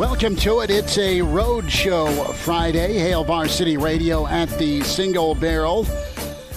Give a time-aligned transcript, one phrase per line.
[0.00, 0.70] Welcome to it.
[0.70, 2.94] It's a road show Friday.
[2.94, 5.84] Hail Varsity Radio at the Single Barrel.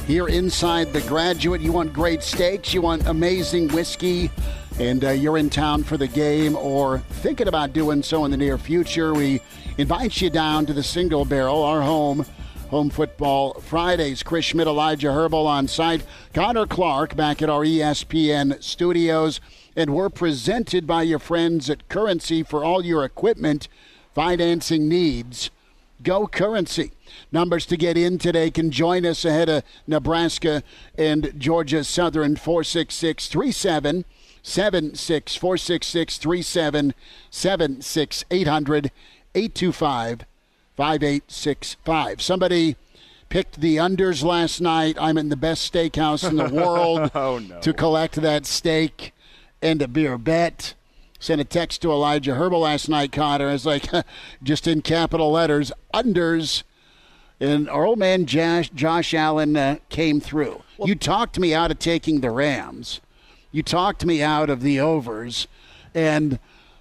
[0.07, 4.31] Here inside the graduate, you want great steaks, you want amazing whiskey,
[4.79, 8.37] and uh, you're in town for the game or thinking about doing so in the
[8.37, 9.13] near future.
[9.13, 9.41] We
[9.77, 12.25] invite you down to the Single Barrel, our home.
[12.69, 14.23] Home Football Fridays.
[14.23, 16.03] Chris Schmitz, Elijah Herbal on site.
[16.33, 19.39] Connor Clark back at our ESPN studios
[19.75, 23.67] and we're presented by your friends at Currency for all your equipment
[24.13, 25.49] financing needs.
[26.01, 26.91] Go Currency.
[27.31, 30.63] Numbers to get in today can join us ahead of Nebraska
[30.97, 34.05] and Georgia Southern 466 37
[34.41, 36.93] 76 466 37
[37.29, 38.91] 76 800
[39.33, 40.25] 825
[40.75, 42.21] 5865.
[42.21, 42.75] Somebody
[43.29, 44.97] picked the unders last night.
[44.99, 47.59] I'm in the best steakhouse in the world oh, no.
[47.61, 49.13] to collect that steak
[49.63, 50.75] and a beer bet.
[51.19, 53.47] Sent a text to Elijah Herbal last night, Connor.
[53.47, 53.87] I was like,
[54.43, 56.63] just in capital letters, unders.
[57.39, 60.61] And our old man Josh, Josh Allen uh, came through.
[60.77, 62.99] Well, you talked me out of taking the Rams.
[63.51, 65.47] You talked me out of the overs.
[65.95, 66.39] And,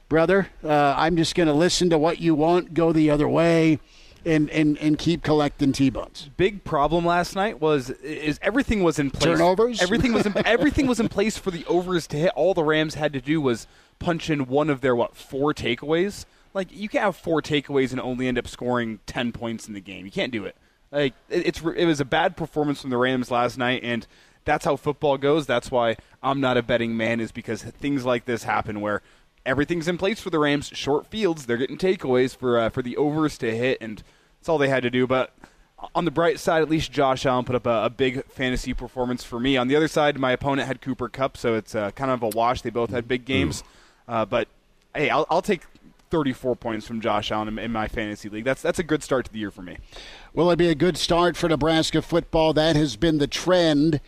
[0.09, 3.79] brother, uh, I'm just going to listen to what you want, go the other way
[4.25, 6.31] and, and, and keep collecting T-bones.
[6.37, 9.25] Big problem last night was is everything was in place.
[9.25, 9.83] Turnovers.
[9.83, 12.33] Everything was in, everything was in place for the overs to hit.
[12.35, 13.67] All the Rams had to do was
[13.99, 16.25] punch in one of their what four takeaways.
[16.55, 19.81] Like you can't have four takeaways and only end up scoring ten points in the
[19.81, 20.05] game.
[20.05, 20.57] You can't do it.
[20.91, 24.07] Like it, it's it was a bad performance from the Rams last night, and
[24.45, 25.47] that's how football goes.
[25.47, 29.03] That's why I'm not a betting man, is because things like this happen where
[29.45, 30.71] everything's in place for the Rams.
[30.75, 34.03] Short fields, they're getting takeaways for uh, for the overs to hit, and
[34.39, 35.07] that's all they had to do.
[35.07, 35.33] But
[35.95, 39.25] on the bright side, at least Josh Allen put up a, a big fantasy performance
[39.25, 39.57] for me.
[39.57, 42.29] On the other side, my opponent had Cooper Kupp, so it's uh, kind of a
[42.29, 42.63] wash.
[42.63, 43.65] They both had big games,
[44.09, 44.49] uh, but
[44.95, 45.63] hey, I'll, I'll, take
[46.11, 48.45] 34 points from Josh Allen in, in my fantasy league.
[48.45, 49.79] That's that's a good start to the year for me.
[50.35, 52.53] Will it be a good start for Nebraska football?
[52.53, 54.01] That has been the trend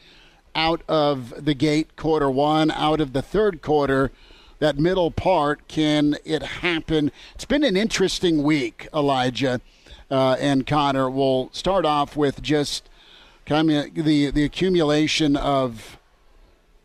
[0.54, 4.12] out of the gate, quarter one, out of the third quarter
[4.58, 7.10] that middle part, can it happen?
[7.34, 9.60] It's been an interesting week, Elijah
[10.10, 11.10] uh, and Connor.
[11.10, 12.88] We'll start off with just
[13.46, 15.98] kind of the, the accumulation of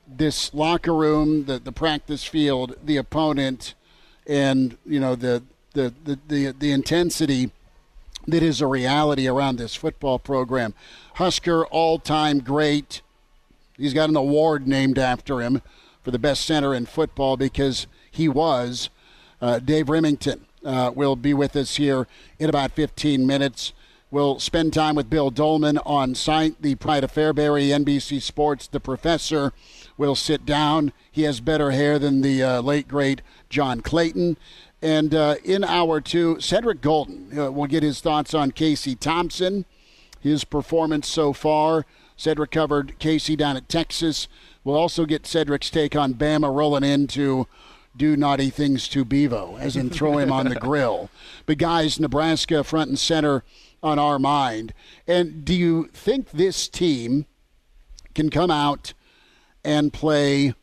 [0.07, 3.75] this locker room, the, the practice field, the opponent,
[4.25, 5.43] and, you know, the,
[5.73, 7.51] the, the, the, the intensity
[8.27, 10.73] that is a reality around this football program.
[11.15, 13.01] Husker, all time great.
[13.77, 15.61] He's got an award named after him
[16.09, 18.89] for the best center in football because he was
[19.41, 22.07] uh, Dave Rimington Uh, will be with us here
[22.39, 23.73] in about 15 minutes.
[24.09, 28.65] We'll spend time with Bill Dolman on site, the Pride of Fairbury, NBC Sports.
[28.65, 29.53] The professor
[29.97, 30.93] will sit down.
[31.11, 34.35] He has better hair than the uh, late, great John Clayton.
[34.81, 39.63] And uh, in hour two, Cedric Golden uh, will get his thoughts on Casey Thompson,
[40.19, 41.85] his performance so far.
[42.17, 44.27] Cedric covered Casey down at Texas.
[44.63, 47.47] We'll also get Cedric's take on Bama rolling into
[47.95, 51.09] do naughty things to Bevo, as in throw him on the grill.
[51.45, 53.43] But guys, Nebraska front and center
[53.81, 54.73] on our mind.
[55.07, 57.25] And do you think this team
[58.13, 58.93] can come out
[59.63, 60.53] and play,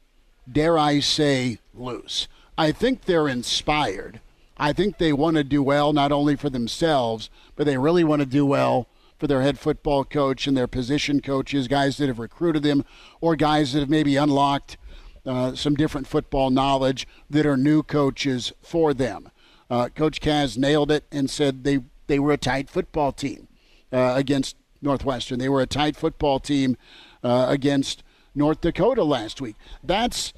[0.50, 2.28] dare I say, loose?
[2.56, 4.20] I think they're inspired.
[4.56, 8.20] I think they want to do well, not only for themselves, but they really want
[8.20, 12.18] to do well for their head football coach and their position coaches, guys that have
[12.18, 12.84] recruited them,
[13.20, 14.76] or guys that have maybe unlocked
[15.24, 19.30] uh, some different football knowledge that are new coaches for them.
[19.68, 23.48] Uh, Coach Kaz nailed it and said they, they were a tight football team
[23.92, 25.38] uh, against Northwestern.
[25.38, 26.76] They were a tight football team
[27.24, 28.04] uh, against
[28.34, 29.56] North Dakota last week.
[29.82, 30.32] That's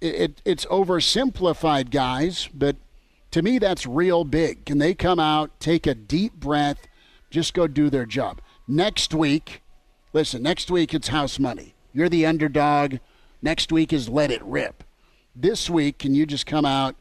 [0.00, 2.76] it, it's oversimplified, guys, but
[3.32, 4.64] to me, that's real big.
[4.64, 6.86] Can they come out, take a deep breath,
[7.30, 8.40] just go do their job?
[8.66, 9.62] Next week,
[10.12, 11.74] listen, next week it's house money.
[11.92, 12.96] You're the underdog.
[13.40, 14.84] Next week is let it rip.
[15.34, 16.96] This week, can you just come out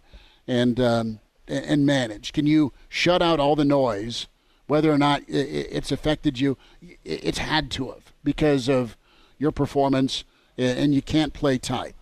[0.47, 2.33] and um, and manage?
[2.33, 4.27] Can you shut out all the noise
[4.67, 6.57] whether or not it's affected you,
[7.03, 8.97] it's had to have because of
[9.39, 10.25] your performance,
[10.57, 11.95] and you can't play tight.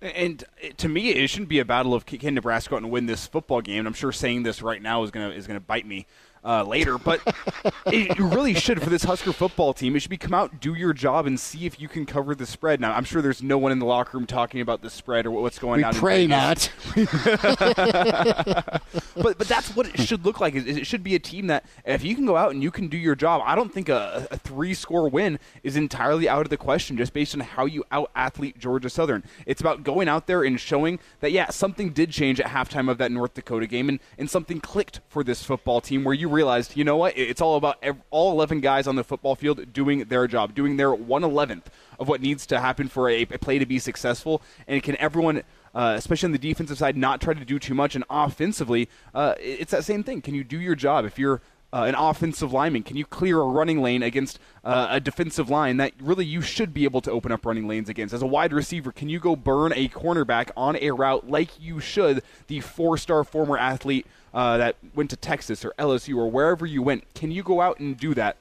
[0.00, 0.44] And
[0.76, 3.26] to me, it shouldn't be a battle of can Nebraska go out and win this
[3.26, 3.80] football game.
[3.80, 6.06] And I'm sure saying this right now is gonna is gonna bite me
[6.44, 6.98] uh, later.
[6.98, 7.20] But
[7.86, 9.96] it really should for this Husker football team.
[9.96, 12.46] It should be come out, do your job, and see if you can cover the
[12.46, 12.80] spread.
[12.80, 15.30] Now, I'm sure there's no one in the locker room talking about the spread or
[15.30, 15.94] what's going we on.
[15.94, 16.70] Pray not.
[16.94, 18.82] but
[19.14, 20.54] but that's what it should look like.
[20.54, 22.96] It should be a team that if you can go out and you can do
[22.96, 26.56] your job, I don't think a, a three score win is entirely out of the
[26.56, 29.24] question just based on how you out athlete Georgia Southern.
[29.46, 32.98] It's about going out there and showing that yeah something did change at halftime of
[32.98, 36.76] that North Dakota game and and something clicked for this football team where you realized,
[36.76, 37.16] you know what?
[37.16, 40.90] It's all about all 11 guys on the football field doing their job, doing their
[40.90, 41.64] 111th
[41.98, 44.42] of what needs to happen for a, play to be successful.
[44.66, 45.42] And can everyone,
[45.74, 47.94] uh, especially on the defensive side, not try to do too much?
[47.94, 50.22] And offensively, uh, it's that same thing.
[50.22, 51.40] Can you do your job if you're
[51.72, 52.82] uh, an offensive lineman?
[52.82, 56.72] Can you clear a running lane against uh, a defensive line that really you should
[56.72, 58.14] be able to open up running lanes against?
[58.14, 61.80] As a wide receiver, can you go burn a cornerback on a route like you
[61.80, 66.66] should, the four star former athlete uh, that went to Texas or LSU or wherever
[66.66, 67.04] you went?
[67.14, 68.36] Can you go out and do that?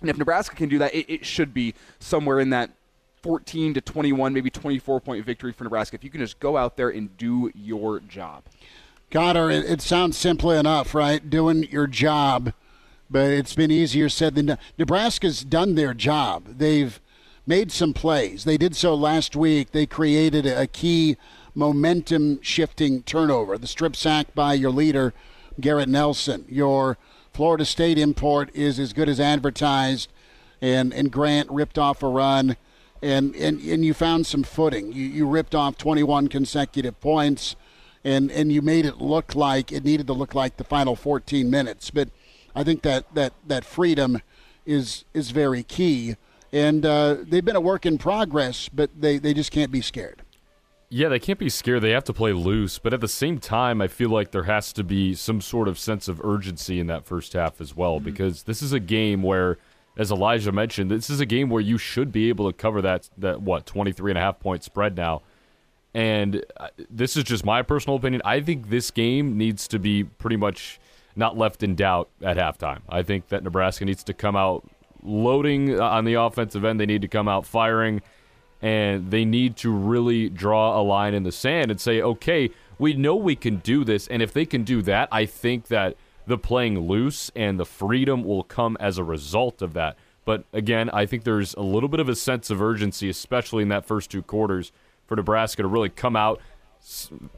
[0.00, 2.70] And if Nebraska can do that, it, it should be somewhere in that
[3.22, 5.96] 14 to 21, maybe 24 point victory for Nebraska.
[5.96, 8.44] If you can just go out there and do your job.
[9.10, 11.28] Goddard, it, it sounds simple enough, right?
[11.28, 12.52] Doing your job
[13.10, 14.58] but it's been easier said than done.
[14.78, 16.58] Nebraska's done their job.
[16.58, 17.00] They've
[17.46, 18.44] made some plays.
[18.44, 19.72] They did so last week.
[19.72, 21.16] They created a key
[21.54, 23.56] momentum shifting turnover.
[23.58, 25.14] The strip sack by your leader,
[25.60, 26.44] Garrett Nelson.
[26.48, 26.98] Your
[27.32, 30.10] Florida State import is as good as advertised,
[30.60, 32.56] and, and Grant ripped off a run.
[33.02, 34.92] And, and, and you found some footing.
[34.92, 37.54] You, you ripped off 21 consecutive points,
[38.02, 41.50] and, and you made it look like it needed to look like the final 14
[41.50, 41.90] minutes.
[41.90, 42.08] But
[42.54, 44.22] I think that that that freedom
[44.64, 46.16] is is very key.
[46.52, 50.22] And uh, they've been a work in progress, but they, they just can't be scared.
[50.94, 51.82] Yeah, they can't be scared.
[51.82, 52.78] They have to play loose.
[52.78, 55.76] But at the same time, I feel like there has to be some sort of
[55.76, 58.04] sense of urgency in that first half as well, mm-hmm.
[58.04, 59.58] because this is a game where,
[59.96, 63.10] as Elijah mentioned, this is a game where you should be able to cover that,
[63.18, 65.22] that what, 23 and a half point spread now.
[65.94, 68.22] And uh, this is just my personal opinion.
[68.24, 70.78] I think this game needs to be pretty much
[71.16, 72.82] not left in doubt at halftime.
[72.88, 74.64] I think that Nebraska needs to come out
[75.02, 76.78] loading on the offensive end.
[76.78, 78.00] They need to come out firing,
[78.64, 82.94] and they need to really draw a line in the sand and say, okay, we
[82.94, 84.08] know we can do this.
[84.08, 88.24] And if they can do that, I think that the playing loose and the freedom
[88.24, 89.98] will come as a result of that.
[90.24, 93.68] But again, I think there's a little bit of a sense of urgency, especially in
[93.68, 94.72] that first two quarters,
[95.06, 96.40] for Nebraska to really come out,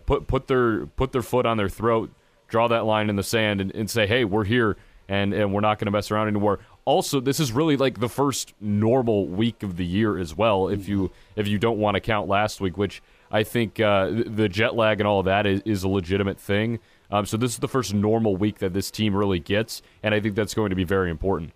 [0.06, 2.12] put put their put their foot on their throat,
[2.46, 4.76] draw that line in the sand and, and say, hey, we're here
[5.08, 6.61] and, and we're not going to mess around anymore.
[6.87, 10.69] Also, this is really like the first normal week of the year as well.
[10.69, 14.49] If you if you don't want to count last week, which I think uh, the
[14.49, 16.79] jet lag and all of that is, is a legitimate thing.
[17.11, 20.21] Um, so this is the first normal week that this team really gets, and I
[20.21, 21.53] think that's going to be very important.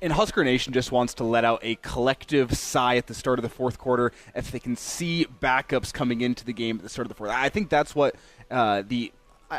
[0.00, 3.42] And Husker Nation just wants to let out a collective sigh at the start of
[3.42, 7.06] the fourth quarter if they can see backups coming into the game at the start
[7.06, 7.30] of the fourth.
[7.30, 8.14] I think that's what
[8.50, 9.12] uh, the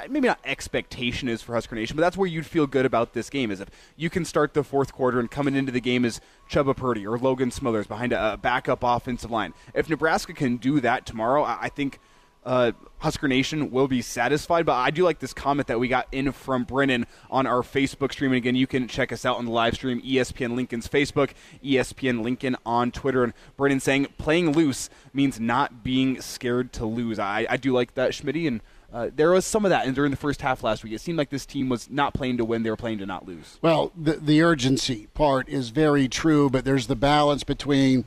[0.09, 3.29] maybe not expectation is for Husker Nation, but that's where you'd feel good about this
[3.29, 6.21] game is if you can start the fourth quarter and coming into the game as
[6.49, 9.53] Chuba Purdy or Logan Smothers behind a, backup offensive line.
[9.73, 11.99] If Nebraska can do that tomorrow, I, I think
[12.45, 14.65] uh, Husker Nation will be satisfied.
[14.65, 18.11] But I do like this comment that we got in from Brennan on our Facebook
[18.11, 18.31] stream.
[18.31, 21.31] And again, you can check us out on the live stream, ESPN Lincoln's Facebook,
[21.63, 23.23] ESPN Lincoln on Twitter.
[23.23, 27.19] And Brennan saying playing loose means not being scared to lose.
[27.19, 30.17] I, I do like that, Schmitty, and– uh, there was some of that during the
[30.17, 30.93] first half last week.
[30.93, 33.27] It seemed like this team was not playing to win; they were playing to not
[33.27, 33.59] lose.
[33.61, 38.05] Well, the the urgency part is very true, but there's the balance between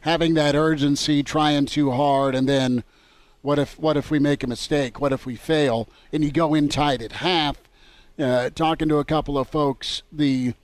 [0.00, 2.84] having that urgency, trying too hard, and then
[3.42, 5.00] what if what if we make a mistake?
[5.00, 5.88] What if we fail?
[6.12, 7.56] And you go in tight at half.
[8.18, 10.54] Uh, talking to a couple of folks, the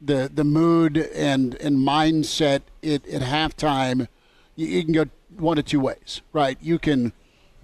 [0.00, 4.08] the the mood and and mindset it, at halftime,
[4.56, 6.58] you, you can go one of two ways, right?
[6.60, 7.12] You can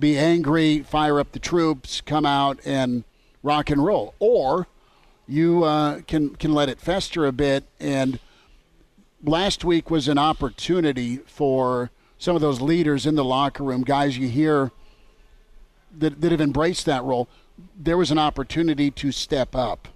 [0.02, 3.04] be angry, fire up the troops, come out and
[3.44, 4.66] rock and roll, or
[5.28, 7.64] you uh, can can let it fester a bit.
[7.78, 8.18] And
[9.22, 14.18] last week was an opportunity for some of those leaders in the locker room, guys
[14.18, 14.72] you hear
[15.96, 17.28] that that have embraced that role.
[17.78, 19.86] There was an opportunity to step up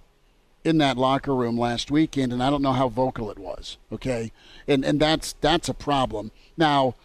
[0.63, 3.77] in that locker room last weekend, and I don't know how vocal it was.
[3.91, 4.31] Okay,
[4.69, 6.31] and and that's that's a problem.
[6.55, 6.95] Now,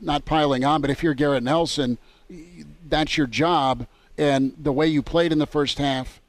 [0.00, 1.98] not piling on, but if you're Garrett Nelson
[2.88, 3.86] that's your job.
[4.18, 6.20] And the way you played in the first half,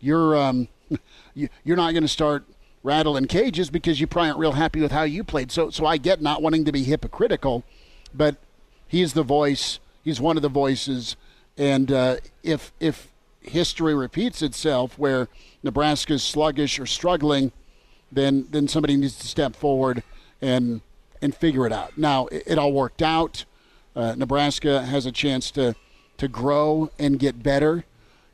[0.00, 0.68] you're um,
[1.34, 2.44] you, you're not going to start
[2.82, 5.50] rattling cages because you probably aren't real happy with how you played.
[5.50, 7.64] So, so I get not wanting to be hypocritical,
[8.14, 8.36] but
[8.86, 9.80] he's the voice.
[10.04, 11.16] He's one of the voices,
[11.58, 13.08] and uh, if if
[13.40, 15.28] history repeats itself, where
[15.64, 17.50] Nebraska's sluggish or struggling,
[18.12, 20.04] then then somebody needs to step forward
[20.40, 20.80] and
[21.20, 21.98] and figure it out.
[21.98, 23.44] Now, it, it all worked out.
[23.96, 25.74] Uh, Nebraska has a chance to
[26.18, 27.84] to grow and get better,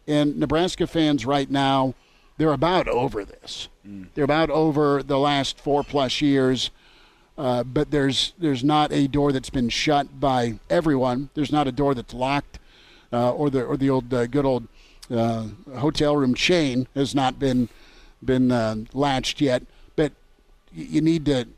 [0.07, 1.95] and Nebraska fans right now
[2.37, 3.69] they're about over this.
[3.87, 4.09] Mm.
[4.15, 6.71] They're about over the last four plus years.
[7.39, 11.31] Uh, but there's there's not a door that's been shut by everyone.
[11.35, 12.59] There's not a door that's locked,
[13.13, 14.69] uh, or the or the old uh, good old
[15.11, 17.69] uh, hotel room chain has not been
[18.23, 19.63] been uh, latched yet.
[19.97, 20.13] But
[20.75, 21.49] you need to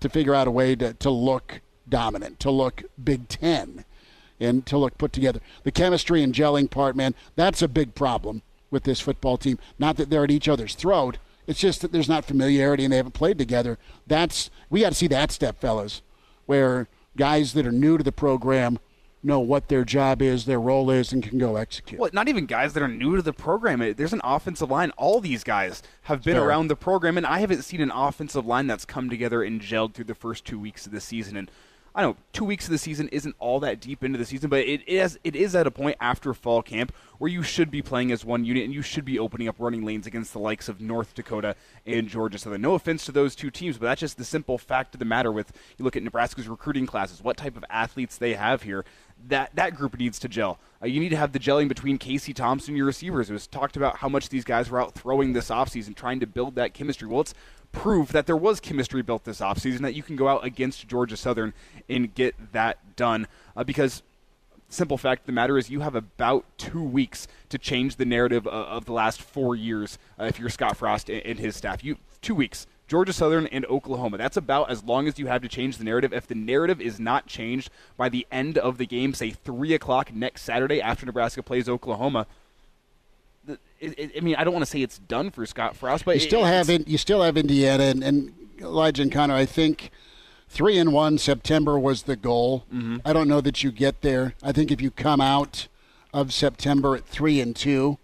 [0.00, 3.84] to figure out a way to, to look dominant, to look Big Ten,
[4.40, 5.40] and to look put together.
[5.62, 9.58] The chemistry and gelling part, man, that's a big problem with this football team.
[9.78, 11.18] Not that they're at each other's throat.
[11.46, 13.78] It's just that there's not familiarity and they haven't played together.
[14.06, 16.02] That's we got to see that step, fellas,
[16.46, 18.78] where guys that are new to the program
[19.24, 21.98] know what their job is, their role is, and can go execute.
[21.98, 23.94] Well, not even guys that are new to the program.
[23.96, 24.90] There's an offensive line.
[24.92, 26.44] All these guys have been Fair.
[26.44, 29.94] around the program, and I haven't seen an offensive line that's come together and gelled
[29.94, 31.36] through the first two weeks of the season.
[31.36, 31.50] And
[31.96, 34.60] I know two weeks of the season isn't all that deep into the season, but
[34.60, 38.10] it is it is at a point after fall camp where you should be playing
[38.10, 40.80] as one unit and you should be opening up running lanes against the likes of
[40.80, 41.54] North Dakota
[41.86, 42.62] and Georgia Southern.
[42.62, 45.30] No offense to those two teams, but that's just the simple fact of the matter.
[45.30, 48.84] With you look at Nebraska's recruiting classes, what type of athletes they have here.
[49.28, 50.58] That that group needs to gel.
[50.82, 53.30] Uh, you need to have the gelling between Casey Thompson and your receivers.
[53.30, 56.26] It was talked about how much these guys were out throwing this offseason, trying to
[56.26, 57.06] build that chemistry.
[57.06, 57.34] Well, it's
[57.74, 61.16] prove that there was chemistry built this offseason, that you can go out against Georgia
[61.16, 61.52] Southern
[61.88, 63.26] and get that done.
[63.56, 64.02] Uh, because
[64.68, 68.46] simple fact of the matter is you have about two weeks to change the narrative
[68.46, 71.84] uh, of the last four years uh, if you're Scott Frost and his staff.
[71.84, 72.66] You two weeks.
[72.86, 74.18] Georgia Southern and Oklahoma.
[74.18, 76.12] That's about as long as you have to change the narrative.
[76.12, 80.12] If the narrative is not changed by the end of the game, say three o'clock
[80.12, 82.26] next Saturday after Nebraska plays Oklahoma,
[84.16, 86.44] I mean, I don't want to say it's done for Scott Frost, but you still
[86.44, 89.34] have in, you still have Indiana and, and Elijah and Connor.
[89.34, 89.90] I think
[90.48, 92.64] three and one September was the goal.
[92.72, 92.98] Mm-hmm.
[93.04, 94.34] I don't know that you get there.
[94.42, 95.68] I think if you come out
[96.12, 97.98] of September at three and two,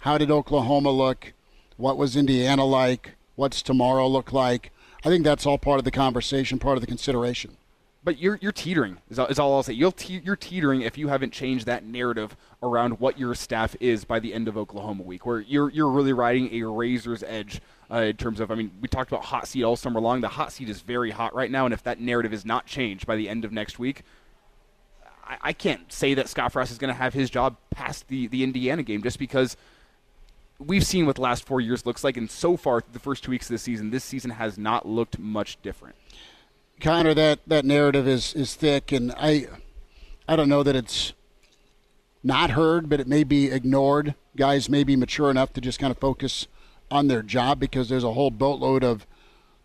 [0.00, 1.32] how did Oklahoma look?
[1.76, 3.14] What was Indiana like?
[3.36, 4.72] What's tomorrow look like?
[5.04, 7.56] I think that's all part of the conversation, part of the consideration.
[8.04, 9.74] But you're you're teetering is all, is all I'll say.
[9.74, 14.04] You'll te- you're teetering if you haven't changed that narrative around what your staff is
[14.04, 17.60] by the end of Oklahoma week, where you're you're really riding a razor's edge
[17.92, 18.50] uh, in terms of.
[18.50, 20.20] I mean, we talked about hot seat all summer long.
[20.20, 23.06] The hot seat is very hot right now, and if that narrative is not changed
[23.06, 24.02] by the end of next week,
[25.24, 28.26] I, I can't say that Scott Frost is going to have his job past the
[28.26, 29.56] the Indiana game just because
[30.58, 33.30] we've seen what the last four years looks like, and so far the first two
[33.30, 35.94] weeks of the season, this season has not looked much different.
[36.82, 39.46] Connor, that, that narrative is, is thick, and I
[40.28, 41.12] I don't know that it's
[42.22, 44.14] not heard, but it may be ignored.
[44.36, 46.46] Guys may be mature enough to just kind of focus
[46.90, 49.06] on their job because there's a whole boatload of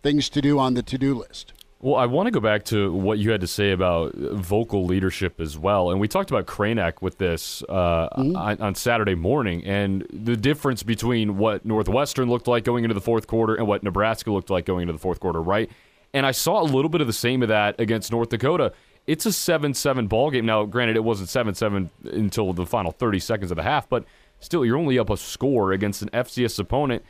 [0.03, 1.53] things to do on the to do list.
[1.79, 5.39] Well, I want to go back to what you had to say about vocal leadership
[5.39, 5.91] as well.
[5.91, 8.35] And we talked about Kranek with this uh, mm-hmm.
[8.35, 13.01] on, on, Saturday morning and the difference between what Northwestern looked like going into the
[13.01, 15.69] fourth quarter and what Nebraska looked like going into the fourth quarter, right?
[16.13, 18.73] And I saw a little bit of the same of that against North Dakota.
[19.05, 20.45] It's a 7 7 ball game.
[20.45, 24.03] Now, granted, it wasn't 7 7 until the final 30 seconds of the half, but
[24.39, 27.03] still, you're only up a score against an FCS opponent.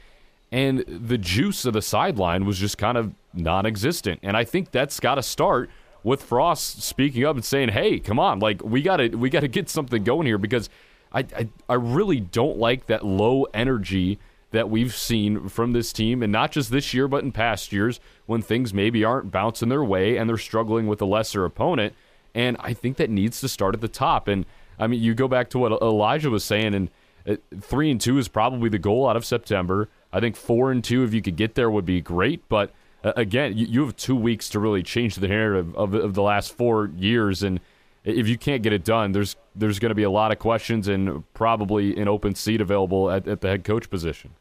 [0.51, 4.19] And the juice of the sideline was just kind of non existent.
[4.23, 5.69] And I think that's got to start
[6.03, 9.41] with Frost speaking up and saying, "Hey, come on, like we got to we got
[9.41, 10.69] to get something going here because
[11.11, 14.19] I, I I really don't like that low energy
[14.51, 17.99] that we've seen from this team, and not just this year, but in past years
[18.25, 21.93] when things maybe aren't bouncing their way and they're struggling with a lesser opponent.
[22.33, 24.27] And I think that needs to start at the top.
[24.27, 24.45] And
[24.79, 26.89] I mean, you go back to what Elijah was saying, and
[27.27, 29.89] uh, three and two is probably the goal out of September.
[30.13, 32.47] I think four and two, if you could get there, would be great.
[32.47, 32.71] But
[33.03, 36.91] uh, again, you, have two weeks to really change the narrative of the last four
[36.95, 37.59] years, and
[38.07, 40.87] if you can't get it done, there's there's going to be a lot of questions
[40.87, 44.31] and probably an open seat available at, at the head coach position.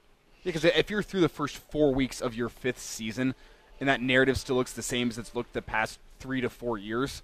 [0.44, 3.34] Because if you're through the first four weeks of your fifth season,
[3.80, 6.78] and that narrative still looks the same as it's looked the past three to four
[6.78, 7.22] years,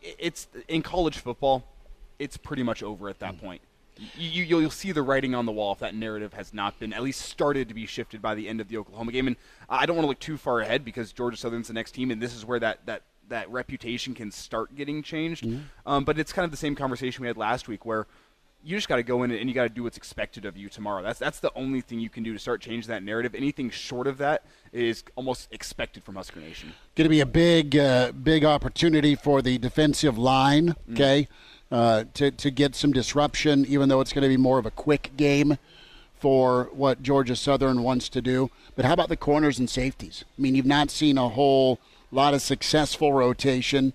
[0.00, 1.64] it's in college football,
[2.18, 3.60] it's pretty much over at that point.
[4.16, 6.92] You, you, will see the writing on the wall if that narrative has not been
[6.92, 9.26] at least started to be shifted by the end of the Oklahoma game.
[9.26, 9.36] And
[9.70, 12.20] I don't want to look too far ahead because Georgia Southern's the next team, and
[12.20, 15.44] this is where that that that reputation can start getting changed.
[15.44, 15.88] Mm-hmm.
[15.88, 18.06] Um, but it's kind of the same conversation we had last week where
[18.66, 20.68] you just got to go in and you got to do what's expected of you
[20.68, 21.00] tomorrow.
[21.02, 23.34] That's that's the only thing you can do to start changing that narrative.
[23.34, 26.72] Anything short of that is almost expected from Husker Nation.
[26.96, 30.74] Going to be a big, uh, big opportunity for the defensive line.
[30.90, 30.92] Mm.
[30.92, 31.28] Okay,
[31.70, 31.76] mm.
[31.76, 34.72] uh, to to get some disruption, even though it's going to be more of a
[34.72, 35.58] quick game
[36.18, 38.50] for what Georgia Southern wants to do.
[38.74, 40.24] But how about the corners and safeties?
[40.36, 41.78] I mean, you've not seen a whole
[42.14, 43.92] lot of successful rotation.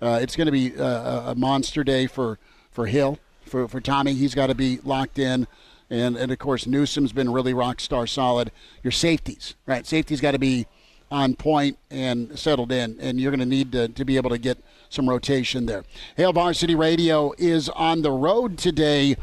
[0.00, 2.38] Uh, it's going to be a, a monster day for
[2.72, 4.14] for Hill for, for Tommy.
[4.14, 5.46] He's got to be locked in.
[5.90, 8.50] And, and of course, Newsome's been really rock star solid.
[8.82, 9.86] Your safeties, right?
[9.86, 10.66] Safety's got to be
[11.10, 14.38] on point and settled in, and you're going to need to, to be able to
[14.38, 14.56] get
[14.88, 15.84] some rotation there.
[16.16, 19.16] Hail Varsity Radio is on the road today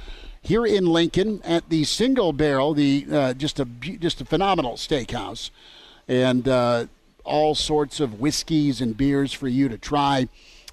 [0.44, 5.50] here in Lincoln at the Single Barrel, the uh, just a just a phenomenal steakhouse,
[6.08, 6.86] and uh,
[7.30, 10.28] all sorts of whiskeys and beers for you to try.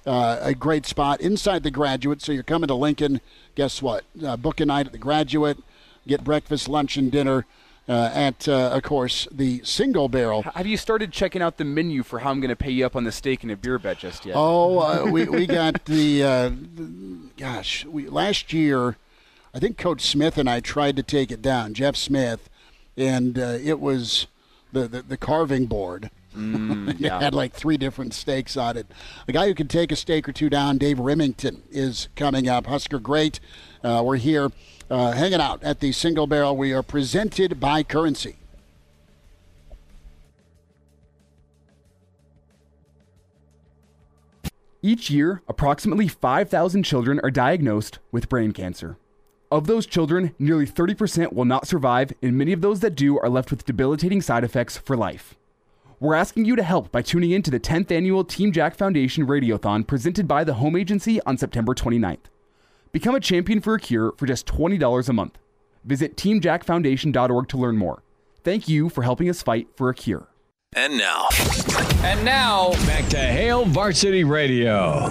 [0.05, 2.21] Uh, a great spot inside the graduate.
[2.21, 3.19] So you're coming to Lincoln.
[3.55, 4.05] Guess what?
[4.25, 5.57] Uh, book a night at the graduate.
[6.07, 7.45] Get breakfast, lunch, and dinner.
[7.89, 10.43] Uh, at, uh, of course, the single barrel.
[10.43, 12.97] Have you started checking out the menu for how I'm going to pay you up
[12.97, 14.35] on the steak and a beer bet just yet?
[14.37, 16.51] Oh, uh, we, we got the, uh,
[17.37, 18.97] gosh, we, last year,
[19.53, 22.49] I think Coach Smith and I tried to take it down, Jeff Smith,
[22.97, 24.27] and uh, it was
[24.73, 27.19] the, the, the carving board Mm, yeah.
[27.19, 28.87] had like three different stakes on it.
[29.27, 32.67] A guy who can take a steak or two down, Dave Rimington, is coming up.
[32.67, 33.39] Husker Great.
[33.83, 34.51] Uh, we're here
[34.89, 36.55] uh, hanging out at the Single Barrel.
[36.55, 38.37] We are presented by Currency.
[44.83, 48.97] Each year, approximately 5,000 children are diagnosed with brain cancer.
[49.51, 53.29] Of those children, nearly 30% will not survive, and many of those that do are
[53.29, 55.35] left with debilitating side effects for life.
[55.99, 59.25] We're asking you to help by tuning in to the 10th annual Team Jack Foundation
[59.25, 62.25] Radiothon presented by the Home Agency on September 29th.
[62.91, 65.39] Become a champion for a cure for just $20 a month.
[65.83, 68.03] Visit teamjackfoundation.org to learn more.
[68.43, 70.27] Thank you for helping us fight for a cure.
[70.73, 71.29] And now.
[72.03, 75.09] And now, back to Hail Varsity Radio.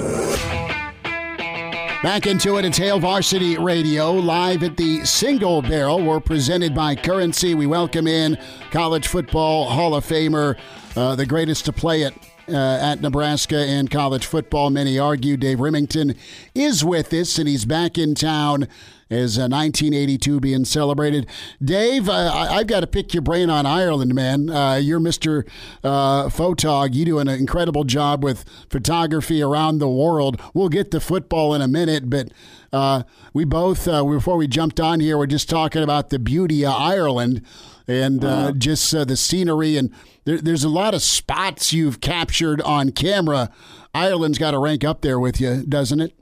[2.02, 6.04] Back into it, it's Hail Varsity Radio, live at the Single Barrel.
[6.04, 7.54] We're presented by Currency.
[7.54, 8.38] We welcome in
[8.70, 10.56] College Football Hall of Famer,
[10.94, 12.14] uh, the greatest to play it
[12.48, 14.70] uh, at Nebraska and college football.
[14.70, 16.16] Many argue Dave Rimington
[16.54, 18.68] is with us, and he's back in town
[19.08, 21.26] is uh, 1982 being celebrated.
[21.62, 24.50] Dave, uh, I, have got to pick your brain on Ireland, man.
[24.50, 25.48] Uh, you're Mr.
[25.84, 26.94] Uh, Photog.
[26.94, 30.40] You do an incredible job with photography around the world.
[30.54, 32.30] We'll get to football in a minute, but
[32.72, 36.64] uh, we both, uh, before we jumped on here, we're just talking about the beauty
[36.64, 37.42] of Ireland
[37.86, 39.76] and uh, just the scenery.
[39.76, 39.92] And
[40.24, 43.50] there, there's a lot of spots you've captured on camera.
[43.94, 46.18] Ireland's got to rank up there with you, doesn't it?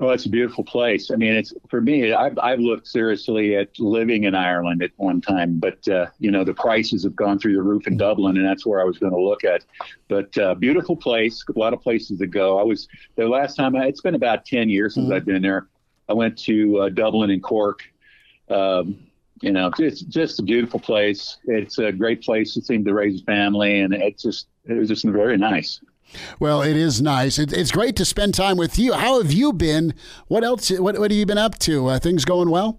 [0.00, 1.10] Well, it's a beautiful place.
[1.10, 2.14] I mean, it's for me.
[2.14, 6.42] I've, I've looked seriously at living in Ireland at one time, but uh, you know
[6.42, 9.12] the prices have gone through the roof in Dublin, and that's where I was going
[9.12, 9.62] to look at.
[10.08, 12.58] But uh, beautiful place, a lot of places to go.
[12.58, 13.76] I was the last time.
[13.76, 15.12] I, it's been about ten years since mm-hmm.
[15.12, 15.68] I've been there.
[16.08, 17.82] I went to uh, Dublin and Cork.
[18.48, 19.06] Um,
[19.42, 21.36] you know, it's just a beautiful place.
[21.44, 24.88] It's a great place to seem to raise a family, and it's just it was
[24.88, 25.82] just very nice.
[26.38, 27.38] Well, it is nice.
[27.38, 28.92] It, it's great to spend time with you.
[28.92, 29.94] How have you been?
[30.28, 30.70] What else?
[30.70, 31.88] What, what have you been up to?
[31.88, 32.78] Uh, things going well?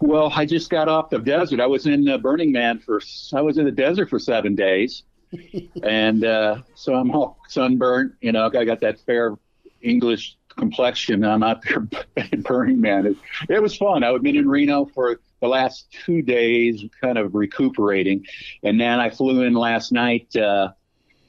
[0.00, 1.60] Well, I just got off the desert.
[1.60, 3.00] I was in uh, Burning Man for.
[3.34, 5.04] I was in the desert for seven days,
[5.82, 8.14] and uh, so I'm all sunburnt.
[8.20, 9.36] You know, I got that fair
[9.80, 11.24] English complexion.
[11.24, 11.86] I'm out there
[12.32, 13.06] in Burning Man.
[13.06, 13.16] It,
[13.48, 14.04] it was fun.
[14.04, 18.26] I've been in Reno for the last two days, kind of recuperating,
[18.62, 20.34] and then I flew in last night.
[20.36, 20.72] Uh,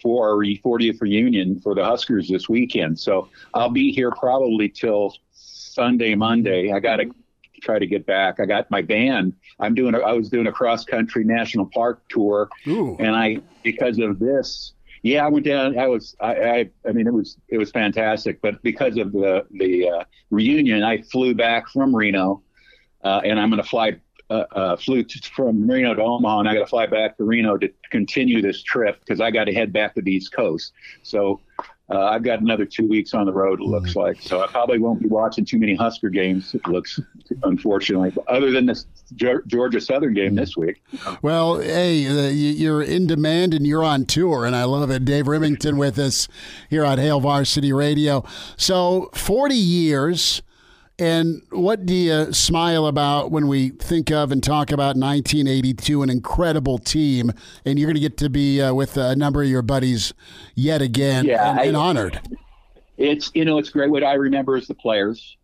[0.07, 2.97] for our 40th reunion for the Huskers this weekend.
[2.97, 6.71] So I'll be here probably till Sunday, Monday.
[6.71, 7.11] I got to
[7.61, 8.39] try to get back.
[8.39, 9.33] I got my band.
[9.59, 9.95] I'm doing.
[9.95, 12.95] A, I was doing a cross country national park tour, Ooh.
[13.01, 14.71] and I because of this.
[15.01, 15.77] Yeah, I went down.
[15.77, 16.15] I was.
[16.21, 16.35] I.
[16.35, 17.37] I, I mean, it was.
[17.49, 18.39] It was fantastic.
[18.41, 22.43] But because of the the uh, reunion, I flew back from Reno,
[23.03, 26.49] uh, and I'm going to fly uh, uh, flew to, from Reno to Omaha, and
[26.49, 29.53] I got to fly back to Reno to continue this trip because I got to
[29.53, 30.73] head back to the East Coast.
[31.03, 31.39] So
[31.89, 33.61] uh, I've got another two weeks on the road.
[33.61, 33.99] It looks mm-hmm.
[33.99, 34.41] like so.
[34.41, 36.53] I probably won't be watching too many Husker games.
[36.53, 36.99] It looks,
[37.43, 38.85] unfortunately, other than this
[39.15, 40.81] Georgia Southern game this week.
[41.21, 45.05] Well, hey, uh, you're in demand and you're on tour, and I love it.
[45.05, 46.27] Dave Rimington with us
[46.69, 48.25] here on Hail Varsity Radio.
[48.57, 50.41] So, 40 years
[50.99, 56.09] and what do you smile about when we think of and talk about 1982, an
[56.09, 57.31] incredible team,
[57.65, 60.13] and you're going to get to be uh, with a number of your buddies
[60.55, 62.21] yet again yeah, and, I, and honored?
[62.97, 63.91] It's, you know, it's great.
[63.91, 65.37] What I remember is the players.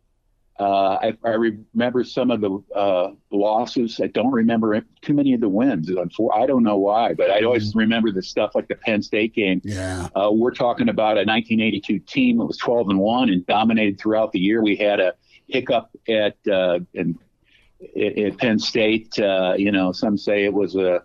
[0.59, 3.99] Uh, I, I, remember some of the uh, losses.
[4.01, 5.89] I don't remember too many of the wins.
[5.89, 7.79] I don't know why, but I always mm-hmm.
[7.79, 9.61] remember the stuff like the Penn State game.
[9.63, 13.99] Yeah, uh, we're talking about a 1982 team that was 12 and one and dominated
[13.99, 14.61] throughout the year.
[14.61, 15.15] We had a
[15.53, 17.17] hiccup at uh, in,
[17.95, 19.17] at Penn State.
[19.19, 21.03] Uh, you know, some say it was a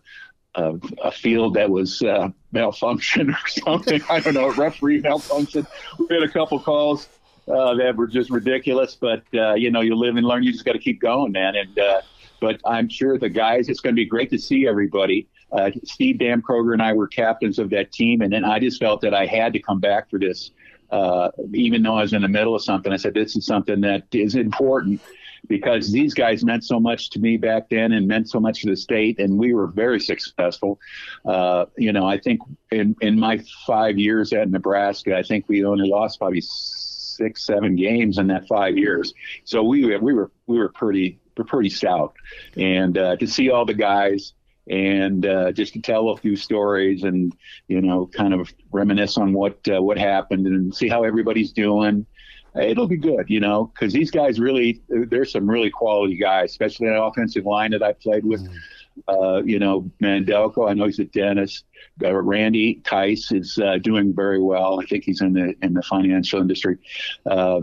[0.54, 4.02] a, a field that was uh, malfunction or something.
[4.08, 5.66] I don't know, a referee malfunction.
[5.98, 7.08] We had a couple calls
[7.46, 8.94] uh, that were just ridiculous.
[8.94, 10.42] But uh, you know, you live and learn.
[10.42, 11.54] You just got to keep going, man.
[11.56, 12.00] And uh,
[12.40, 13.68] but I'm sure the guys.
[13.68, 15.28] It's going to be great to see everybody.
[15.50, 19.00] Uh, Steve Damkroger and I were captains of that team, and then I just felt
[19.00, 20.50] that I had to come back for this.
[20.90, 23.81] Uh, even though I was in the middle of something, I said this is something
[23.83, 25.01] that is important
[25.46, 28.70] because these guys meant so much to me back then and meant so much to
[28.70, 30.81] the state, and we were very successful.
[31.24, 35.64] Uh, you know, I think in in my five years at Nebraska, I think we
[35.64, 39.14] only lost probably six, seven games in that five years.
[39.44, 42.14] So we we were we were pretty pretty stout,
[42.57, 44.33] and uh, to see all the guys
[44.68, 47.35] and uh, just to tell a few stories and
[47.68, 52.07] you know kind of reminisce on what uh, what happened and see how everybody's doing.
[52.54, 56.88] It'll be good, you know, because these guys really, there's some really quality guys, especially
[56.88, 58.42] that offensive line that I played with.
[58.42, 58.57] Mm-hmm
[59.06, 61.64] uh, you know, Mandelko, I know he's a dentist.
[62.02, 64.80] Uh, Randy Theiss is uh, doing very well.
[64.80, 66.78] I think he's in the in the financial industry.
[67.26, 67.61] Uh,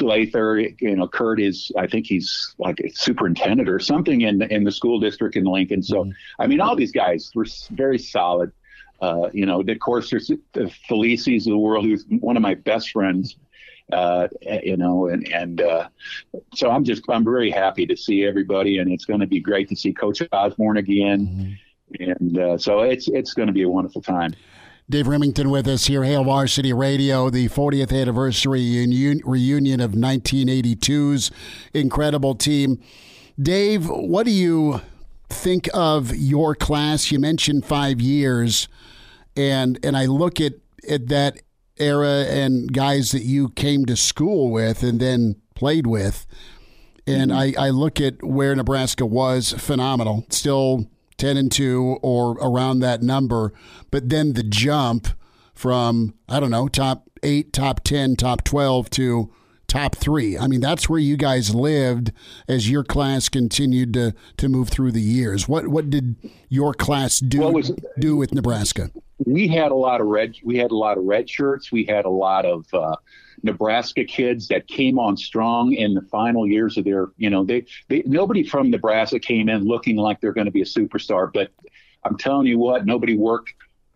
[0.00, 1.72] Lather, you know, Kurt is.
[1.76, 5.82] I think he's like a superintendent or something in in the school district in Lincoln.
[5.82, 6.10] So, mm-hmm.
[6.38, 8.52] I mean, all these guys were very solid.
[9.00, 12.54] Uh, you know, of course, there's the Felices of the world, who's one of my
[12.54, 13.36] best friends
[13.92, 14.28] uh,
[14.62, 15.88] you know, and and uh,
[16.54, 19.68] so I'm just I'm very happy to see everybody, and it's going to be great
[19.70, 21.58] to see Coach Osborne again,
[21.96, 22.10] mm-hmm.
[22.10, 24.34] and uh, so it's it's going to be a wonderful time.
[24.90, 28.86] Dave Rimington with us here, Hail Varsity Radio, the 40th anniversary
[29.22, 31.30] reunion of 1982's
[31.74, 32.80] incredible team.
[33.38, 34.80] Dave, what do you
[35.28, 37.12] think of your class?
[37.12, 38.66] You mentioned five years,
[39.36, 40.54] and and I look at
[40.88, 41.42] at that
[41.78, 46.26] era and guys that you came to school with and then played with.
[47.06, 47.60] And mm-hmm.
[47.60, 53.02] I, I look at where Nebraska was phenomenal, still 10 and 2 or around that
[53.02, 53.52] number.
[53.90, 55.08] But then the jump
[55.54, 59.32] from, I don't know, top eight, top 10, top 12 to
[59.68, 60.36] top three.
[60.36, 62.12] I mean, that's where you guys lived
[62.48, 65.46] as your class continued to, to move through the years.
[65.46, 66.16] What what did
[66.48, 68.90] your class do was, do with Nebraska?
[69.24, 70.36] We had a lot of red.
[70.42, 71.72] We had a lot of red shirts.
[71.72, 72.96] We had a lot of uh,
[73.42, 77.08] Nebraska kids that came on strong in the final years of their.
[77.16, 80.62] You know, they, they nobody from Nebraska came in looking like they're going to be
[80.62, 81.50] a superstar, but
[82.04, 83.54] I'm telling you what, nobody worked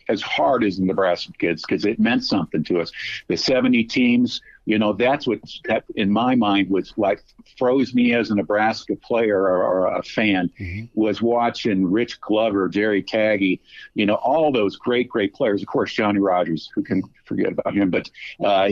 [0.09, 2.93] as hard as the Nebraska kids because it meant something to us.
[3.29, 7.23] The 70 teams, you know, that's what that in my mind was like
[7.59, 10.85] froze me as a Nebraska player or, or a fan mm-hmm.
[10.95, 13.61] was watching Rich Glover, Jerry Tagge,
[13.95, 15.63] you know, all those great, great players.
[15.63, 18.09] Of course, Johnny Rodgers, who can forget about him, but
[18.45, 18.69] uh,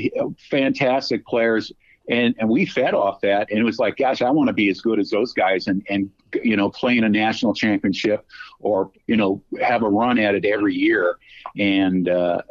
[0.50, 1.72] fantastic players
[2.10, 3.48] and and we fed off that.
[3.50, 5.82] And it was like gosh i want to be as good as those guys and
[5.88, 6.10] and
[6.42, 8.26] you know playing a national championship
[8.58, 11.18] or you know have a run at it every year.
[11.58, 12.42] And uh,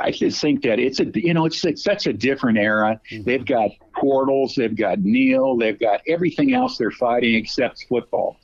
[0.00, 3.00] i just think that it's a you know it's, it's such a different era.
[3.10, 3.24] Mm-hmm.
[3.24, 8.38] they've got portals they've got NIL, they've got everything else they're fighting except football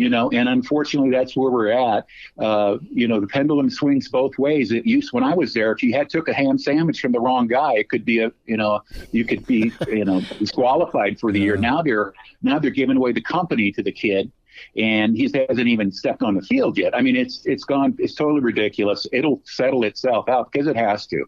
[0.00, 2.06] you know, and unfortunately, that's where we're at.
[2.38, 4.72] Uh, you know, the pendulum swings both ways.
[4.72, 7.20] It used when I was there, if you had took a ham sandwich from the
[7.20, 8.80] wrong guy, it could be a, you know,
[9.12, 11.44] you could be, you know, disqualified for the yeah.
[11.44, 11.56] year.
[11.58, 14.32] Now they're now they're giving away the company to the kid,
[14.74, 16.96] and he hasn't even stepped on the field yet.
[16.96, 17.94] I mean, it's it's gone.
[17.98, 19.06] It's totally ridiculous.
[19.12, 21.26] It'll settle itself out because it has to.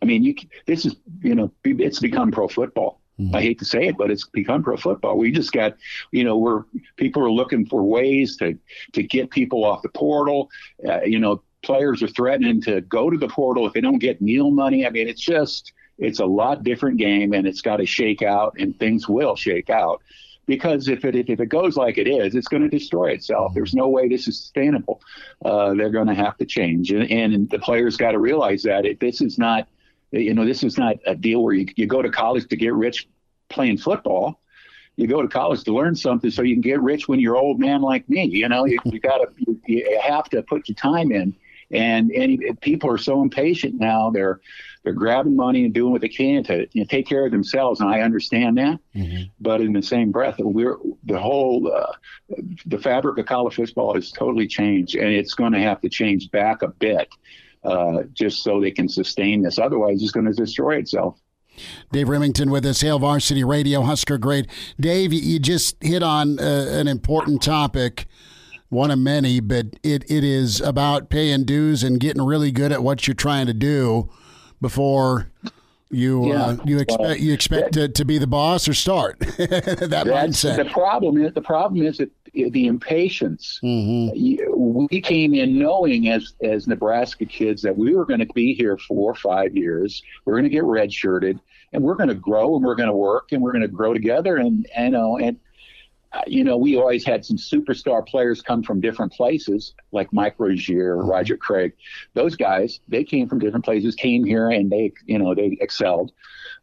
[0.00, 3.01] I mean, you this is you know, it's become pro football.
[3.22, 3.36] Mm-hmm.
[3.36, 5.16] I hate to say it, but it's become pro football.
[5.16, 5.76] We just got,
[6.10, 6.64] you know, we're
[6.96, 8.58] people are looking for ways to
[8.92, 10.50] to get people off the portal.
[10.86, 14.20] Uh, you know, players are threatening to go to the portal if they don't get
[14.20, 14.86] meal money.
[14.86, 18.54] I mean, it's just it's a lot different game, and it's got to shake out,
[18.58, 20.02] and things will shake out.
[20.46, 23.52] Because if it if it goes like it is, it's going to destroy itself.
[23.54, 25.00] There's no way this is sustainable.
[25.44, 28.84] Uh, they're going to have to change, and, and the players got to realize that
[28.84, 29.68] if this is not
[30.12, 32.74] you know, this is not a deal where you, you go to college to get
[32.74, 33.08] rich
[33.48, 34.40] playing football.
[34.96, 37.58] You go to college to learn something so you can get rich when you're old
[37.58, 38.24] man like me.
[38.24, 41.34] You know, you, you got to, you, you have to put your time in.
[41.70, 44.10] And, and people are so impatient now.
[44.10, 44.40] They're
[44.82, 47.80] they're grabbing money and doing what they can to you know, take care of themselves,
[47.80, 48.80] and I understand that.
[48.94, 49.22] Mm-hmm.
[49.40, 51.92] But in the same breath, we're the whole uh,
[52.66, 56.30] the fabric of college football has totally changed, and it's going to have to change
[56.30, 57.08] back a bit
[57.64, 59.58] uh, just so they can sustain this.
[59.58, 61.20] Otherwise, it's going to destroy itself.
[61.92, 64.46] Dave Rimington with us, Hail Varsity Radio, Husker Great.
[64.80, 68.06] Dave, you just hit on uh, an important topic,
[68.70, 72.82] one of many, but it, it is about paying dues and getting really good at
[72.82, 74.08] what you're trying to do
[74.62, 75.30] before
[75.92, 76.42] you Yeah.
[76.44, 80.56] uh, you expect you expect to, to be the boss or start that mindset.
[80.56, 81.22] the problem.
[81.22, 83.60] Is the problem is that the impatience.
[83.62, 84.48] You-
[84.90, 88.76] We came in knowing as as Nebraska kids that we were going to be here
[88.78, 90.02] four or five years.
[90.24, 91.38] We're going to get redshirted,
[91.72, 93.92] and we're going to grow, and we're going to work, and we're going to grow
[93.92, 94.36] together.
[94.38, 95.38] And and, you know, and uh,
[96.26, 100.96] you know, we always had some superstar players come from different places, like Mike Rozier,
[100.96, 101.72] Roger Craig.
[102.14, 106.12] Those guys, they came from different places, came here, and they, you know, they excelled.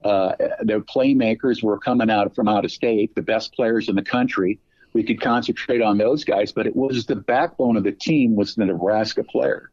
[0.04, 4.04] Uh, their playmakers were coming out from out of state, the best players in the
[4.04, 4.60] country.
[4.94, 8.56] We could concentrate on those guys, but it was the backbone of the team was
[8.56, 9.72] the Nebraska player.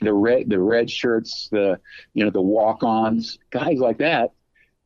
[0.00, 1.78] The red, the red shirts, the
[2.14, 4.32] you know, the walk-ons, guys like that.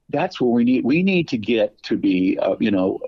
[0.08, 0.84] That's what we need.
[0.84, 2.98] We need to get to be, uh, you know,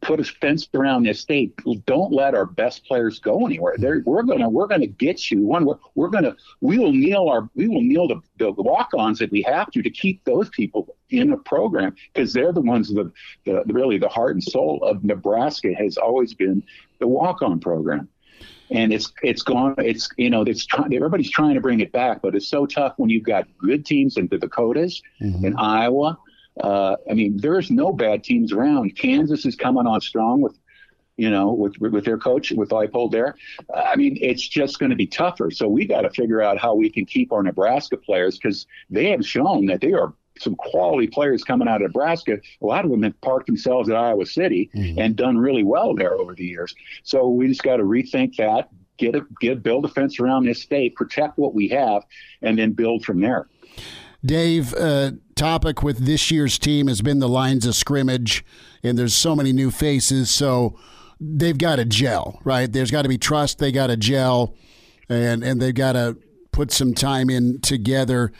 [0.00, 1.54] put a fence around the state.
[1.86, 3.74] Don't let our best players go anywhere.
[3.78, 5.64] They're, we're gonna we're gonna get you one.
[5.64, 9.42] We're, we're gonna we will kneel our we will kneel the, the walk-ons if we
[9.42, 13.10] have to to keep those people in the program because they're the ones that
[13.44, 16.62] the, the really the heart and soul of Nebraska has always been
[16.98, 18.08] the walk-on program.
[18.70, 19.74] And it's it's gone.
[19.78, 20.94] It's you know it's trying.
[20.94, 24.18] Everybody's trying to bring it back, but it's so tough when you've got good teams
[24.18, 25.46] in the Dakotas, mm-hmm.
[25.46, 26.18] in Iowa,
[26.60, 28.96] uh, I mean, there's no bad teams around.
[28.96, 30.58] Kansas is coming on strong with,
[31.16, 33.34] you know, with with their coach with Leipold there.
[33.74, 35.50] I mean, it's just going to be tougher.
[35.50, 39.10] So we got to figure out how we can keep our Nebraska players because they
[39.10, 42.38] have shown that they are some quality players coming out of Nebraska.
[42.62, 46.14] A lot of them have parked themselves at Iowa City and done really well there
[46.14, 46.74] over the years.
[47.02, 48.68] So we just got to rethink that.
[48.98, 52.04] Get a get build a fence around this state, protect what we have,
[52.42, 53.48] and then build from there.
[54.28, 58.44] Dave, uh, topic with this year's team has been the lines of scrimmage,
[58.82, 60.78] and there's so many new faces, so
[61.18, 62.70] they've got to gel, right?
[62.70, 63.58] There's got to be trust.
[63.58, 64.54] They got to gel,
[65.08, 66.18] and and they've got to
[66.52, 68.30] put some time in together.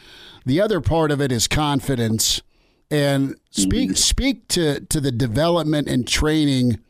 [0.44, 2.42] The other part of it is confidence,
[2.90, 6.80] and speak speak to to the development and training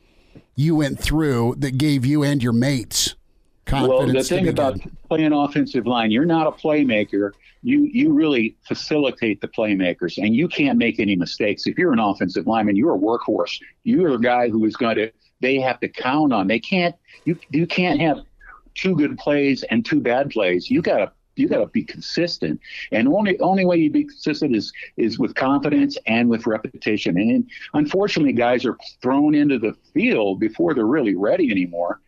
[0.56, 3.14] you went through that gave you and your mates
[3.64, 4.12] confidence.
[4.12, 7.30] Well, the thing about playing offensive line, you're not a playmaker.
[7.68, 11.66] You you really facilitate the playmakers, and you can't make any mistakes.
[11.66, 13.60] If you're an offensive lineman, you're a workhorse.
[13.84, 15.12] You're a guy who is going to.
[15.40, 16.46] They have to count on.
[16.46, 16.94] They can't.
[17.26, 18.20] You you can't have
[18.74, 20.70] two good plays and two bad plays.
[20.70, 22.58] You got to you got to be consistent,
[22.90, 27.18] and only only way you be consistent is is with confidence and with repetition.
[27.18, 32.00] And unfortunately, guys are thrown into the field before they're really ready anymore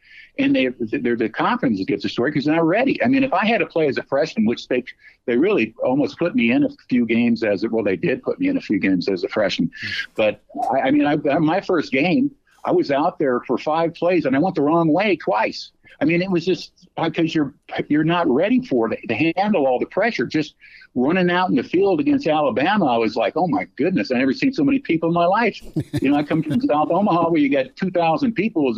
[0.43, 3.03] and they they're the confidence gets destroyed because they're not ready.
[3.03, 4.85] I mean, if I had to play as a freshman, which they
[5.27, 8.49] they really almost put me in a few games as well, they did put me
[8.49, 9.71] in a few games as a freshman,
[10.15, 12.31] but I, I mean, I, my first game,
[12.65, 15.73] I was out there for five plays and I went the wrong way twice.
[16.01, 17.53] I mean, it was just because you're
[17.89, 20.27] you're not ready for it to handle all the pressure.
[20.27, 20.55] Just
[20.95, 24.33] running out in the field against Alabama, I was like, oh my goodness, I never
[24.33, 25.61] seen so many people in my life.
[26.01, 28.75] you know, I come from South Omaha where you got two thousand people,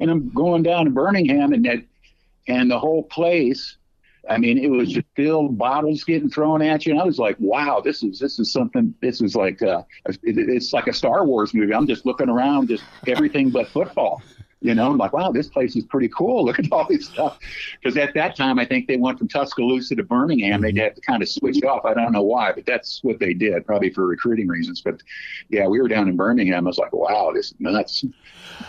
[0.00, 1.82] and I'm going down to Birmingham, and that
[2.46, 3.76] and the whole place.
[4.28, 7.36] I mean, it was just filled, bottles getting thrown at you, and I was like,
[7.38, 8.94] "Wow, this is this is something.
[9.00, 9.82] This is like uh,
[10.22, 14.22] it's like a Star Wars movie." I'm just looking around, just everything but football.
[14.62, 16.44] You know, I'm like, wow, this place is pretty cool.
[16.46, 17.38] Look at all this stuff.
[17.80, 20.60] Because at that time, I think they went from Tuscaloosa to Birmingham.
[20.60, 21.84] They'd have to kind of switch off.
[21.86, 24.82] I don't know why, but that's what they did, probably for recruiting reasons.
[24.82, 25.02] But
[25.48, 26.66] yeah, we were down in Birmingham.
[26.66, 28.04] I was like, wow, this is nuts.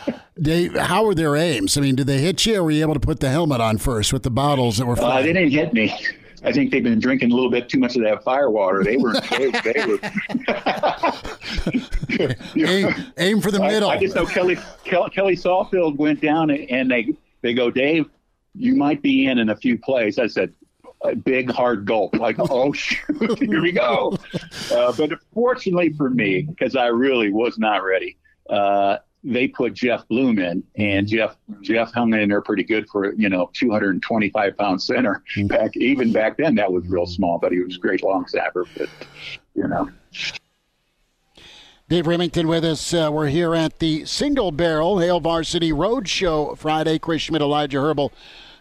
[0.42, 1.78] Dave, how were their aims?
[1.78, 3.78] I mean, did they hit you, or were you able to put the helmet on
[3.78, 5.26] first with the bottles that were Uh, flying?
[5.26, 5.94] they didn't hit me.
[6.44, 8.84] I think they've been drinking a little bit too much of that firewater.
[8.92, 10.00] They were, they, they were.
[12.56, 13.90] aim, aim for the I- middle.
[13.90, 18.06] I, just know Kelly, Kelly Kelly Saalfeld went down and they they go, Dave,
[18.56, 20.20] you might be in in a few plays.
[20.20, 20.54] I said,
[21.04, 24.18] a big hard gulp, like, oh shoot, here we go.
[24.72, 28.18] Uh, but fortunately for me, because I really was not ready,
[28.50, 33.14] uh, they put Jeff Bloom in, and Jeff Jeff hung in there pretty good for
[33.14, 35.24] you know 225 pound center.
[35.46, 38.66] Back even back then, that was real small, but he was a great long snapper.
[38.78, 38.90] But
[39.56, 39.90] you know.
[41.88, 42.94] Dave Rimington with us.
[42.94, 46.98] Uh, we're here at the Single Barrel Hail Varsity Road Show Friday.
[46.98, 48.14] Chris Schmitz, Elijah Herbal,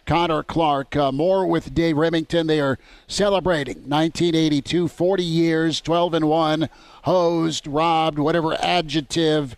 [0.05, 0.97] Connor Clark.
[0.97, 2.47] Uh, more with Dave Rimington.
[2.47, 6.69] They are celebrating 1982, 40 years, 12 and 1,
[7.03, 9.55] hosed, robbed, whatever adjective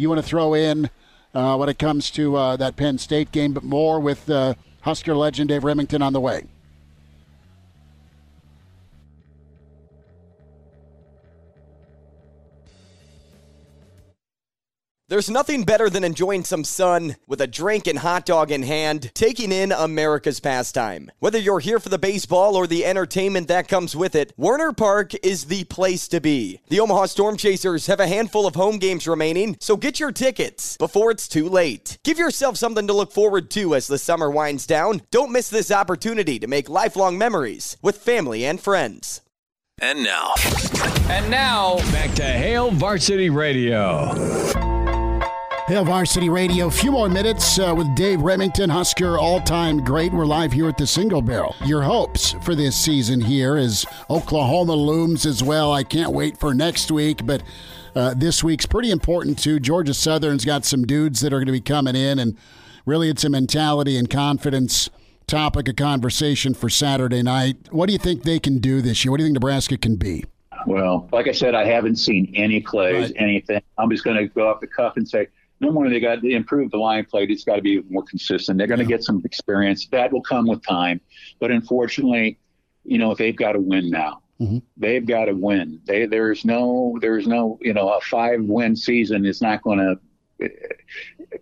[0.00, 0.88] you want to throw in
[1.34, 3.52] uh, when it comes to uh, that Penn State game.
[3.52, 6.44] But more with uh, Husker legend Dave Rimington on the way.
[15.10, 19.10] There's nothing better than enjoying some sun with a drink and hot dog in hand,
[19.12, 21.10] taking in America's pastime.
[21.18, 25.12] Whether you're here for the baseball or the entertainment that comes with it, Werner Park
[25.24, 26.60] is the place to be.
[26.68, 30.76] The Omaha Storm Chasers have a handful of home games remaining, so get your tickets
[30.76, 31.98] before it's too late.
[32.04, 35.02] Give yourself something to look forward to as the summer winds down.
[35.10, 39.22] Don't miss this opportunity to make lifelong memories with family and friends.
[39.80, 40.34] And now.
[41.08, 44.79] And now, back to Hail Varsity Radio.
[45.70, 46.66] Hail Varsity Radio.
[46.66, 50.12] A few more minutes uh, with Dave Rimington, Husker all time great.
[50.12, 51.54] We're live here at the Single Barrel.
[51.64, 55.72] Your hopes for this season here is Oklahoma looms as well.
[55.72, 57.44] I can't wait for next week, but
[57.94, 59.60] uh, this week's pretty important too.
[59.60, 62.36] Georgia Southern's got some dudes that are going to be coming in, and
[62.84, 64.90] really it's a mentality and confidence
[65.28, 67.68] topic of conversation for Saturday night.
[67.70, 69.12] What do you think they can do this year?
[69.12, 70.24] What do you think Nebraska can be?
[70.66, 73.22] Well, like I said, I haven't seen any plays, right.
[73.22, 73.62] anything.
[73.78, 75.28] I'm just going to go off the cuff and say
[75.60, 77.24] number one, they got to improve the line play.
[77.24, 78.58] It's got to be more consistent.
[78.58, 78.96] They're going to yeah.
[78.96, 79.86] get some experience.
[79.88, 81.00] That will come with time.
[81.38, 82.38] But unfortunately,
[82.84, 84.22] you know, they've got to win now.
[84.40, 84.58] Mm-hmm.
[84.78, 85.80] They've got to win.
[85.84, 90.00] They, there's no, there's no, you know, a five win season is not going to.
[90.38, 90.82] It,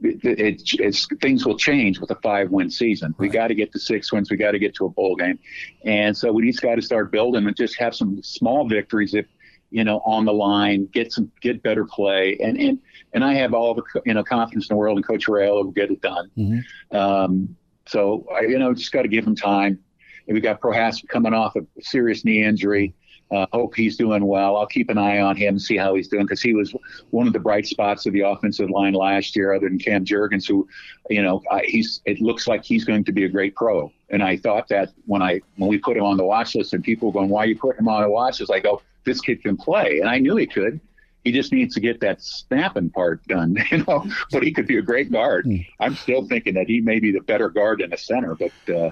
[0.00, 3.14] it, it's things will change with a five win season.
[3.16, 3.28] Right.
[3.31, 4.31] We got to get to six wins.
[4.31, 5.38] We got to get to a bowl game,
[5.85, 9.14] and so we just got to start building and just have some small victories.
[9.14, 9.26] If
[9.70, 12.78] you know, on the line, get some, get better play, and and
[13.12, 15.70] and I have all the you know confidence in the world in Coach Raiola will
[15.72, 16.31] get it done.
[16.37, 16.96] Mm-hmm.
[16.96, 19.78] Um, so I, you know, just got to give him time.
[20.26, 22.94] And we got Prohaska coming off a serious knee injury.
[23.31, 24.57] Uh, hope he's doing well.
[24.57, 26.74] I'll keep an eye on him and see how he's doing because he was
[27.11, 30.48] one of the bright spots of the offensive line last year, other than Cam Jurgens,
[30.48, 30.66] who,
[31.11, 32.00] you know, I, he's.
[32.07, 33.92] It looks like he's going to be a great pro.
[34.09, 36.83] And I thought that when I when we put him on the watch list, and
[36.83, 39.21] people were going, "Why are you putting him on the watch list?" I go, this
[39.21, 39.99] kid can play.
[40.01, 40.81] And I knew he could.
[41.25, 44.07] He just needs to get that snapping part done, you know.
[44.31, 45.47] But he could be a great guard.
[45.47, 45.66] Mm.
[45.81, 48.90] I'm still thinking that he may be the better guard than a center, but uh,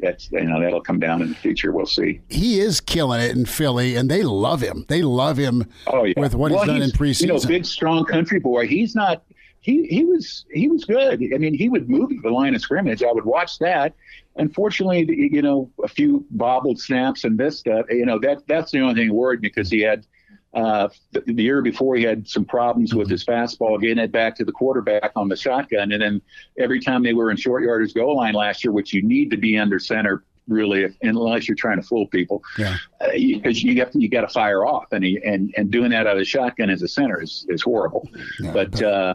[0.00, 1.72] that's you know that'll come down in the future.
[1.72, 2.20] We'll see.
[2.28, 4.84] He is killing it in Philly, and they love him.
[4.88, 5.66] They love him.
[5.86, 6.14] Oh yeah.
[6.16, 7.20] with what well, he's done in preseason.
[7.22, 8.66] You know, big, strong country boy.
[8.66, 9.24] He's not.
[9.64, 11.22] He he was he was good.
[11.34, 13.02] I mean, he would move the line of scrimmage.
[13.02, 13.94] I would watch that,
[14.36, 18.80] unfortunately, you know, a few bobbled snaps and this stuff, you know, that that's the
[18.80, 20.06] only thing that worried me because he had
[20.52, 24.36] uh, the, the, year before he had some problems with his fastball, getting it back
[24.36, 26.22] to the quarterback on the shotgun, and then
[26.58, 29.36] every time they were in short yardage goal line last year, which you need to
[29.38, 33.80] be under center really, unless you're trying to fool people, yeah, because uh, you, you
[33.80, 36.18] have to, you got to fire off, and he, and and doing that out of
[36.18, 38.06] the shotgun as a center is is horrible,
[38.40, 38.70] yeah, but.
[38.72, 39.14] but uh,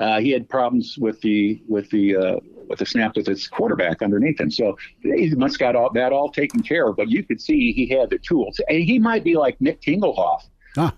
[0.00, 2.36] uh, he had problems with the with the uh,
[2.68, 4.50] with the snap with his quarterback underneath him.
[4.50, 6.96] So he must got all that all taken care of.
[6.96, 8.60] But you could see he had the tools.
[8.68, 10.42] And he might be like Mick Tingelhoff,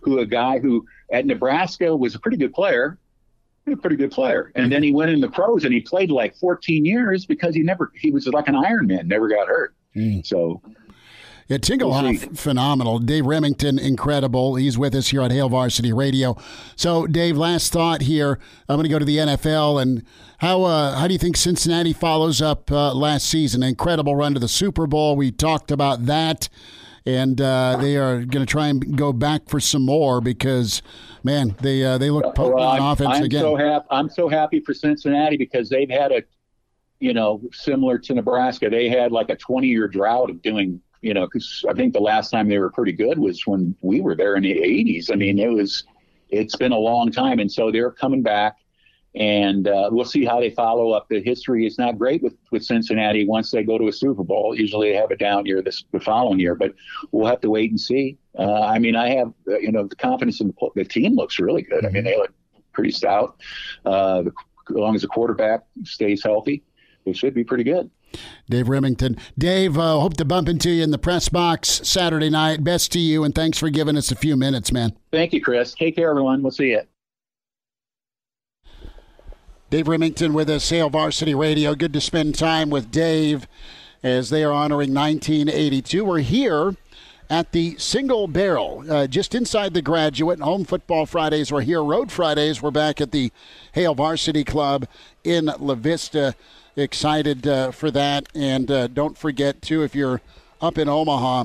[0.01, 2.99] who a guy who at Nebraska was a pretty good player,
[3.67, 6.37] a pretty good player, and then he went in the pros and he played like
[6.37, 9.75] 14 years because he never he was like an Iron Man, never got hurt.
[9.95, 10.25] Mm.
[10.25, 10.63] So
[11.49, 12.99] yeah, Tingelhoff, phenomenal.
[12.99, 14.57] Dave Rimington, incredible.
[14.57, 16.37] He's with us here on Hail Varsity Radio.
[16.75, 18.41] So, Dave, last thought here.
[18.69, 20.03] I'm going to go to the NFL, and
[20.39, 23.63] how uh, how do you think Cincinnati follows up uh, last season?
[23.63, 25.15] Incredible run to the Super Bowl.
[25.15, 26.49] We talked about that,
[27.07, 30.83] and uh, they are going to try and go back for some more because,
[31.23, 33.43] man, they uh, they look potent well, on offense I'm again.
[33.43, 36.25] So hap- I'm so happy for Cincinnati because they've had a
[36.99, 41.15] you know, similar to Nebraska, they had like a 20 year drought of doing you
[41.15, 44.15] know, because I think the last time they were pretty good was when we were
[44.15, 45.11] there in the 80s.
[45.13, 45.85] I mean, it was,
[46.29, 47.39] it's been a long time.
[47.39, 48.57] And so they're coming back
[49.17, 51.09] and uh, we'll see how they follow up.
[51.09, 54.55] The history is not great with, with Cincinnati once they go to a Super Bowl.
[54.55, 56.75] Usually they have a down year this the following year, but
[57.13, 58.19] we'll have to wait and see.
[58.39, 61.39] Uh, I mean, I have, uh, you know, the confidence in the, the, team looks
[61.39, 61.87] really good.
[61.87, 62.33] I mean, they look
[62.75, 63.41] pretty stout.
[63.87, 64.33] Uh, the,
[64.69, 66.63] as long as the quarterback stays healthy,
[67.07, 67.91] it should be pretty good.
[68.49, 69.19] Dave Rimington.
[69.37, 72.63] Dave, uh, hope to bump into you in the press box Saturday night.
[72.63, 74.97] Best to you, and thanks for giving us a few minutes, man.
[75.11, 75.75] Thank you, Chris.
[75.75, 76.43] Take care, everyone.
[76.43, 76.83] We'll see you.
[79.69, 81.75] Dave Rimington with us, Hail Varsity Radio.
[81.75, 83.49] Good to spend time with Dave
[84.03, 86.05] as they are honoring 1982.
[86.05, 86.77] We're here
[87.29, 90.41] at the Single Barrel, uh, just inside the graduate.
[90.41, 91.83] Home Football Fridays We're here.
[91.83, 93.33] Road Fridays, we're back at the
[93.73, 94.87] Hail Varsity Club
[95.25, 96.37] in La Vista
[96.77, 98.29] excited uh, for that.
[98.35, 100.21] And uh, don't forget, too, if you're
[100.61, 101.45] up in Omaha,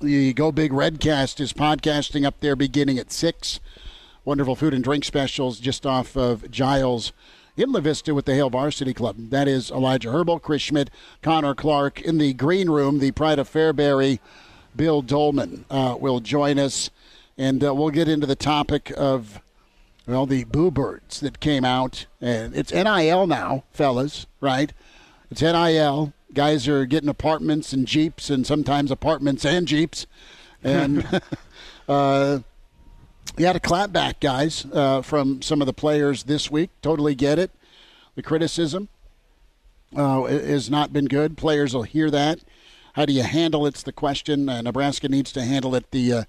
[0.00, 3.60] the Go Big Redcast is podcasting up there beginning at 6.
[4.24, 7.12] Wonderful food and drink specials just off of Giles
[7.56, 9.16] in La Vista with the Hail Varsity Club.
[9.30, 10.90] That is Elijah Herbal, Chris Schmitz,
[11.22, 12.02] Connor Clark.
[12.02, 14.18] In the green room, the Pride of Fairbury,
[14.74, 16.90] Bill Dolman uh, will join us.
[17.38, 19.40] And uh, we'll get into the topic of
[20.06, 24.72] well, the Boo Birds that came out, and it's NIL now, fellas, right?
[25.30, 26.12] It's NIL.
[26.32, 30.06] Guys are getting apartments and Jeeps, and sometimes apartments and Jeeps.
[30.62, 31.04] And
[31.88, 32.38] uh,
[33.36, 36.70] you had a clapback, guys, uh, from some of the players this week.
[36.82, 37.50] Totally get it.
[38.14, 38.88] The criticism
[39.94, 41.36] uh, has not been good.
[41.36, 42.40] Players will hear that.
[42.94, 44.48] How do you handle it's the question.
[44.48, 46.24] Uh, Nebraska needs to handle it the uh,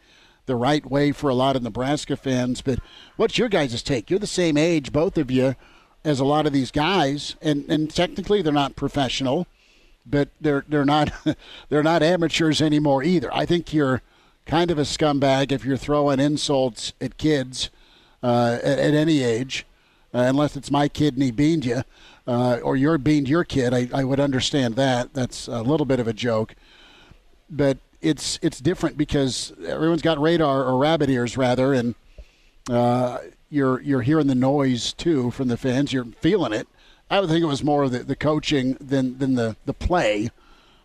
[0.48, 2.62] the right way for a lot of Nebraska fans.
[2.62, 2.80] But
[3.16, 4.10] what's your guys' take?
[4.10, 5.56] You're the same age, both of you,
[6.04, 9.46] as a lot of these guys, and and technically they're not professional,
[10.06, 11.12] but they're they're not
[11.70, 13.34] they're not amateurs anymore either.
[13.34, 14.02] I think you're
[14.46, 17.70] kind of a scumbag if you're throwing insults at kids
[18.24, 19.66] uh, at, at, any age,
[20.14, 21.84] uh, unless it's my kid and he beaned you,
[22.26, 23.74] uh, or you're beaned your kid.
[23.74, 25.14] I, I would understand that.
[25.14, 26.56] That's a little bit of a joke,
[27.50, 27.78] but
[28.08, 31.96] it's it's different because everyone's got radar or rabbit ears rather, and
[32.70, 35.92] uh, you're you're hearing the noise too from the fans.
[35.92, 36.68] You're feeling it.
[37.10, 40.30] I would think it was more the, the coaching than than the the play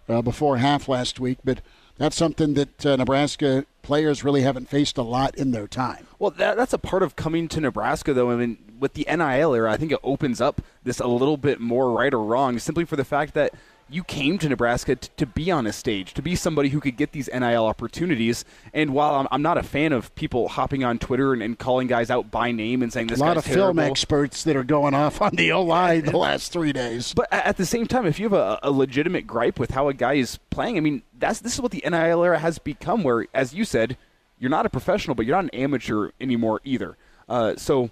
[0.08, 1.60] uh, before half last week, but
[1.96, 6.06] that's something that uh, Nebraska players really haven't faced a lot in their time.
[6.18, 8.30] Well, that, that's a part of coming to Nebraska, though.
[8.30, 11.60] I mean, with the NIL era, I think it opens up this a little bit
[11.60, 13.52] more right or wrong, simply for the fact that
[13.88, 16.96] you came to Nebraska t- to be on a stage, to be somebody who could
[16.96, 18.44] get these NIL opportunities.
[18.72, 21.86] And while I'm, I'm not a fan of people hopping on Twitter and, and, calling
[21.86, 23.74] guys out by name and saying this is a lot of terrible.
[23.74, 27.12] film experts that are going off on the O line the last three days.
[27.14, 29.94] But at the same time, if you have a, a legitimate gripe with how a
[29.94, 33.02] guy is playing, I mean, that's this is what the NIL era has become.
[33.02, 33.96] Where, as you said,
[34.38, 36.96] you're not a professional, but you're not an amateur anymore either.
[37.28, 37.90] Uh, so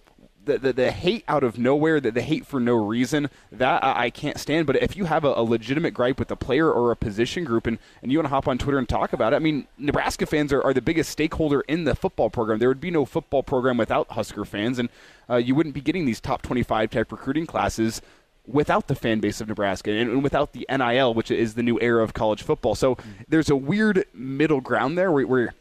[0.51, 4.05] the, the, the, hate out of nowhere, the, the hate for no reason, that I,
[4.05, 4.67] I can't stand.
[4.67, 7.67] But if you have a, a, legitimate gripe with a player or a position group
[7.67, 10.27] and, and you want to hop on Twitter and talk about it, I mean, Nebraska
[10.27, 12.59] fans are, are the biggest stakeholder in the football program.
[12.59, 14.89] There would be no football program without Husker fans, and
[15.29, 18.03] uh, you wouldn't be getting these top 25 type recruiting classes
[18.47, 21.79] without the fan base of Nebraska and, and, without the NIL, which is the new
[21.81, 22.75] era of college football.
[22.75, 22.97] So
[23.29, 25.55] there's a weird middle ground there where, where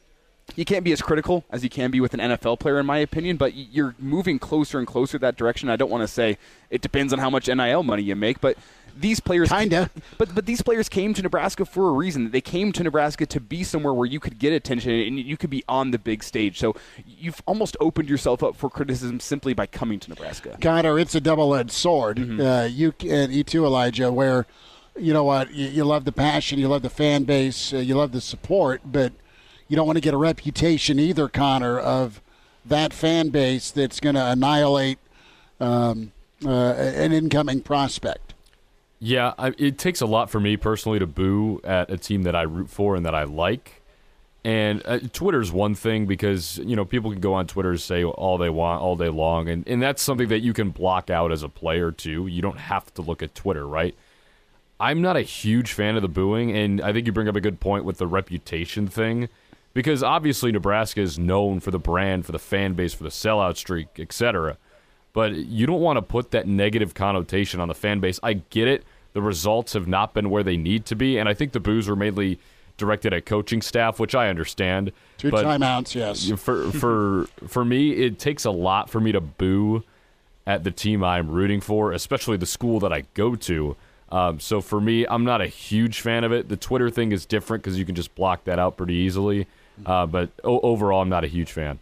[0.55, 2.97] you can't be as critical as you can be with an NFL player, in my
[2.97, 5.69] opinion, but you're moving closer and closer that direction.
[5.69, 6.37] I don't want to say
[6.69, 8.57] it depends on how much NIL money you make, but
[8.97, 12.31] these players kinda but but these players came to Nebraska for a reason.
[12.31, 15.49] They came to Nebraska to be somewhere where you could get attention and you could
[15.49, 16.59] be on the big stage.
[16.59, 16.75] So
[17.05, 20.57] you've almost opened yourself up for criticism simply by coming to Nebraska.
[20.59, 22.17] Connor, it's a double-edged sword.
[22.17, 22.41] Mm-hmm.
[22.41, 24.45] Uh, you and you too, Elijah, where
[24.97, 27.95] you know what you, you love the passion, you love the fan base, uh, you
[27.95, 29.13] love the support, but
[29.69, 32.21] you don't want to get a reputation either, Connor, of
[32.65, 34.97] that fan base that's going to annihilate
[35.61, 36.11] um,
[36.43, 38.33] uh, an incoming prospect.
[38.99, 42.35] Yeah, I, it takes a lot for me personally to boo at a team that
[42.35, 43.81] I root for and that I like.
[44.43, 48.03] And uh, Twitter's one thing because you know people can go on Twitter and say
[48.03, 51.31] all they want all day long, and and that's something that you can block out
[51.31, 52.25] as a player too.
[52.27, 53.95] You don't have to look at Twitter, right?
[54.79, 57.41] I'm not a huge fan of the booing, and I think you bring up a
[57.41, 59.27] good point with the reputation thing
[59.73, 63.57] because obviously Nebraska is known for the brand, for the fan base, for the sellout
[63.57, 64.57] streak, etc.
[65.13, 68.19] But you don't want to put that negative connotation on the fan base.
[68.23, 68.83] I get it.
[69.13, 71.87] The results have not been where they need to be, and I think the boos
[71.87, 72.39] were mainly
[72.77, 74.91] directed at coaching staff, which I understand.
[75.17, 76.29] Two but timeouts, yes.
[76.39, 79.83] For for for me, it takes a lot for me to boo
[80.47, 83.75] at the team I'm rooting for, especially the school that I go to.
[84.11, 86.49] Um, so for me, I'm not a huge fan of it.
[86.49, 89.45] The Twitter thing is different because you can just block that out pretty easily.
[89.85, 91.79] Uh, but o- overall, I'm not a huge fan.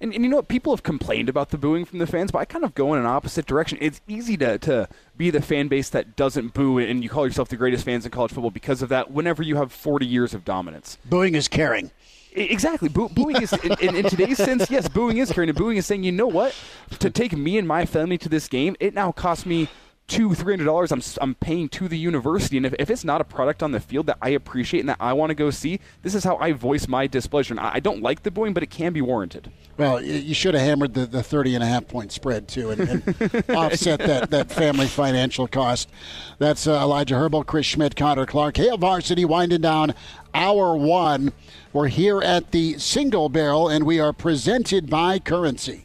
[0.00, 0.48] And, and, you know what?
[0.48, 3.00] People have complained about the booing from the fans, but I kind of go in
[3.00, 3.78] an opposite direction.
[3.80, 7.48] It's easy to, to be the fan base that doesn't boo, and you call yourself
[7.48, 10.44] the greatest fans in college football because of that whenever you have 40 years of
[10.44, 10.98] dominance.
[11.06, 11.90] Booing is caring.
[12.34, 12.88] Exactly.
[12.88, 15.48] Boo- booing is, in, in, in, today's sense, yes, booing is caring.
[15.48, 16.54] And booing is saying, you know what?
[16.98, 19.68] To take me and my family to this game, it now costs me
[20.06, 23.20] two three hundred dollars I'm I'm paying to the university, and if, if it's not
[23.20, 25.80] a product on the field that I appreciate and that I want to go see,
[26.02, 27.54] this is how I voice my displeasure.
[27.54, 29.50] And I, I don't like the booing, but it can be warranted.
[29.76, 32.80] Well, you should have hammered the, the 30 and a half point spread too, and,
[32.80, 35.90] and offset that that family financial cost.
[36.38, 39.94] That's uh, Elijah Herbal, Chris Schmitz, Connor Clark, Hail Varsity, winding down
[40.34, 41.32] hour one.
[41.72, 45.83] We're here at the Single Barrel, and we are presented by Currency.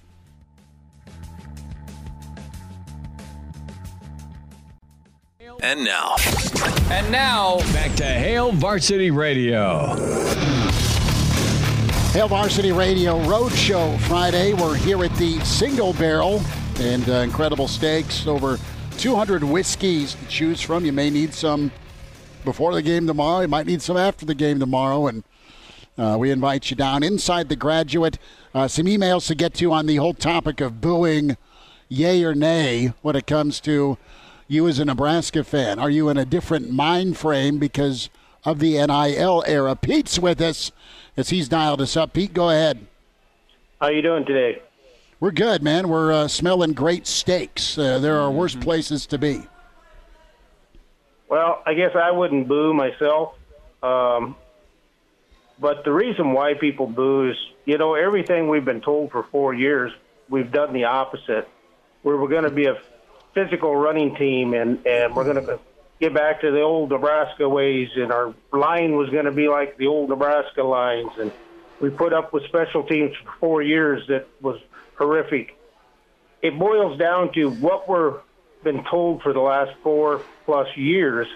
[5.61, 6.15] And now.
[6.89, 9.87] And now, back to Hail Varsity Radio.
[12.11, 14.53] Hail Varsity Radio Roadshow Friday.
[14.53, 16.41] We're here at the Single Barrel
[16.79, 18.25] and uh, incredible steaks.
[18.25, 18.57] Over
[18.97, 20.85] 200 whiskeys to choose from.
[20.85, 21.71] You may need some
[22.45, 23.41] before the game tomorrow.
[23.41, 25.07] You might need some after the game tomorrow.
[25.07, 25.23] And
[25.97, 28.17] Uh, we invite you down inside the graduate.
[28.53, 31.35] Uh, some emails to get to on the whole topic of booing,
[31.89, 33.97] yay or nay, when it comes to
[34.49, 35.79] you as a Nebraska fan.
[35.79, 38.09] Are you in a different mind frame because
[38.43, 39.75] of the NIL era?
[39.75, 40.71] Pete's with us
[41.15, 42.13] as he's dialed us up.
[42.13, 42.87] Pete, go ahead.
[43.79, 44.61] How you doing today?
[45.19, 45.87] We're good, man.
[45.87, 47.77] We're uh, smelling great steaks.
[47.77, 49.43] Uh, there are worse places to be.
[51.29, 53.35] Well, I guess I wouldn't boo myself.
[53.83, 54.35] Um,
[55.59, 59.53] but the reason why people boo is, you know, everything we've been told for four
[59.53, 59.91] years,
[60.27, 61.47] we've done the opposite.
[62.01, 62.79] Where we're going to be a
[63.33, 65.59] physical running team and, and we're going to
[65.99, 69.77] get back to the old Nebraska ways, and our line was going to be like
[69.77, 71.11] the old Nebraska lines.
[71.19, 71.31] And
[71.81, 74.59] we put up with special teams for four years that was
[74.97, 75.57] horrific.
[76.41, 78.19] It boils down to what we're
[78.63, 81.27] been told for the last four plus years.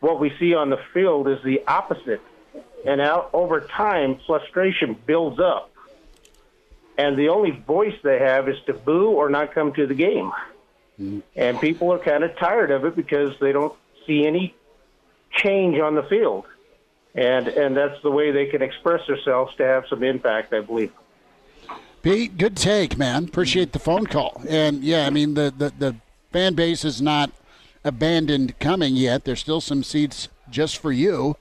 [0.00, 2.20] What we see on the field is the opposite.
[2.84, 5.70] And out over time, frustration builds up.
[6.98, 10.32] And the only voice they have is to boo or not come to the game.
[11.36, 13.74] And people are kind of tired of it because they don't
[14.06, 14.54] see any
[15.32, 16.44] change on the field.
[17.14, 20.92] And and that's the way they can express themselves to have some impact, I believe.
[22.02, 23.24] Pete, good take, man.
[23.24, 24.42] Appreciate the phone call.
[24.48, 25.96] And yeah, I mean the, the, the
[26.32, 27.30] fan base is not
[27.84, 29.24] abandoned coming yet.
[29.24, 31.36] There's still some seats just for you,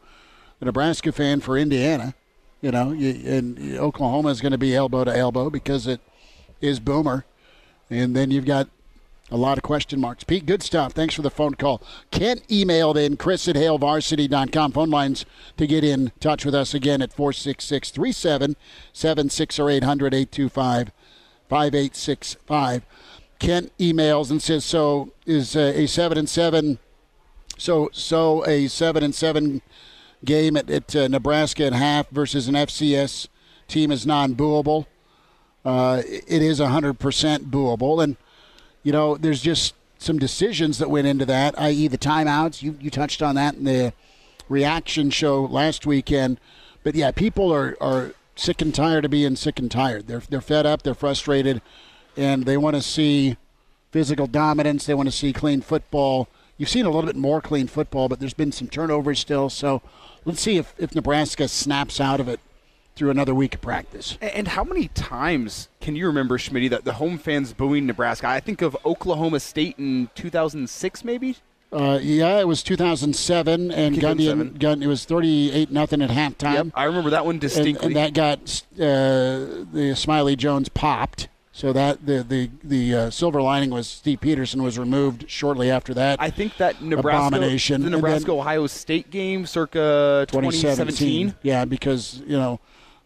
[0.59, 2.13] the Nebraska fan for Indiana.
[2.61, 6.01] You know, and Oklahoma is going to be elbow to elbow because it
[6.59, 7.23] is Boomer.
[7.89, 8.67] And then you've got
[9.31, 10.23] a lot of question marks.
[10.23, 10.93] Pete, good stuff.
[10.93, 11.81] Thanks for the phone call.
[12.11, 14.71] Kent emailed in Chris at HailVarsity.com.
[14.71, 15.25] Phone lines
[15.57, 20.91] to get in touch with us again at 466 3776 or 800 825
[21.47, 22.85] 5865.
[23.39, 26.79] Kent emails and says, "So is a seven and seven?
[27.57, 29.61] So so a seven and seven
[30.25, 33.27] game at, at uh, Nebraska at half versus an FCS
[33.67, 34.87] team is non-booable.
[35.63, 38.17] Uh, it is hundred percent booable, and
[38.83, 41.87] you know there's just some decisions that went into that, i.e.
[41.87, 42.61] the timeouts.
[42.61, 43.93] You you touched on that in the
[44.47, 46.39] reaction show last weekend,
[46.83, 50.07] but yeah, people are are sick and tired of being sick and tired.
[50.07, 50.83] They're they're fed up.
[50.83, 51.61] They're frustrated
[52.17, 53.37] and they want to see
[53.91, 54.85] physical dominance.
[54.85, 56.27] They want to see clean football.
[56.57, 59.49] You've seen a little bit more clean football, but there's been some turnovers still.
[59.49, 59.81] So
[60.25, 62.39] let's see if, if Nebraska snaps out of it
[62.99, 64.17] through another week of practice.
[64.21, 68.27] And how many times can you remember, Schmitz, that the home fans booing Nebraska?
[68.27, 71.37] I think of Oklahoma State in 2006, maybe.
[71.71, 76.53] Uh, yeah, it was 2007, and Gundy, Gun, it was 38 nothing at halftime.
[76.53, 77.93] Yep, I remember that one distinctly.
[77.93, 81.29] And, and that got uh, the Smiley Jones popped.
[81.51, 85.93] So that the the the uh, silver lining was Steve Pederson was removed shortly after
[85.93, 86.21] that.
[86.21, 91.35] I think that Nebraska, abomination, the Nebraska Ohio State game, circa 2017.
[91.43, 92.61] Yeah, because you know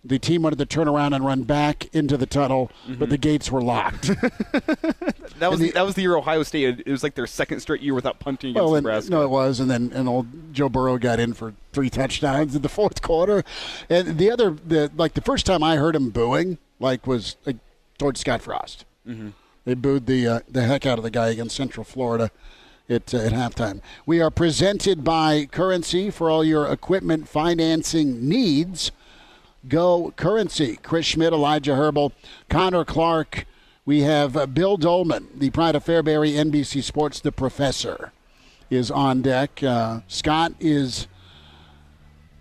[0.06, 2.96] the team wanted to turn around and run back into the tunnel, mm-hmm.
[2.96, 4.08] but the gates were locked.
[5.40, 6.84] that was the, that was the year Ohio State.
[6.86, 9.12] It was like their second straight year without punting against well, Nebraska.
[9.12, 12.62] no, it was, and then and old Joe Burrow got in for three touchdowns in
[12.62, 13.44] the fourth quarter,
[13.90, 17.58] and the other the like the first time I heard him booing like was like
[17.98, 18.86] towards Scott Frost.
[19.08, 19.30] Mm-hmm.
[19.66, 22.30] They booed the uh, the heck out of the guy against Central Florida
[22.90, 23.82] at, uh, at halftime.
[24.06, 28.92] We are presented by Currency for all your equipment financing needs.
[29.68, 30.78] Go Currency.
[30.82, 32.14] Chris Schmitz, Elijah Herbal,
[32.50, 33.46] Connor Clark.
[33.86, 38.14] We have Bill Dolman, the Pride of Fairbury, NBC Sports, the professor,
[38.70, 39.62] is on deck.
[39.62, 41.08] Uh, Scott is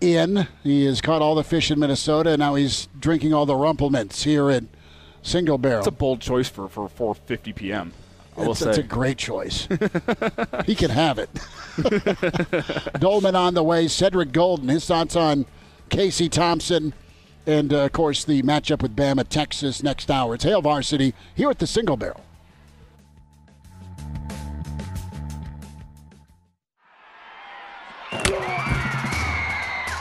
[0.01, 0.47] in.
[0.63, 4.23] He has caught all the fish in Minnesota, and now he's drinking all the rumplements
[4.23, 4.65] here at–
[5.23, 5.79] single barrel.
[5.79, 7.93] It's a bold choice for for 4:50 p.m.
[8.37, 9.69] I it's, it's, a great choice.
[10.67, 11.29] he can have it.
[12.99, 13.89] Dolman on the way.
[13.89, 14.69] Cedric Golden.
[14.69, 15.45] His thoughts on
[15.91, 16.95] Casey Thompson,
[17.47, 20.35] and uh, of course the matchup with Bama, Texas next hour.
[20.35, 22.21] It's Hail Varsity here at the Single Barrel.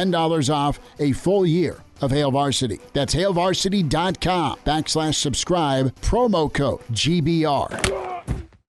[0.00, 2.80] $10 off a full year of Hail Varsity.
[2.92, 7.99] That's hailvarsity.com backslash subscribe, promo code GBR.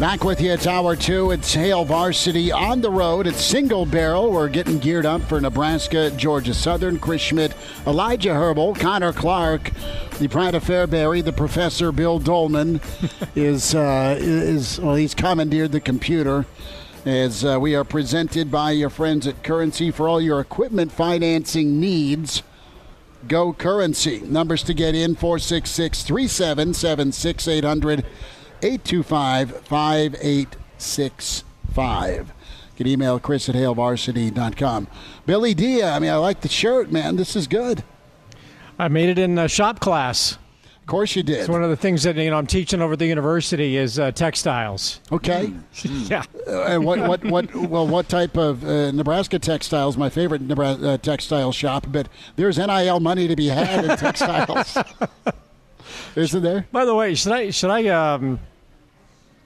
[0.00, 0.50] Back with you.
[0.50, 1.30] It's hour two.
[1.30, 3.28] It's Hail Varsity on the road.
[3.28, 4.32] It's single barrel.
[4.32, 6.98] We're getting geared up for Nebraska, Georgia Southern.
[6.98, 7.54] Chris Schmitz,
[7.86, 9.70] Elijah Herbal, Connor Clark,
[10.18, 12.80] the Pride of Fairbury, the Professor Bill Dolman
[13.36, 14.96] is uh, is well.
[14.96, 16.44] He's commandeered the computer.
[17.04, 21.78] As uh, we are presented by your friends at Currency for all your equipment financing
[21.78, 22.42] needs.
[23.28, 24.20] Go Currency.
[24.22, 28.04] Numbers to get in 466 3776 800
[28.64, 32.28] 825 5865.
[32.28, 32.34] You
[32.76, 34.88] can email Chris at HailVarsity.com.
[35.26, 37.16] Billy D, I mean, I like the shirt, man.
[37.16, 37.84] This is good.
[38.78, 40.38] I made it in uh, shop class.
[40.80, 41.40] Of course you did.
[41.40, 43.98] It's one of the things that you know I'm teaching over at the university is
[43.98, 45.00] uh, textiles.
[45.12, 45.52] Okay.
[45.82, 46.22] yeah.
[46.46, 49.98] Uh, and what, what, what, well, what type of uh, Nebraska textiles?
[49.98, 54.78] My favorite Nebraska uh, textile shop, but there's NIL money to be had in textiles.
[56.16, 56.66] Isn't there?
[56.72, 58.40] By the way, should I should I um,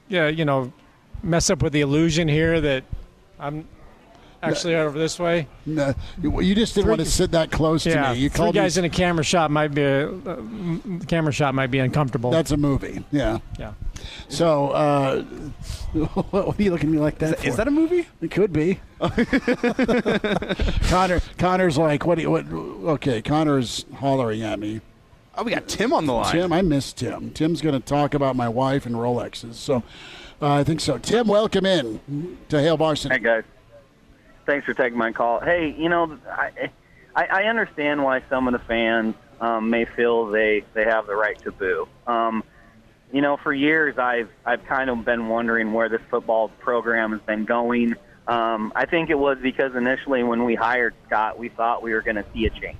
[0.09, 0.73] yeah, you know,
[1.23, 2.83] mess up with the illusion here that
[3.39, 3.67] I'm
[4.43, 5.47] actually over this way?
[5.65, 8.19] No, you you just didn't Three- want to sit that close to yeah, me.
[8.19, 8.79] You three guys me.
[8.79, 12.31] in a camera shot might be uh, the camera shot might be uncomfortable.
[12.31, 13.03] That's a movie.
[13.11, 13.39] Yeah.
[13.57, 13.73] yeah.
[14.29, 15.21] So, uh,
[15.93, 17.43] what are you looking at me like that?
[17.43, 17.57] Is for?
[17.57, 18.07] that a movie?
[18.21, 18.79] It could be.
[20.89, 22.15] Connor, Connor's like, what?
[22.15, 22.45] Do you, what?
[22.93, 24.81] Okay, Connor's hollering at me.
[25.39, 26.33] Oh, we got Tim on the line.
[26.33, 27.29] Tim, I miss Tim.
[27.29, 29.53] Tim's going to talk about my wife and Rolexes.
[29.53, 29.83] So,
[30.41, 30.97] uh, I think so.
[30.97, 33.15] Tim, welcome in to Hail Varsity.
[33.15, 33.43] Hey guys,
[34.45, 35.39] thanks for taking my call.
[35.39, 36.69] Hey, you know, I
[37.15, 41.15] I, I understand why some of the fans um, may feel they they have the
[41.15, 41.87] right to boo.
[42.05, 42.43] Um,
[43.13, 47.21] you know, for years I've I've kind of been wondering where this football program has
[47.21, 47.95] been going.
[48.27, 52.01] Um, I think it was because initially when we hired Scott, we thought we were
[52.01, 52.75] going to see a change.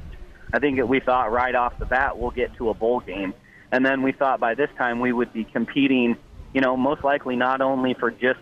[0.53, 3.33] I think we thought right off the bat we'll get to a bowl game,
[3.71, 6.17] and then we thought by this time we would be competing.
[6.53, 8.39] You know, most likely not only for just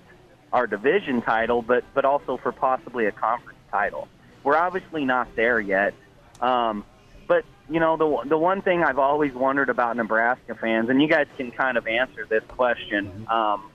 [0.53, 4.07] our division title, but but also for possibly a conference title.
[4.43, 5.93] We're obviously not there yet.
[6.39, 6.85] Um,
[7.27, 11.07] but you know, the the one thing I've always wondered about Nebraska fans, and you
[11.07, 13.27] guys can kind of answer this question.
[13.29, 13.69] Um,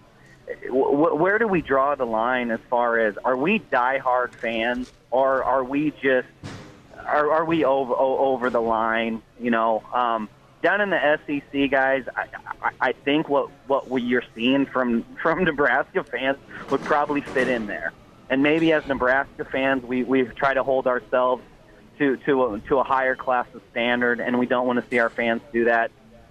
[0.69, 5.45] wh- where do we draw the line as far as are we diehard fans, or
[5.45, 6.29] are we just
[7.07, 9.23] are, are we over over the line?
[9.39, 10.29] You know, um,
[10.63, 12.27] down in the SEC, guys, I,
[12.63, 16.39] I, I think what what we, you're seeing from from Nebraska fans
[16.71, 17.93] would probably fit in there.
[18.31, 21.43] And maybe as Nebraska fans, we we try to hold ourselves
[21.99, 24.99] to to a, to a higher class of standard, and we don't want to see
[24.99, 25.91] our fans do that.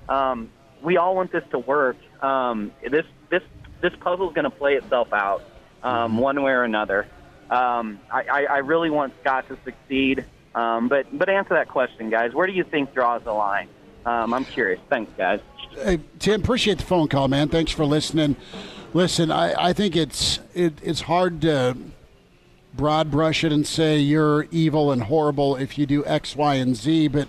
[0.10, 0.50] Um,
[0.82, 1.98] we all want this to work.
[2.24, 3.44] Um, this this
[3.82, 5.44] this puzzle is going to play itself out
[5.84, 7.08] um, one way or another.
[7.50, 10.26] Um, I, I, I really want Scott to succeed.
[10.54, 12.34] Um, but but answer that question, guys.
[12.34, 13.68] Where do you think draws the line?
[14.06, 14.80] Um, I'm curious.
[14.90, 15.40] Thanks, guys.
[15.76, 17.48] Hey, Tim, appreciate the phone call, man.
[17.48, 18.36] Thanks for listening.
[18.94, 21.78] Listen, I, I think it's it, it's hard to
[22.74, 26.76] broad brush it and say you're evil and horrible if you do X, Y, and
[26.76, 27.28] Z, but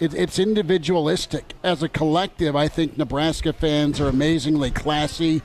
[0.00, 1.54] it, it's individualistic.
[1.62, 5.42] As a collective, I think Nebraska fans are amazingly classy.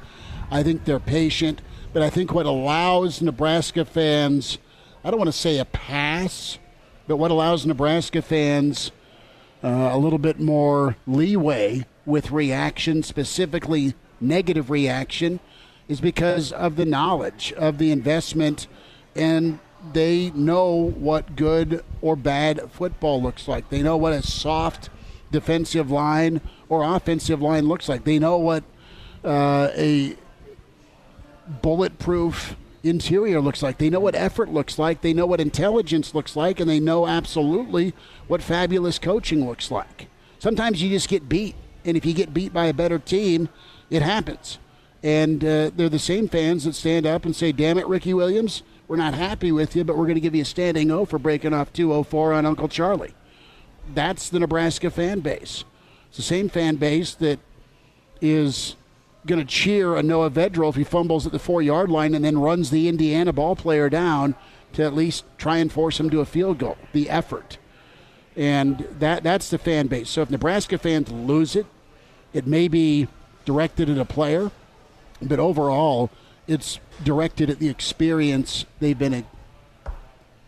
[0.51, 4.59] I think they're patient, but I think what allows Nebraska fans,
[5.03, 6.59] I don't want to say a pass,
[7.07, 8.91] but what allows Nebraska fans
[9.63, 15.39] uh, a little bit more leeway with reaction, specifically negative reaction,
[15.87, 18.67] is because of the knowledge of the investment,
[19.15, 19.59] and
[19.91, 23.69] they know what good or bad football looks like.
[23.69, 24.89] They know what a soft
[25.31, 28.05] defensive line or offensive line looks like.
[28.05, 28.63] They know what
[29.23, 30.15] uh, a
[31.61, 33.77] bulletproof interior looks like.
[33.77, 35.01] They know what effort looks like.
[35.01, 37.93] They know what intelligence looks like, and they know absolutely
[38.27, 40.07] what fabulous coaching looks like.
[40.39, 41.55] Sometimes you just get beat,
[41.85, 43.49] and if you get beat by a better team,
[43.89, 44.59] it happens.
[45.01, 48.63] And uh, they're the same fans that stand up and say, "Damn it, Ricky Williams,
[48.87, 51.19] we're not happy with you, but we're going to give you a standing O for
[51.19, 53.13] breaking off 204 on Uncle Charlie."
[53.93, 55.65] That's the Nebraska fan base.
[56.07, 57.39] It's the same fan base that
[58.21, 58.75] is
[59.25, 62.23] going to cheer a Noah Vedral if he fumbles at the four yard line and
[62.25, 64.35] then runs the Indiana ball player down
[64.73, 66.77] to at least try and force him to a field goal.
[66.91, 67.57] The effort.
[68.35, 70.09] And that that's the fan base.
[70.09, 71.65] So if Nebraska fans lose it,
[72.33, 73.07] it may be
[73.45, 74.51] directed at a player,
[75.21, 76.09] but overall,
[76.47, 79.25] it's directed at the experience they've been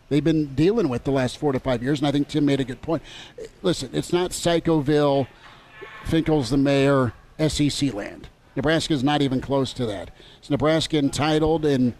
[0.08, 2.00] they've been dealing with the last four to five years.
[2.00, 3.02] And I think Tim made a good point.
[3.62, 5.28] Listen, it's not Psychoville,
[6.04, 8.28] Finkel's the mayor, SEC land.
[8.56, 10.10] Nebraska's not even close to that.
[10.42, 11.94] Is Nebraska entitled and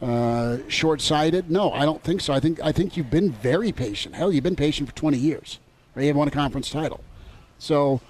[0.00, 1.50] uh, short-sighted?
[1.50, 2.34] No, I don't think so.
[2.34, 4.14] I think I think you've been very patient.
[4.14, 5.58] Hell, you've been patient for 20 years.
[5.94, 6.02] Right?
[6.02, 7.00] You haven't won a conference title,
[7.58, 8.02] so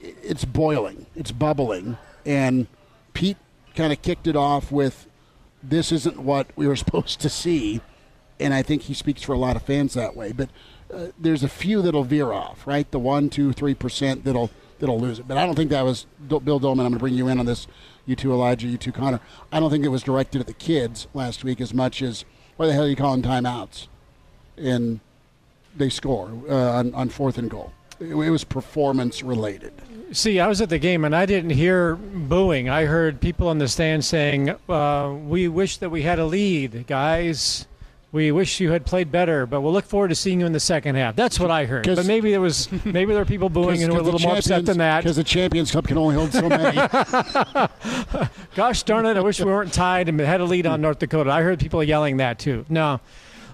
[0.00, 2.66] it's boiling, it's bubbling, and
[3.14, 3.36] Pete
[3.76, 5.06] kind of kicked it off with,
[5.62, 7.80] "This isn't what we were supposed to see,"
[8.40, 10.32] and I think he speaks for a lot of fans that way.
[10.32, 10.48] But
[10.92, 12.90] uh, there's a few that'll veer off, right?
[12.90, 15.28] The one, two, three percent that'll that'll lose it.
[15.28, 16.86] But I don't think that was Bill Dolman.
[16.86, 17.66] I'm going to bring you in on this.
[18.04, 18.68] You two, Elijah.
[18.68, 19.20] You two, Connor.
[19.52, 22.24] I don't think it was directed at the kids last week as much as
[22.56, 23.88] why the hell are you calling timeouts?
[24.56, 25.00] And
[25.76, 27.72] they score uh, on, on fourth and goal.
[28.00, 29.72] It, it was performance related.
[30.12, 32.68] See, I was at the game and I didn't hear booing.
[32.68, 36.86] I heard people in the stand saying, uh, "We wish that we had a lead,
[36.86, 37.66] guys.
[38.16, 40.60] We wish you had played better, but we'll look forward to seeing you in the
[40.60, 41.84] second half." That's what I heard.
[41.84, 44.64] But maybe there was maybe there were people booing and were a little more upset
[44.64, 45.02] than that.
[45.02, 46.76] Because the Champions Cup can only hold so many.
[48.54, 49.18] Gosh darn it!
[49.18, 51.30] I wish we weren't tied and had a lead on North Dakota.
[51.30, 52.64] I heard people yelling that too.
[52.70, 53.00] No,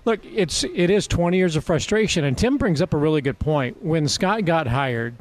[0.05, 3.41] look, it's it is 20 years of frustration, and Tim brings up a really good
[3.41, 3.83] point.
[3.83, 5.17] When Scott got hired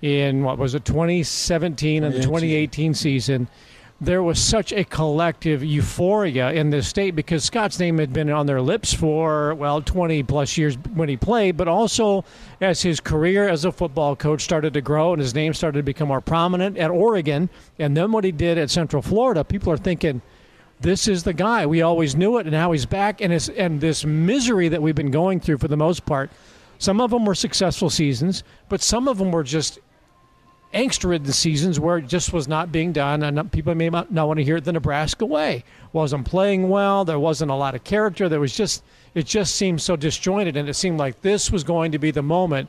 [0.00, 3.48] in what was it 2017 and the 2018 season,
[4.00, 8.46] there was such a collective euphoria in this state because Scott's name had been on
[8.46, 12.24] their lips for well 20 plus years when he played, but also
[12.60, 15.82] as his career as a football coach started to grow and his name started to
[15.82, 19.78] become more prominent at Oregon, and then what he did at Central Florida, people are
[19.78, 20.20] thinking.
[20.78, 21.64] This is the guy.
[21.64, 23.22] We always knew it, and now he's back.
[23.22, 26.30] And it's, and this misery that we've been going through for the most part,
[26.76, 29.78] some of them were successful seasons, but some of them were just
[30.76, 34.44] angst-ridden seasons where it just was not being done, and people may not want to
[34.44, 35.64] hear it the Nebraska way.
[35.92, 37.04] Wasn't playing well.
[37.04, 38.28] There wasn't a lot of character.
[38.28, 41.92] There was just it just seemed so disjointed, and it seemed like this was going
[41.92, 42.68] to be the moment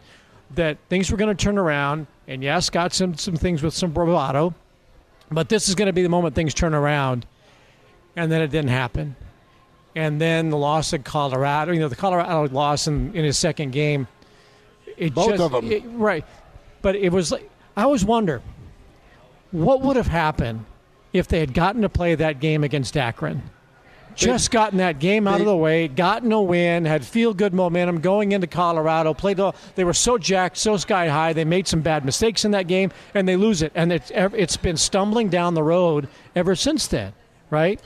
[0.56, 2.08] that things were going to turn around.
[2.28, 4.54] And yes, got some some things with some bravado,
[5.30, 7.26] but this is going to be the moment things turn around.
[8.16, 9.16] And then it didn't happen.
[9.96, 13.72] And then the loss of Colorado, you know, the Colorado loss in, in his second
[13.72, 14.08] game.
[14.96, 15.72] It Both just, of 'em.
[15.72, 16.26] it- right.
[16.82, 18.42] But it was like, I always wonder
[19.52, 20.66] what would have happened
[21.14, 23.44] if they had gotten to play that game against Akron.
[24.16, 28.02] Just gotten that game out of the way, gotten a win, had feel good momentum
[28.02, 29.14] going into Colorado.
[29.14, 31.34] Played, the- they were so jacked, so sky high.
[31.34, 33.72] They made some bad mistakes in that game, and they lose it.
[33.76, 37.14] And it's it's been stumbling down the road ever since then,
[37.52, 37.80] right?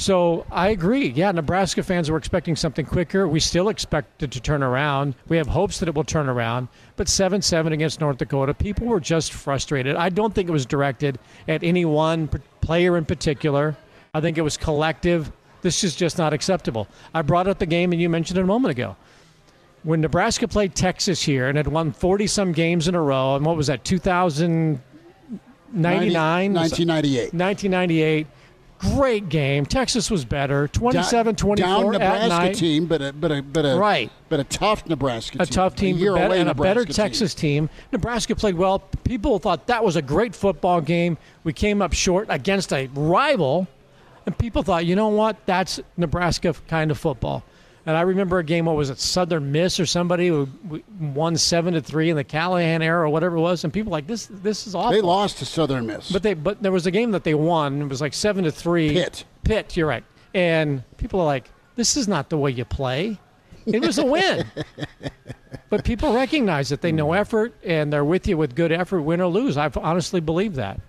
[0.00, 1.08] So I agree.
[1.08, 3.28] Yeah, Nebraska fans were expecting something quicker.
[3.28, 5.14] We still expect it to turn around.
[5.28, 6.68] We have hopes that it will turn around.
[6.96, 9.96] But 7 7 against North Dakota, people were just frustrated.
[9.96, 12.28] I don't think it was directed at any one
[12.62, 13.76] player in particular.
[14.14, 15.30] I think it was collective.
[15.60, 16.88] This is just not acceptable.
[17.12, 18.96] I brought up the game, and you mentioned it a moment ago.
[19.82, 23.44] When Nebraska played Texas here and had won 40 some games in a row, and
[23.44, 26.54] what was that, 2099?
[26.54, 27.34] 1998.
[27.34, 28.26] 1998.
[28.80, 29.66] Great game.
[29.66, 30.66] Texas was better.
[30.68, 32.54] 27 down 24 at Nebraska night.
[32.56, 34.10] team, but a but a but a Right.
[34.30, 35.42] but a tough Nebraska team.
[35.42, 36.94] a tough team, year but bet- away and a better team.
[36.94, 37.68] Texas team.
[37.92, 38.78] Nebraska played well.
[39.04, 41.18] People thought that was a great football game.
[41.44, 43.66] We came up short against a rival,
[44.24, 47.42] and people thought, you know what, that's Nebraska kind of football.
[47.86, 48.66] And I remember a game.
[48.66, 50.48] What was it, Southern Miss or somebody who
[51.00, 53.96] won seven to three in the Callahan era or whatever it was, and people were
[53.96, 54.26] like this.
[54.26, 54.92] This is awful.
[54.92, 56.12] They lost to Southern Miss.
[56.12, 57.82] But they but there was a game that they won.
[57.82, 58.92] It was like seven to three.
[58.92, 59.24] Pitt.
[59.44, 60.04] Pitt, you're right.
[60.34, 63.18] And people are like, this is not the way you play.
[63.66, 64.46] It was a win.
[65.70, 67.18] but people recognize that they know mm.
[67.18, 69.56] effort and they're with you with good effort, win or lose.
[69.56, 70.80] I've honestly believe that.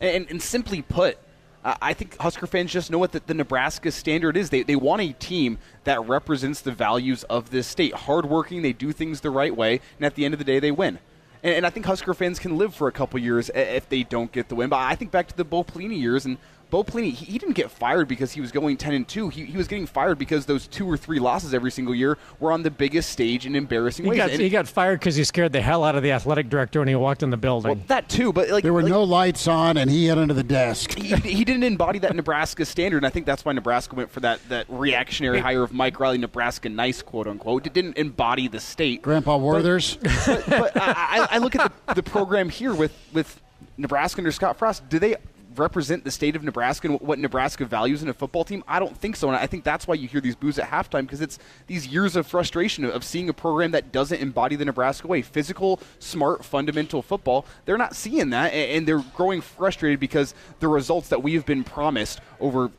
[0.00, 1.18] And, and simply put,
[1.66, 4.50] uh, I think Husker fans just know what the, the Nebraska standard is.
[4.50, 7.92] They, they want a team that represents the values of this state.
[7.92, 10.70] Hardworking, they do things the right way, and at the end of the day, they
[10.70, 11.00] win.
[11.42, 14.30] And, and I think Husker fans can live for a couple years if they don't
[14.30, 14.70] get the win.
[14.70, 16.38] But I think back to the Bo Pelini years, and
[16.68, 19.28] Bo Pelini, he, he didn't get fired because he was going 10 and 2.
[19.28, 22.50] He, he was getting fired because those two or three losses every single year were
[22.50, 24.18] on the biggest stage in embarrassing He ways.
[24.18, 26.80] got, And- he got fired because he scared the hell out of the athletic director
[26.80, 27.70] when he walked in the building.
[27.70, 30.34] well, that too, but like there were like- no lights on, and he hid under
[30.34, 30.98] the desk.
[30.98, 34.20] he, he didn't embody that Nebraska standard, and I think that's why Nebraska went for
[34.20, 37.64] that, that reactionary hire of Mike Riley, Nebraska nice, quote unquote.
[37.66, 39.02] It didn't embody the state.
[39.02, 39.98] Grandpa Werther's.
[40.26, 43.40] But I, I, I look at the, the program here with, with
[43.76, 44.88] Nebraska under Scott Frost.
[44.88, 45.16] Do they
[45.58, 48.62] represent the state of Nebraska and what Nebraska values in a football team?
[48.66, 51.02] I don't think so, and I think that's why you hear these boos at halftime
[51.02, 55.06] because it's these years of frustration of seeing a program that doesn't embody the Nebraska
[55.06, 55.22] way.
[55.22, 57.46] Physical, smart, fundamental football.
[57.64, 61.64] They're not seeing that, and they're growing frustrated because the results that we have been
[61.64, 62.70] promised over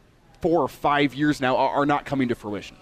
[0.42, 2.76] four or five years now are, not coming to fruition.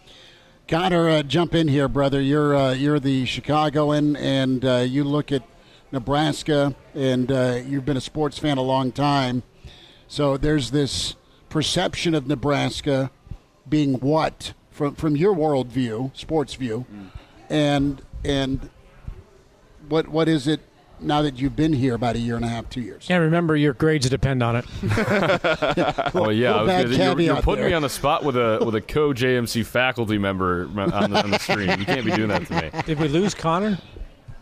[0.67, 2.19] Gotta uh, jump in here, brother.
[2.19, 5.43] You're uh, you're the Chicagoan, and uh, you look at
[5.91, 9.43] Nebraska, and uh, you've been a sports fan a long time.
[10.07, 11.15] So there's this
[11.49, 13.11] perception of Nebraska
[13.67, 16.85] being what from from your worldview, sports view,
[17.49, 18.69] and and
[19.89, 20.59] what what is it
[20.99, 23.07] now that you've been here about a year and a half, two years?
[23.09, 24.65] And remember, your grades depend on it.
[26.15, 28.59] Oh yeah, I Little was you're, you're caveat putting me on the spot with a
[28.63, 31.69] with a co JMC faculty member on the, on the stream.
[31.79, 32.81] You can't be doing that to me.
[32.85, 33.77] Did we lose Connor?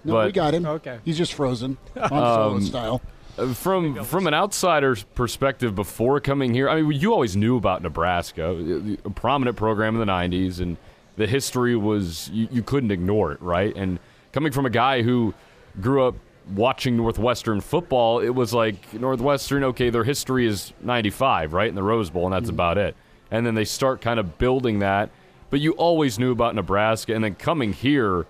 [0.03, 0.66] No, But- we got him.
[0.66, 0.99] Okay.
[1.05, 3.01] he's just frozen on solo Um, style.
[3.36, 8.95] From from an outsider's perspective, before coming here, I mean, you always knew about Nebraska,
[9.03, 10.77] a prominent program in the '90s, and
[11.15, 13.75] the history was you, you couldn't ignore it, right?
[13.75, 13.97] And
[14.34, 15.34] coming from a guy who
[15.81, 16.15] grew up
[16.53, 19.63] watching Northwestern football, it was like Northwestern.
[19.63, 22.95] Okay, their history is '95, right, in the Rose Bowl, and that's about it.
[23.31, 25.09] And then they start kind of building that,
[25.49, 28.27] but you always knew about Nebraska, and then coming here.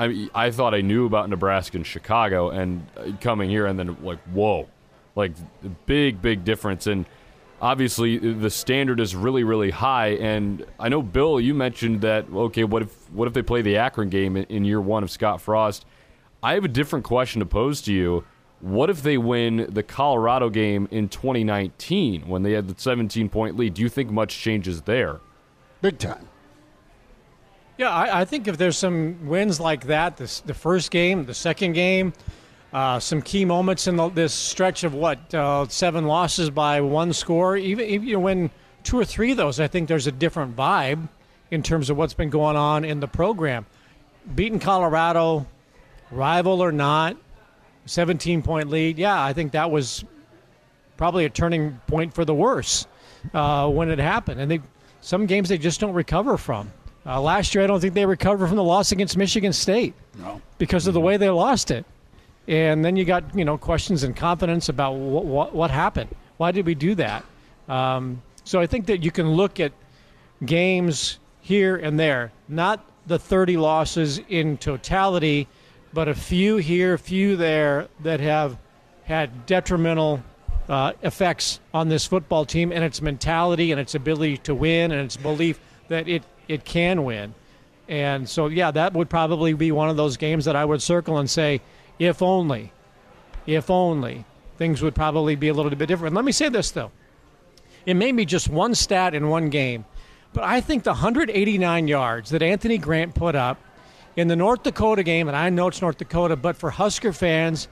[0.00, 3.96] I I thought I knew about Nebraska and Chicago, and uh, coming here, and then
[4.02, 4.66] like, whoa,
[5.14, 5.32] like
[5.84, 6.86] big, big difference.
[6.86, 7.04] And
[7.60, 10.12] obviously, the standard is really, really high.
[10.12, 12.26] And I know, Bill, you mentioned that.
[12.32, 15.10] Okay, what if what if they play the Akron game in, in year one of
[15.10, 15.84] Scott Frost?
[16.42, 18.24] I have a different question to pose to you.
[18.60, 23.56] What if they win the Colorado game in 2019 when they had the 17 point
[23.56, 23.74] lead?
[23.74, 25.20] Do you think much changes there?
[25.82, 26.29] Big time.
[27.80, 31.32] Yeah, I, I think if there's some wins like that, this, the first game, the
[31.32, 32.12] second game,
[32.74, 37.14] uh, some key moments in the, this stretch of what uh, seven losses by one
[37.14, 38.50] score, even if you win
[38.82, 41.08] two or three of those, I think there's a different vibe
[41.50, 43.64] in terms of what's been going on in the program.
[44.34, 45.46] Beating Colorado,
[46.10, 47.16] rival or not,
[47.86, 48.98] 17 point lead.
[48.98, 50.04] Yeah, I think that was
[50.98, 52.86] probably a turning point for the worse
[53.32, 54.38] uh, when it happened.
[54.38, 54.60] And they,
[55.00, 56.70] some games they just don't recover from.
[57.06, 60.40] Uh, last year, I don't think they recovered from the loss against Michigan State No.
[60.58, 61.84] because of the way they lost it.
[62.46, 66.10] And then you got you know questions and confidence about what what, what happened.
[66.36, 67.24] Why did we do that?
[67.68, 69.72] Um, so I think that you can look at
[70.44, 75.48] games here and there, not the 30 losses in totality,
[75.92, 78.56] but a few here, a few there that have
[79.04, 80.22] had detrimental
[80.68, 85.00] uh, effects on this football team and its mentality and its ability to win and
[85.02, 87.32] its belief that it, it can win.
[87.88, 91.18] And so, yeah, that would probably be one of those games that I would circle
[91.18, 91.60] and say,
[91.98, 92.72] if only,
[93.46, 94.24] if only,
[94.58, 96.14] things would probably be a little bit different.
[96.14, 96.90] Let me say this, though.
[97.86, 99.84] It may be just one stat in one game,
[100.32, 103.58] but I think the 189 yards that Anthony Grant put up
[104.16, 107.68] in the North Dakota game, and I know it's North Dakota, but for Husker fans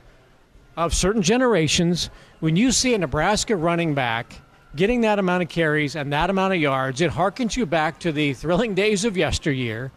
[0.76, 4.40] of certain generations, when you see a Nebraska running back
[4.76, 8.12] getting that amount of carries and that amount of yards, it harkens you back to
[8.12, 9.90] the thrilling days of yesteryear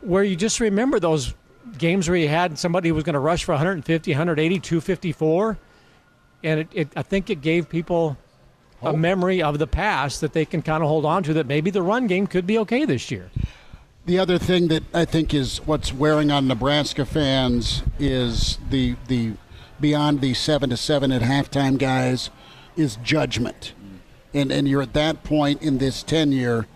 [0.00, 1.34] where you just remember those
[1.78, 5.58] games where you had somebody who was going to rush for 150, 180, 254.
[6.42, 8.16] And it, it, I think it gave people
[8.82, 11.70] a memory of the past that they can kind of hold on to that maybe
[11.70, 13.30] the run game could be okay this year.
[14.06, 19.34] The other thing that I think is what's wearing on Nebraska fans is the the
[19.78, 22.30] beyond the seven to seven at halftime guys
[22.76, 23.74] is judgment,
[24.34, 26.66] and and you're at that point in this tenure,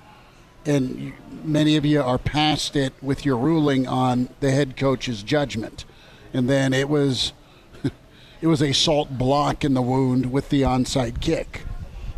[0.65, 1.13] and
[1.45, 5.85] many of you are past it with your ruling on the head coach's judgment,
[6.33, 7.33] and then it was
[8.41, 11.63] it was a salt block in the wound with the onside kick.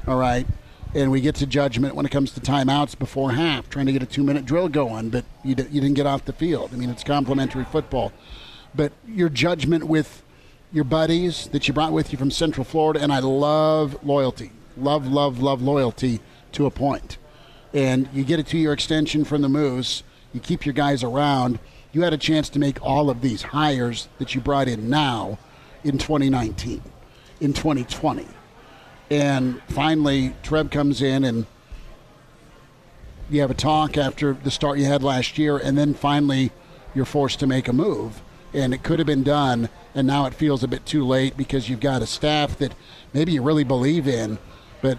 [0.07, 0.47] All right.
[0.95, 4.03] And we get to judgment when it comes to timeouts before half, trying to get
[4.03, 6.71] a two minute drill going, but you, d- you didn't get off the field.
[6.73, 8.13] I mean, it's complimentary football.
[8.75, 10.23] But your judgment with
[10.73, 14.53] your buddies that you brought with you from Central Florida, and I love loyalty.
[14.77, 16.21] Love, love, love loyalty
[16.53, 17.19] to a point.
[17.73, 20.03] And you get a two year extension from the Moose,
[20.33, 21.59] you keep your guys around.
[21.93, 25.39] You had a chance to make all of these hires that you brought in now
[25.83, 26.83] in 2019,
[27.41, 28.27] in 2020.
[29.11, 31.47] And finally, Trev comes in and
[33.31, 36.53] you have a talk after the start you had last year, and then finally
[36.95, 38.21] you're forced to make a move.
[38.53, 41.69] And it could have been done, and now it feels a bit too late because
[41.69, 42.75] you've got a staff that
[43.13, 44.39] maybe you really believe in,
[44.87, 44.99] but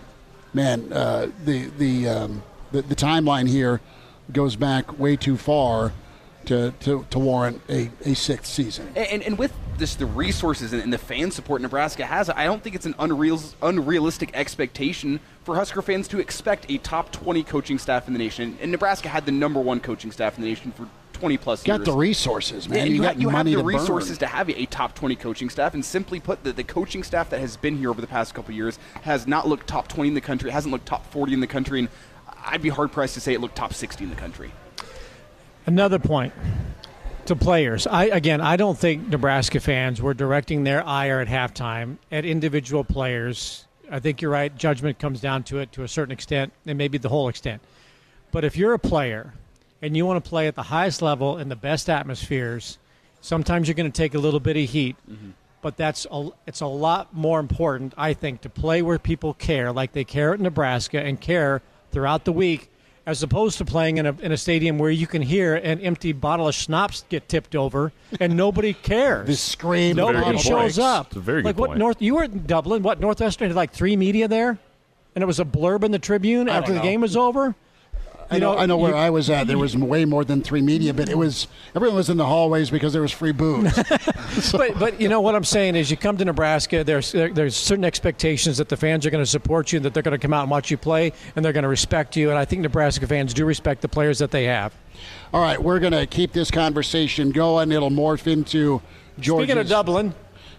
[0.54, 3.80] man, uh, the the, um, the the timeline here
[4.34, 5.94] goes back way too far
[6.48, 8.90] to, to, to warrant a, a sixth season.
[8.96, 12.64] And, and, with this, the resources and, and the fan support Nebraska has, I don't
[12.64, 17.78] think it's an unreal, unrealistic expectation for Husker fans to expect a top 20 coaching
[17.78, 18.58] staff in the nation.
[18.62, 21.80] And Nebraska had the number one coaching staff in the nation for 20 plus Got
[21.80, 21.86] years.
[21.86, 22.80] the resources, man.
[22.80, 24.30] Yeah, you, you, got ha- you money have the to resources burn.
[24.30, 27.39] to have a top 20 coaching staff, and simply put, the, the coaching staff that
[27.39, 30.22] has been here over the past couple years has not looked top 20 in the
[30.22, 31.89] country, it hasn't looked top 40 in the country, and
[32.45, 34.51] I'd be hard pressed to say it looked top 60 in the country.
[35.65, 36.34] Another point
[37.26, 37.86] to players.
[37.88, 42.86] I again, I don't think Nebraska fans were directing their ire at halftime at individual
[42.86, 43.65] players.
[43.91, 44.55] I think you're right.
[44.55, 47.61] Judgment comes down to it to a certain extent, and maybe the whole extent.
[48.32, 49.34] But if you're a player
[49.82, 52.78] and you want to play at the highest level in the best atmospheres,
[53.21, 54.95] sometimes you're going to take a little bit of heat.
[55.09, 55.32] Mm-hmm.
[55.61, 59.71] But that's a, it's a lot more important, I think, to play where people care,
[59.71, 61.61] like they care at Nebraska and care
[61.91, 62.69] throughout the week,
[63.07, 66.11] as opposed to playing in a, in a stadium where you can hear an empty
[66.13, 69.28] bottle of schnapps get tipped over and nobody cares.
[69.28, 69.95] The scream.
[69.95, 70.88] Nobody Very shows point.
[70.88, 71.07] up.
[71.07, 71.80] It's a very good like what point.
[71.80, 72.01] North?
[72.01, 72.84] You were in Dublin.
[72.84, 74.59] What Northwestern had like three media there,
[75.15, 77.55] and it was a blurb in the Tribune after the game was over.
[78.30, 79.47] I know, I know where you- I was at.
[79.47, 82.69] There was way more than three media, but it was everyone was in the hallways
[82.69, 83.73] because there was free booze.
[84.51, 87.55] but but you know what I'm saying is you come to Nebraska there's there, there's
[87.55, 90.34] certain expectations that the fans are going to support you that they're going to come
[90.34, 93.07] out and watch you play and they're going to respect you and I think Nebraska
[93.07, 94.73] fans do respect the players that they have.
[95.34, 97.71] All right, we're going to keep this conversation going.
[97.71, 98.82] It'll morph into
[99.19, 99.47] Georgia's.
[99.49, 100.13] Speaking of Dublin,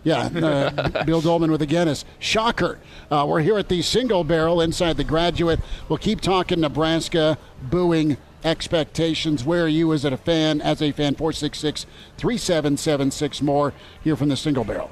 [0.09, 2.07] Yeah, uh, Bill Doleman with the Guinness.
[2.19, 2.79] Shocker.
[3.11, 5.61] Uh, we're here at the single barrel inside the graduate.
[5.87, 9.45] We'll keep talking Nebraska, booing expectations.
[9.45, 10.63] Where are you as a fan?
[10.63, 11.85] As a fan, 466
[12.17, 14.91] 3776 more here from the single barrel.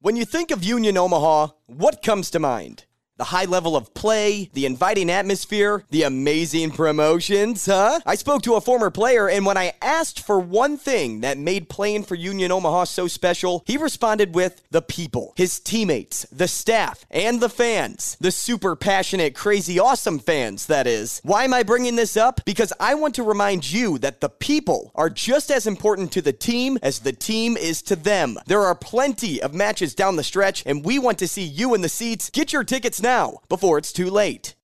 [0.00, 2.87] When you think of Union Omaha, what comes to mind?
[3.18, 7.98] The high level of play, the inviting atmosphere, the amazing promotions, huh?
[8.06, 11.68] I spoke to a former player, and when I asked for one thing that made
[11.68, 17.04] playing for Union Omaha so special, he responded with the people, his teammates, the staff,
[17.10, 18.16] and the fans.
[18.20, 21.20] The super passionate, crazy, awesome fans, that is.
[21.24, 22.40] Why am I bringing this up?
[22.44, 26.32] Because I want to remind you that the people are just as important to the
[26.32, 28.38] team as the team is to them.
[28.46, 31.80] There are plenty of matches down the stretch, and we want to see you in
[31.80, 32.30] the seats.
[32.30, 33.07] Get your tickets now
[33.48, 34.54] before it's too late.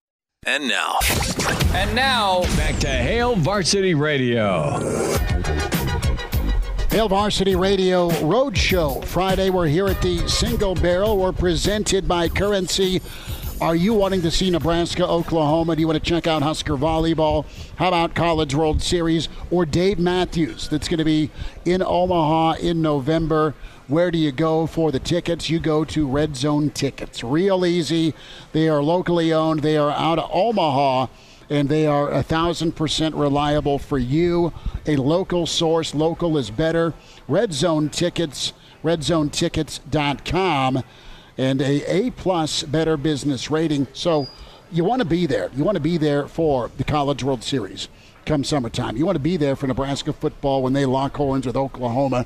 [0.44, 0.98] And now,
[1.72, 4.78] And now, back to Hail Varsity Radio.
[6.90, 9.02] Hail Varsity Radio Roadshow.
[9.06, 11.16] Friday, we're here at the Single Barrel.
[11.16, 13.00] We're presented by Currency.
[13.62, 15.74] Are you wanting to see Nebraska, Oklahoma?
[15.74, 17.46] Do you want to check out Husker Volleyball?
[17.76, 21.30] How about College World Series or Dave Matthews that's going to be
[21.64, 23.54] in Omaha in November?
[23.86, 25.50] Where do you go for the tickets?
[25.50, 27.22] You go to Red Zone Tickets.
[27.22, 28.14] Real easy.
[28.52, 31.08] They are locally owned, they are out of Omaha
[31.50, 34.52] and they are a thousand percent reliable for you.
[34.86, 35.94] A local source.
[35.94, 36.94] Local is better.
[37.28, 40.82] Red Zone Tickets, redzonetickets.com,
[41.36, 43.86] and a A plus better business rating.
[43.92, 44.26] So
[44.72, 45.50] you want to be there.
[45.54, 47.88] You want to be there for the College World Series
[48.24, 48.96] come summertime.
[48.96, 52.24] You want to be there for Nebraska football when they lock horns with Oklahoma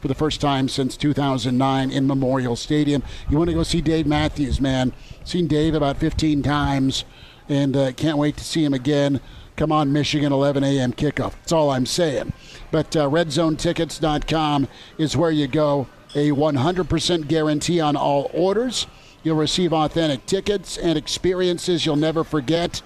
[0.00, 3.02] for the first time since 2009 in Memorial Stadium.
[3.28, 4.92] You want to go see Dave Matthews, man.
[5.24, 7.04] Seen Dave about 15 times
[7.48, 9.20] and uh, can't wait to see him again.
[9.56, 10.92] Come on, Michigan, 11 a.m.
[10.92, 11.32] kickoff.
[11.32, 12.32] That's all I'm saying.
[12.70, 15.86] But uh, redzonetickets.com is where you go.
[16.14, 18.86] A 100% guarantee on all orders.
[19.22, 22.80] You'll receive authentic tickets and experiences you'll never forget.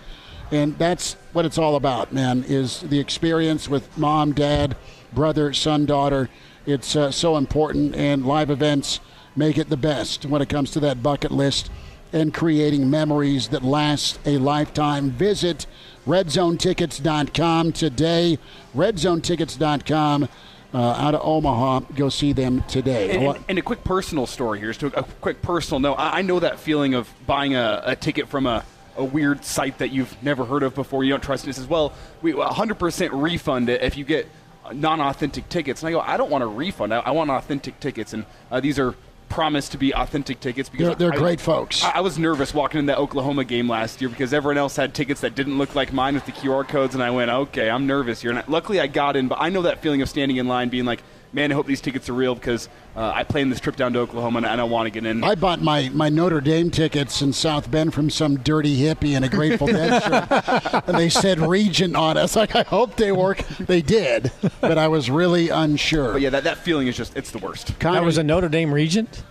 [0.50, 4.76] And that's what it's all about, man, is the experience with mom, dad,
[5.12, 6.28] brother, son, daughter.
[6.66, 9.00] It's uh, so important, and live events
[9.36, 11.70] make it the best when it comes to that bucket list
[12.12, 15.10] and creating memories that last a lifetime.
[15.10, 15.66] Visit
[16.06, 18.38] redzonetickets.com today.
[18.76, 20.28] Redzonetickets.com
[20.72, 21.80] uh, out of Omaha.
[21.94, 23.10] Go see them today.
[23.10, 25.94] And, and- and a quick personal story here, just a, quick personal note.
[25.94, 28.64] I, I know that feeling of buying a, a ticket from a,
[28.96, 31.02] a weird site that you've never heard of before.
[31.04, 31.50] You don't trust it.
[31.50, 31.92] It says, well,
[32.22, 34.28] we 100% refund it if you get
[34.72, 35.82] non-authentic tickets.
[35.82, 36.94] And I go, I don't want a refund.
[36.94, 38.12] I, I want authentic tickets.
[38.12, 38.94] And uh, these are
[39.28, 41.82] promised to be authentic tickets because They're- they're I- great folks.
[41.82, 44.94] I, I was nervous walking in that Oklahoma game last year because everyone else had
[44.94, 47.86] tickets that didn't look like mine with the QR codes, and I went, okay, I'm
[47.86, 48.30] nervous here.
[48.30, 50.84] And luckily, I got in, but I know that feeling of standing in line, being
[50.84, 51.02] like,
[51.34, 53.98] man, I hope these tickets are real because uh, I plan this trip down to
[53.98, 55.22] Oklahoma and I don't want to get in.
[55.24, 59.24] I bought my, my Notre Dame tickets in South Bend from some dirty hippie in
[59.24, 62.20] a Grateful Dead shirt, and they said Regent on it.
[62.20, 63.38] I was like, I hope they work.
[63.58, 64.30] They did,
[64.60, 66.12] but I was really unsure.
[66.12, 67.78] but yeah, that, that feeling is just, it's the worst.
[67.80, 69.24] that was a Notre Dame Regent.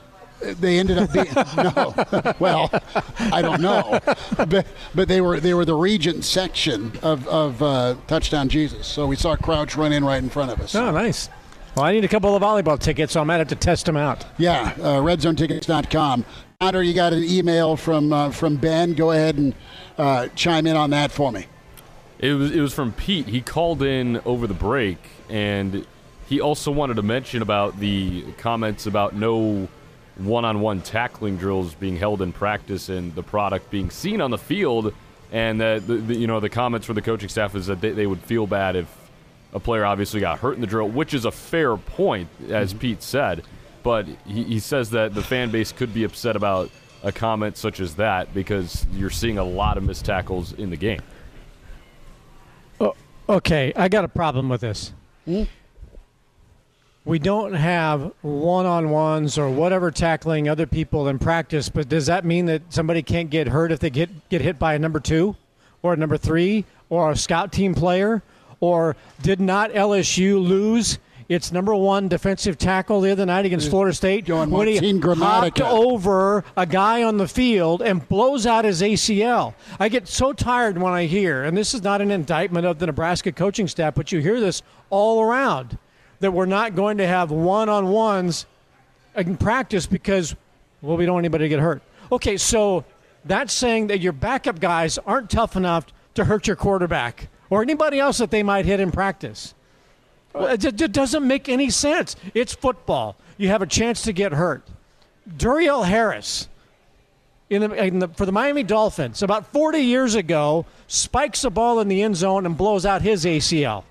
[0.59, 1.25] they ended up being
[1.57, 2.33] no.
[2.37, 2.69] Well,
[3.31, 3.97] I don't know,
[4.35, 8.85] but but they were they were the Regent section of of uh, Touchdown Jesus.
[8.85, 10.75] So we saw Crouch run in right in front of us.
[10.75, 11.29] Oh, nice.
[11.75, 13.97] Well, I need a couple of volleyball tickets, so I might have to test them
[13.97, 14.25] out.
[14.37, 16.23] Yeah, uh, redzonetickets.com.
[16.61, 18.93] Otter, you got an email from uh, from Ben.
[18.93, 19.55] Go ahead and
[19.97, 21.47] uh, chime in on that for me.
[22.19, 23.27] It was it was from Pete.
[23.27, 24.99] He called in over the break,
[25.29, 25.85] and
[26.27, 29.67] he also wanted to mention about the comments about no
[30.17, 34.93] one-on-one tackling drills being held in practice and the product being seen on the field.
[35.31, 37.89] And that the, the, you know the comments from the coaching staff is that they,
[37.89, 39.02] they would feel bad if
[39.53, 42.79] a player obviously got hurt in the drill, which is a fair point, as Mm-hmm.
[42.79, 43.43] Pete said.
[43.83, 46.71] But he, he says that the fan base could be upset about
[47.03, 50.77] a comment such as that because you're seeing a lot of missed tackles in the
[50.77, 51.01] game.
[52.79, 52.95] Oh,
[53.27, 54.93] okay, I got a problem with this.
[57.05, 62.45] We don't have one-on-ones or whatever tackling other people in practice, but does that mean
[62.45, 65.35] that somebody can't get hurt if they get get hit by a number two,
[65.81, 68.23] or a number three, or a scout team player,
[68.63, 70.97] or did not LSU lose?
[71.27, 76.43] Its number one defensive tackle the other night against Florida State when he hopped over
[76.55, 79.53] a guy on the field and blows out his ACL.
[79.79, 82.85] I get so tired when I hear, and this is not an indictment of the
[82.85, 85.77] Nebraska coaching staff, but you hear this all around
[86.19, 88.45] that we're not going to have one on ones
[89.15, 90.35] in practice because,
[90.81, 91.81] well, we don't want anybody to get hurt.
[92.11, 92.85] Okay, so
[93.25, 95.85] that's saying that your backup guys aren't tough enough
[96.15, 99.53] to hurt your quarterback or anybody else that they might hit in practice.
[100.33, 102.15] Well, it, it doesn't make any sense.
[102.33, 103.15] It's football.
[103.37, 104.67] You have a chance to get hurt.
[105.37, 106.49] Duriel Harris
[107.51, 111.79] in the, in the, for the Miami Dolphins about 40 years ago spikes a ball
[111.79, 113.83] in the end zone and blows out his ACL.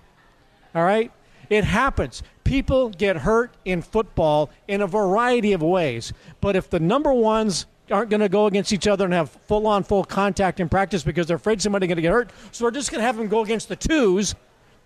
[0.75, 1.13] All right?
[1.49, 2.25] It happens.
[2.43, 6.13] People get hurt in football in a variety of ways.
[6.41, 9.67] But if the number ones aren't going to go against each other and have full
[9.67, 12.71] on full contact in practice because they're afraid somebody's going to get hurt, so we're
[12.71, 14.35] just going to have them go against the twos.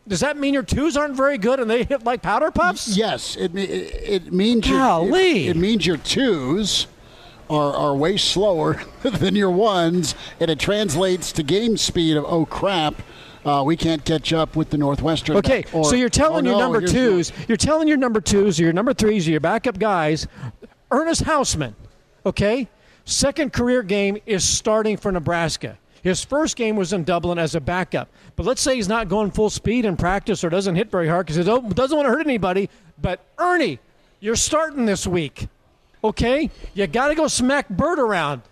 [0.09, 2.97] Does that mean your twos aren't very good and they hit like powder puffs?
[2.97, 6.87] Yes, it it, it means your it, it means your twos
[7.51, 12.47] are are way slower than your ones, and it translates to game speed of oh
[12.47, 13.03] crap.
[13.45, 15.37] Uh, we can't catch up with the Northwestern.
[15.37, 18.59] Okay, or, so you're telling "Oh, your no, number twos, you're telling your number twos,
[18.59, 20.27] or your number threes, or your backup guys,
[20.91, 21.75] Ernest Hausmann,
[22.25, 22.69] okay,
[23.07, 25.79] second career game is starting for Nebraska.
[26.03, 29.31] His first game was in Dublin as a backup, but let's say he's not going
[29.31, 32.27] full speed in practice or doesn't hit very hard because he doesn't want to hurt
[32.27, 32.69] anybody.
[33.01, 33.81] But Ernie,
[34.21, 35.49] you're starting this week,
[36.05, 36.51] okay?
[36.75, 38.43] You got to go smack Bird around.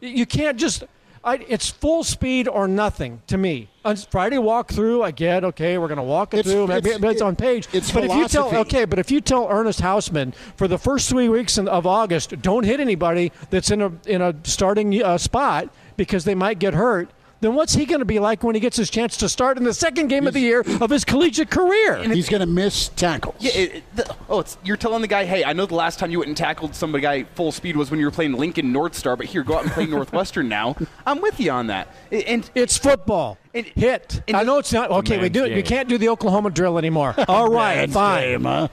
[0.00, 0.84] You can't just.
[1.22, 3.68] I, it's full speed or nothing to me.
[3.84, 5.76] On Friday walk through, I get okay.
[5.76, 6.66] We're going to walk it It's- through.
[6.66, 7.68] Maybe it's- it's, on page.
[7.74, 8.76] it's but if you tell philosophy.
[8.78, 12.40] okay, but if you tell Ernest Hausmann for the first three weeks in, of August,
[12.40, 16.72] don't hit anybody that's in a in a starting uh, spot because they might get
[16.72, 17.10] hurt.
[17.40, 19.64] Then what's he going to be like when he gets his chance to start in
[19.64, 22.02] the second game of the year of his collegiate career?
[22.02, 23.36] He's going to miss tackles.
[23.38, 25.98] Yeah, it, it, the, oh, it's you're telling the guy, hey, I know the last
[25.98, 28.72] time you went and tackled somebody guy full speed was when you were playing Lincoln
[28.72, 30.76] North Star, but here, go out and play Northwestern now.
[31.06, 31.88] I'm with you on that.
[32.12, 33.38] And- And It's football.
[33.54, 34.22] And- Hit.
[34.28, 35.16] and I know it's not okay.
[35.16, 35.54] We man's do it.
[35.54, 37.14] We can't do the Oklahoma drill anymore.
[37.28, 38.22] All right, Man's fine.
[38.22, 38.68] game, huh?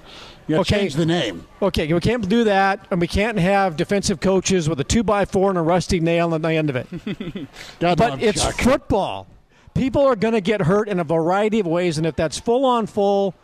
[0.48, 0.80] You Okay.
[0.80, 1.46] change the name.
[1.62, 5.26] Okay, we can't do that, and we can't have defensive coaches with a two by
[5.26, 6.88] four and a rusty nail on the end of it.
[7.80, 9.28] God but it's football.
[9.74, 12.66] People are going to get hurt in a variety of ways, and if that's full
[12.66, 13.36] on full,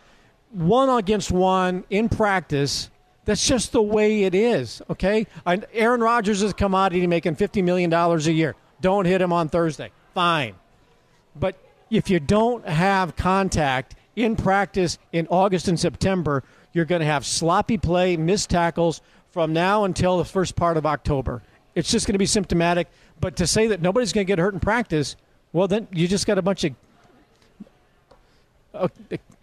[0.51, 2.89] one against one in practice,
[3.25, 4.81] that's just the way it is.
[4.89, 8.55] Okay, and Aaron Rodgers is a commodity making fifty million dollars a year.
[8.79, 9.91] Don't hit him on Thursday.
[10.13, 10.55] Fine,
[11.35, 11.55] but
[11.89, 16.43] if you don't have contact in practice in August and September,
[16.74, 19.01] you're going to have sloppy play, missed tackles
[19.32, 21.41] from now until the first part of October.
[21.76, 22.88] It's just going to be symptomatic.
[23.19, 25.15] But to say that nobody's going to get hurt in practice,
[25.53, 26.74] well, then you just got a bunch of
[28.73, 28.88] uh,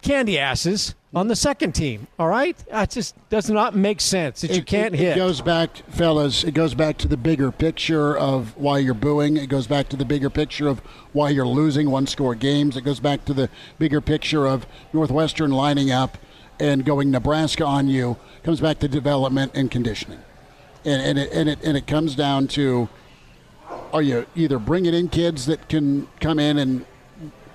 [0.01, 2.07] candy asses on the second team.
[2.19, 4.41] All right, that just does not make sense.
[4.41, 5.11] That you can't it, hit.
[5.13, 6.43] It goes back, fellas.
[6.43, 9.37] It goes back to the bigger picture of why you're booing.
[9.37, 10.79] It goes back to the bigger picture of
[11.13, 12.75] why you're losing one-score games.
[12.77, 13.49] It goes back to the
[13.79, 16.17] bigger picture of Northwestern lining up
[16.61, 18.17] and going Nebraska on you.
[18.43, 20.19] Comes back to development and conditioning,
[20.85, 22.87] and and it and it, and it comes down to
[23.91, 26.85] are you either bringing in kids that can come in and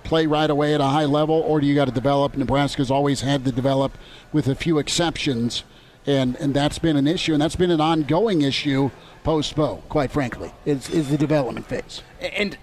[0.03, 2.37] play right away at a high level, or do you got to develop?
[2.37, 3.97] Nebraska's always had to develop,
[4.33, 5.63] with a few exceptions,
[6.05, 8.91] and and that's been an issue, and that's been an ongoing issue
[9.23, 9.83] post Bo.
[9.89, 12.03] Quite frankly, is is the development phase.
[12.21, 12.59] and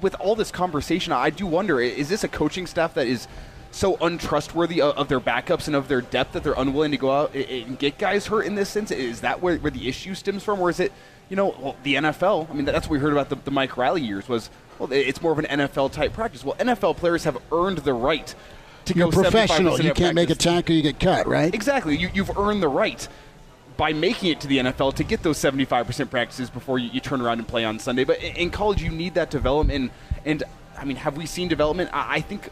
[0.00, 3.28] with all this conversation, I do wonder: is this a coaching staff that is
[3.78, 7.10] so untrustworthy of, of their backups and of their depth that they're unwilling to go
[7.10, 8.90] out and- get guys hurt in this sense?
[8.90, 10.92] Is that where, where the issue stems from, or is it,
[11.28, 12.50] you know, well, the NFL?
[12.50, 15.22] I mean, that's what we heard about the, the Mike Riley years was, well, it's
[15.22, 16.44] more of an NFL type practice.
[16.44, 18.34] Well, NFL players have earned the right
[18.86, 19.80] to You're go 75% professional.
[19.80, 20.44] You can't make a practice.
[20.44, 21.54] tackle, you get cut, right?
[21.54, 21.96] Exactly.
[21.96, 23.06] You, you've earned the right
[23.76, 27.20] by making it to the NFL to get those 75% practices before you, you turn
[27.20, 28.04] around and play on Sunday.
[28.04, 29.80] But in, in college, you need that development.
[29.80, 29.90] And,
[30.24, 30.42] and
[30.76, 31.90] I mean, have we seen development?
[31.92, 32.50] I, I think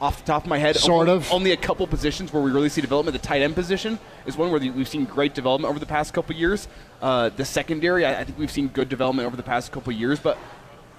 [0.00, 0.76] off the top of my head.
[0.76, 1.32] Sort only, of.
[1.32, 3.20] Only a couple positions where we really see development.
[3.20, 6.12] The tight end position is one where the, we've seen great development over the past
[6.14, 6.68] couple years.
[7.02, 10.18] Uh, the secondary, I, I think we've seen good development over the past couple years,
[10.20, 10.38] but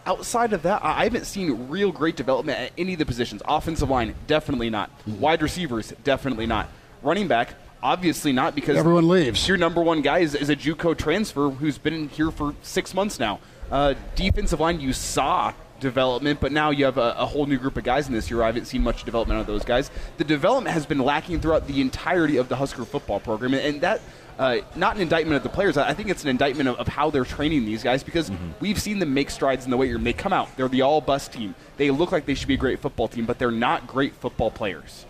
[0.06, 3.42] outside of that, I I haven't seen real great development at any of the positions.
[3.48, 4.90] Offensive line, definitely not.
[5.00, 5.20] Mm-hmm.
[5.20, 6.70] Wide receivers, definitely not.
[7.02, 9.48] Running back, obviously not because Everyone leaves.
[9.48, 13.20] Your number one guy is, is a JUCO transfer who's been here for six months
[13.20, 13.40] now.
[13.72, 17.78] Uh, defensive line, you saw development, but now you have a, a whole new group
[17.78, 18.44] of guys in this year.
[18.44, 19.90] I haven't seen much development out of those guys.
[20.18, 23.82] The development has been lacking throughout the entirety of the Husker football program, and, and
[23.82, 24.02] that.
[24.38, 25.76] Uh, not an indictment of the players.
[25.76, 28.32] I I think it's an indictment of, of how they're training these guys because
[28.62, 30.06] we've seen them make strides in the weight room.
[30.06, 31.56] They come out, they're the all bus team.
[31.76, 34.50] They look like they should be a great football team, but they're not great football
[34.50, 35.06] players.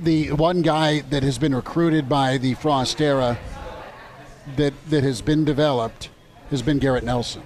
[0.00, 3.38] the one guy that has been recruited by the Frost era
[4.56, 6.10] that that has been developed
[6.50, 7.42] has been Garrett Nelson.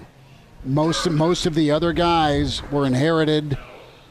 [0.63, 3.57] Most most of the other guys were inherited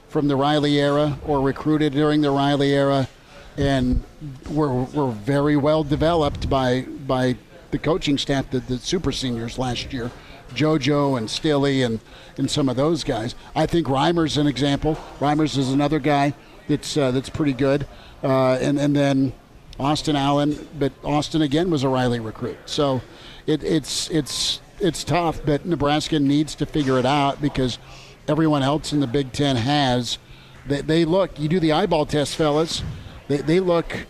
[0.08, 3.08] from the Riley era or recruited during the Riley era,
[3.56, 4.02] and
[4.50, 7.36] were were very well developed by by
[7.70, 10.10] the coaching staff, the, the super seniors last year,
[10.54, 12.00] JoJo and Stilly and
[12.36, 13.36] and some of those guys.
[13.54, 14.98] I think Reimer's an example.
[15.20, 16.34] Reimers is another guy
[16.68, 17.86] that's uh, that's pretty good,
[18.24, 19.32] uh, and and then
[19.78, 22.58] Austin Allen, but Austin again was a Riley recruit.
[22.66, 23.02] So
[23.46, 27.78] it, it's it's it's tough, but Nebraska needs to figure it out because
[28.28, 30.18] everyone else in the Big Ten has.
[30.66, 31.38] They, they look.
[31.38, 32.82] You do the eyeball test, fellas.
[33.28, 34.06] They, they look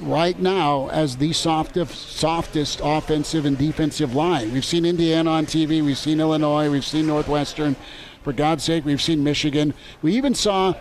[0.00, 4.52] right now as the softest, softest offensive and defensive line.
[4.52, 5.84] We've seen Indiana on TV.
[5.84, 6.70] We've seen Illinois.
[6.70, 7.76] We've seen Northwestern.
[8.22, 9.74] For God's sake, we've seen Michigan.
[10.00, 10.74] We even saw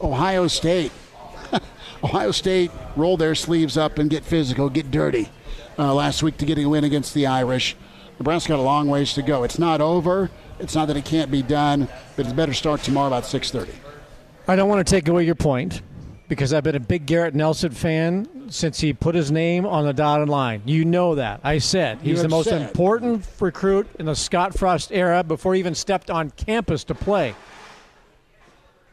[0.00, 0.92] Ohio State.
[2.04, 5.28] Ohio State roll their sleeves up and get physical, get dirty
[5.76, 7.76] uh, last week to get a win against the Irish.
[8.18, 9.42] Nebraska got a long ways to go.
[9.42, 10.30] It's not over.
[10.58, 13.70] It's not that it can't be done, but it's better start tomorrow about 6:30.
[14.46, 15.82] I don't want to take away your point
[16.28, 19.92] because I've been a big Garrett Nelson fan since he put his name on the
[19.92, 20.62] dotted line.
[20.64, 21.40] You know that.
[21.42, 22.62] I said he's the most said.
[22.62, 27.34] important recruit in the Scott Frost era before he even stepped on campus to play.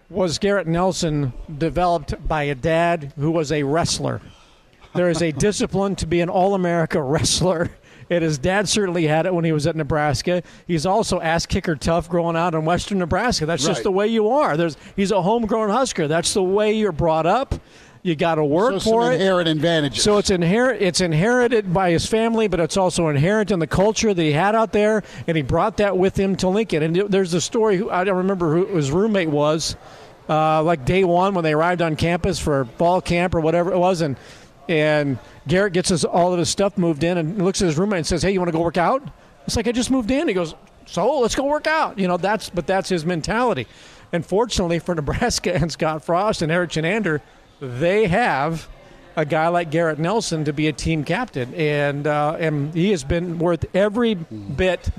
[0.09, 4.21] Was Garrett Nelson developed by a dad who was a wrestler?
[4.93, 7.71] There is a discipline to be an All America wrestler.
[8.11, 10.43] And his dad certainly had it when he was at Nebraska.
[10.67, 13.45] He's also ass kicker tough growing out in Western Nebraska.
[13.45, 14.57] That's just the way you are.
[14.57, 16.09] There's he's a homegrown Husker.
[16.09, 17.55] That's the way you're brought up.
[18.03, 19.15] You got to work So for some it.
[19.15, 20.03] inherent advantages.
[20.03, 24.13] So it's inherit it's inherited by his family, but it's also inherent in the culture
[24.13, 26.83] that he had out there, and he brought that with him to Lincoln.
[26.83, 27.77] And there's a story.
[27.77, 29.77] Who, I don't remember who his roommate was,
[30.27, 33.77] uh, like day one when they arrived on campus for fall camp or whatever it
[33.77, 34.17] was, and
[34.67, 35.17] and
[35.47, 38.07] Garrett gets his, all of his stuff moved in and looks at his roommate and
[38.07, 39.07] says, "Hey, you want to go work out?"
[39.45, 40.27] It's like I just moved in.
[40.27, 40.55] He goes,
[40.85, 43.67] "So let's go work out." You know, that's but that's his mentality.
[44.11, 47.21] And fortunately for Nebraska and Scott Frost and Erik Chinander,
[47.59, 48.67] they have
[49.15, 53.03] a guy like Garrett Nelson to be a team captain, and uh, and he has
[53.03, 54.89] been worth every bit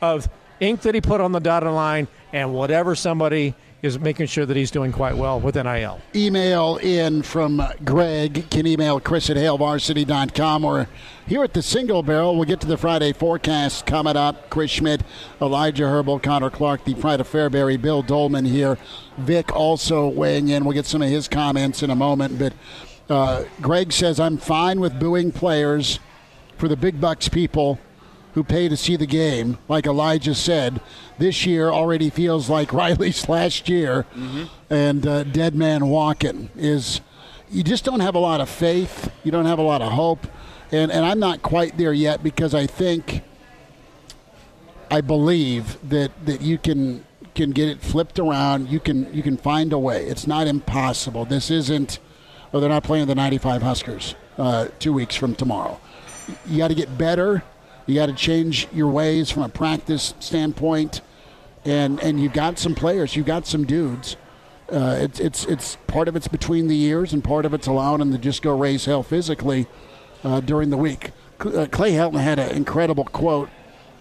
[0.00, 0.28] of
[0.60, 4.56] ink that he put on the dotted line, and whatever somebody is making sure that
[4.56, 6.00] he's doing quite well with NIL.
[6.14, 8.48] email in from Greg.
[8.50, 10.88] Can email Chris at HailVarsity.com or
[11.26, 12.34] here at the Single Barrel.
[12.34, 14.48] We'll get to the Friday forecast coming up.
[14.50, 15.04] Chris Schmitz,
[15.40, 18.78] Elijah Herbal, Connor Clark, the Pride of Fairbury, Bill Doleman here.
[19.18, 20.64] Vic also weighing in.
[20.64, 22.38] We'll get some of his comments in a moment.
[22.38, 22.54] But
[23.08, 26.00] uh, Greg says, I'm fine with booing players
[26.56, 27.78] for the big bucks people
[28.36, 29.56] who pay to see the game.
[29.66, 30.82] Like Elijah said,
[31.16, 34.04] this year already feels like Riley's last year,
[34.68, 37.00] and uh, Dead Man Walking is.
[37.48, 39.10] You just don't have a lot of faith.
[39.22, 40.26] You don't have a lot of hope,
[40.70, 43.22] and and I'm not quite there yet because I think.
[44.88, 47.04] I believe that, that you can
[47.34, 48.68] can get it flipped around.
[48.68, 50.04] You can you can find a way.
[50.06, 51.24] It's not impossible.
[51.24, 51.98] This isn't.
[52.52, 55.80] Oh, they're not playing the '95 Huskers uh, two weeks from tomorrow.
[56.46, 57.42] You got to get better.
[57.86, 61.00] You got to change your ways from a practice standpoint,
[61.64, 63.14] and and you got some players.
[63.14, 64.16] You got some dudes.
[64.70, 68.00] Uh, it's it's it's part of it's between the years, and part of it's allowing
[68.00, 69.66] them to just go raise hell physically
[70.24, 71.12] uh, during the week.
[71.38, 73.48] Uh, Clay Helton had an incredible quote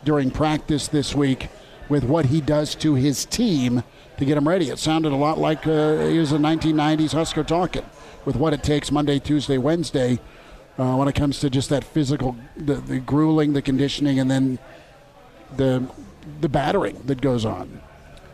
[0.04, 1.50] during practice this week
[1.88, 3.84] with what he does to his team
[4.18, 4.70] to get them ready.
[4.70, 7.86] It sounded a lot like uh, he was a 1990s Husker talking
[8.24, 10.20] with what it takes Monday, Tuesday, Wednesday
[10.78, 14.60] uh, when it comes to just that physical, the, the grueling, the conditioning, and then
[15.58, 15.88] the
[16.42, 17.82] the battering that goes on.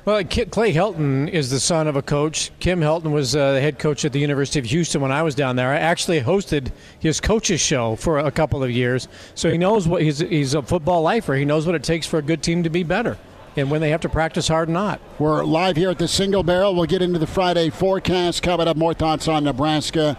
[0.03, 2.51] Well, Clay Helton is the son of a coach.
[2.59, 5.35] Kim Helton was uh, the head coach at the University of Houston when I was
[5.35, 5.69] down there.
[5.69, 10.01] I actually hosted his coaches show for a couple of years, so he knows what
[10.01, 11.35] he's he's a football lifer.
[11.35, 13.17] He knows what it takes for a good team to be better.
[13.57, 14.99] and when they have to practice hard, or not.
[15.19, 16.73] We're live here at the Single Barrel.
[16.73, 18.41] We'll get into the Friday forecast.
[18.41, 20.17] Coming up, more thoughts on Nebraska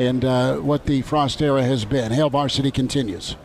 [0.00, 2.10] and uh, what the frost era has been.
[2.10, 3.36] Hail Varsity continues.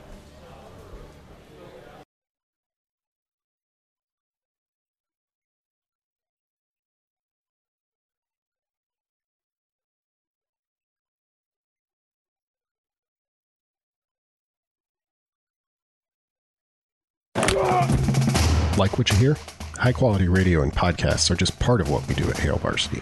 [18.77, 19.37] Like what you hear?
[19.77, 23.01] High quality radio and podcasts are just part of what we do at Hail Varsity.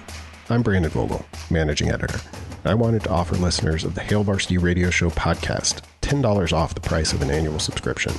[0.50, 2.20] I'm Brandon Vogel, managing editor.
[2.66, 6.82] I wanted to offer listeners of the Hail Varsity Radio Show podcast $10 off the
[6.82, 8.14] price of an annual subscription.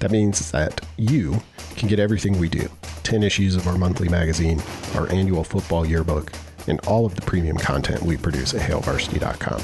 [0.00, 1.40] That means that you
[1.76, 2.68] can get everything we do
[3.04, 4.60] 10 issues of our monthly magazine,
[4.96, 6.32] our annual football yearbook,
[6.66, 9.62] and all of the premium content we produce at hailvarsity.com.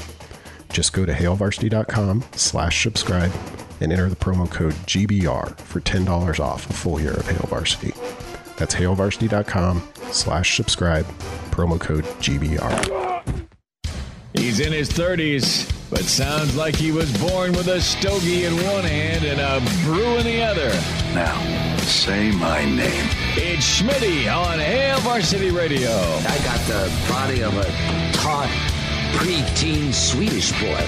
[0.69, 3.33] Just go to hailvarsity.com slash subscribe
[3.81, 7.93] and enter the promo code GBR for $10 off a full year of Hail Varsity.
[8.57, 11.05] That's hailvarsity.com slash subscribe,
[11.51, 13.08] promo code GBR.
[14.39, 18.85] He's in his 30s, but sounds like he was born with a stogie in one
[18.85, 20.69] hand and a brew in the other.
[21.13, 23.09] Now, say my name.
[23.35, 25.91] It's Schmitty on Hail Varsity Radio.
[25.91, 27.65] I got the body of a
[28.13, 28.47] taut,
[29.19, 30.85] preteen Swedish boy.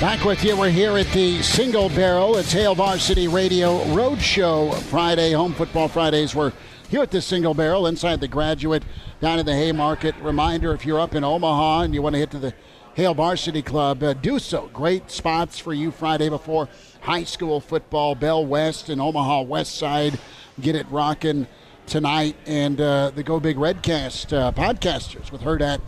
[0.00, 0.56] Back with you.
[0.56, 2.38] We're here at the Single Barrel.
[2.38, 5.32] It's Hail Varsity Radio Roadshow Friday.
[5.32, 6.34] Home Football Fridays.
[6.34, 6.52] We're
[6.88, 8.82] here at the Single Barrel inside the graduate
[9.20, 10.14] down in the Haymarket.
[10.22, 12.54] Reminder if you're up in Omaha and you want to hit to the
[12.94, 14.70] Hail Varsity Club, uh, do so.
[14.72, 16.68] Great spots for you Friday before
[17.02, 18.14] high school football.
[18.14, 20.18] Bell West and Omaha West Side.
[20.60, 21.46] Get it rocking
[21.86, 22.36] tonight.
[22.46, 25.80] And uh, the Go Big Redcast uh, podcasters with Hurdat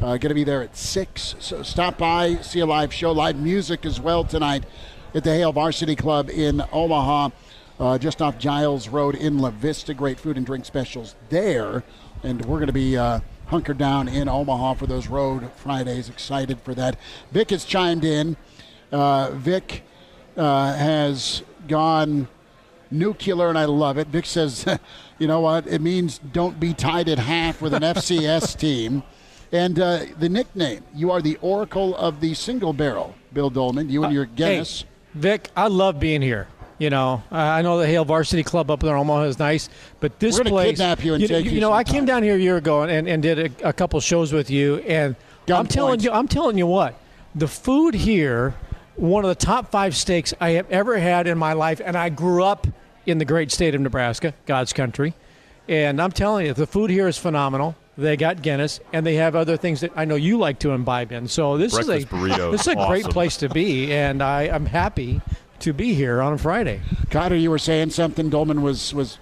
[0.00, 1.36] uh, going to be there at 6.
[1.38, 4.64] So stop by, see a live show, live music as well tonight
[5.14, 7.30] at the Hail Varsity Club in Omaha,
[7.80, 9.94] uh, just off Giles Road in La Vista.
[9.94, 11.82] Great food and drink specials there.
[12.22, 16.10] And we're going to be uh, hunkered down in Omaha for those road Fridays.
[16.10, 16.98] Excited for that.
[17.32, 18.36] Vic has chimed in.
[18.92, 19.82] Uh, Vic
[20.36, 22.28] uh, has gone
[22.90, 24.08] nuclear, and I love it.
[24.08, 24.66] Vic says,
[25.18, 25.66] you know what?
[25.66, 29.02] It means don't be tied at half with an FCS team.
[29.52, 34.04] And uh, the nickname, you are the Oracle of the Single Barrel, Bill Doleman, you
[34.04, 34.82] and your Guinness.
[34.82, 36.46] Hey, Vic, I love being here.
[36.80, 39.68] You know, I know the Hail Varsity Club up there in Omaha is nice,
[40.00, 40.70] but this We're gonna place.
[40.70, 41.94] kidnap you and you, take you you know, I sometime.
[41.94, 44.78] came down here a year ago and, and did a, a couple shows with you,
[44.78, 45.14] and
[45.52, 46.98] I'm telling you, I'm telling you what,
[47.34, 48.54] the food here,
[48.96, 52.08] one of the top five steaks I have ever had in my life, and I
[52.08, 52.66] grew up
[53.04, 55.12] in the great state of Nebraska, God's country,
[55.68, 57.76] and I'm telling you, the food here is phenomenal.
[57.98, 61.12] They got Guinness, and they have other things that I know you like to imbibe
[61.12, 61.28] in.
[61.28, 64.22] So this Breakfast is a burrito this is a is great place to be, and
[64.22, 65.20] I, I'm happy
[65.60, 66.80] to be here on a Friday.
[67.10, 68.30] Cotter, you were saying something.
[68.30, 69.18] Doleman was was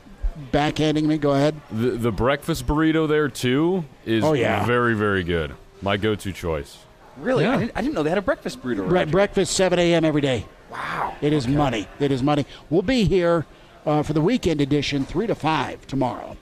[0.53, 1.19] backhanding me.
[1.19, 1.61] Go ahead.
[1.71, 4.65] The, the breakfast burrito there, too, is Oh, yeah.
[4.65, 5.53] very, very good.
[5.83, 6.79] My go to choice.
[7.17, 7.45] Really?
[7.45, 7.55] Yeah.
[7.55, 8.89] I, didn't, I didn't know they had a breakfast burrito.
[8.89, 10.05] Bre- breakfast 7 a.m.
[10.05, 10.47] every day.
[10.71, 11.17] Wow.
[11.21, 11.89] It is money.
[11.99, 12.47] It is money.
[12.71, 13.47] We'll be here
[13.85, 16.37] uh, for the weekend edition, 3 to 5 tomorrow.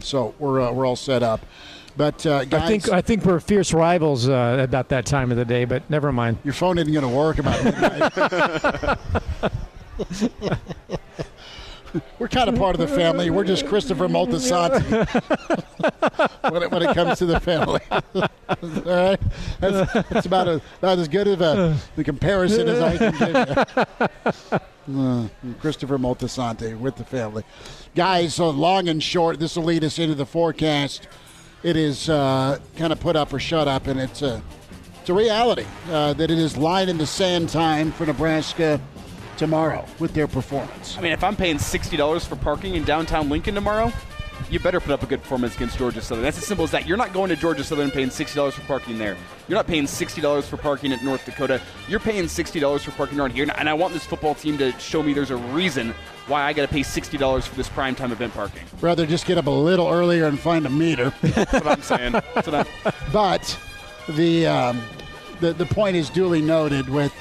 [0.00, 1.44] So we're, uh, we're all set up.
[1.96, 5.36] But uh, guys, I think I think we're fierce rivals uh, about that time of
[5.36, 6.38] the day, but never mind.
[6.42, 8.98] your phone isn't going to work about midnight.
[12.18, 13.28] We're kind of part of the family.
[13.28, 14.82] We're just Christopher Moltisanti
[16.50, 17.80] when, it, when it comes to the family.
[17.90, 18.26] All
[18.84, 19.20] right,
[19.60, 24.58] that's, that's about, a, about as good of a the comparison as I can give
[24.88, 24.98] you.
[24.98, 25.28] Uh,
[25.60, 27.44] Christopher Moltisanti with the family,
[27.94, 28.34] guys.
[28.34, 31.08] So long and short, this will lead us into the forecast.
[31.62, 34.42] It is uh, kind of put up or shut up, and it's a
[35.00, 38.80] it's a reality uh, that it is line in the sand time for Nebraska
[39.36, 40.96] tomorrow with their performance.
[40.98, 43.92] I mean, if I'm paying sixty dollars for parking in downtown Lincoln tomorrow,
[44.52, 46.22] you better put up a good performance against Georgia Southern.
[46.22, 46.86] That's as simple as that.
[46.86, 49.16] You're not going to Georgia Southern paying sixty dollars for parking there.
[49.48, 51.60] You're not paying sixty dollars for parking at North Dakota.
[51.88, 53.50] You're paying sixty dollars for parking around here.
[53.56, 55.94] And I want this football team to show me there's a reason
[56.26, 58.62] why I got to pay sixty dollars for this primetime event parking.
[58.82, 61.14] Rather just get up a little earlier and find a meter.
[61.22, 62.12] That's what I'm saying.
[62.12, 63.58] That's what I'm, but
[64.10, 64.82] the, um,
[65.40, 67.14] the the point is duly noted with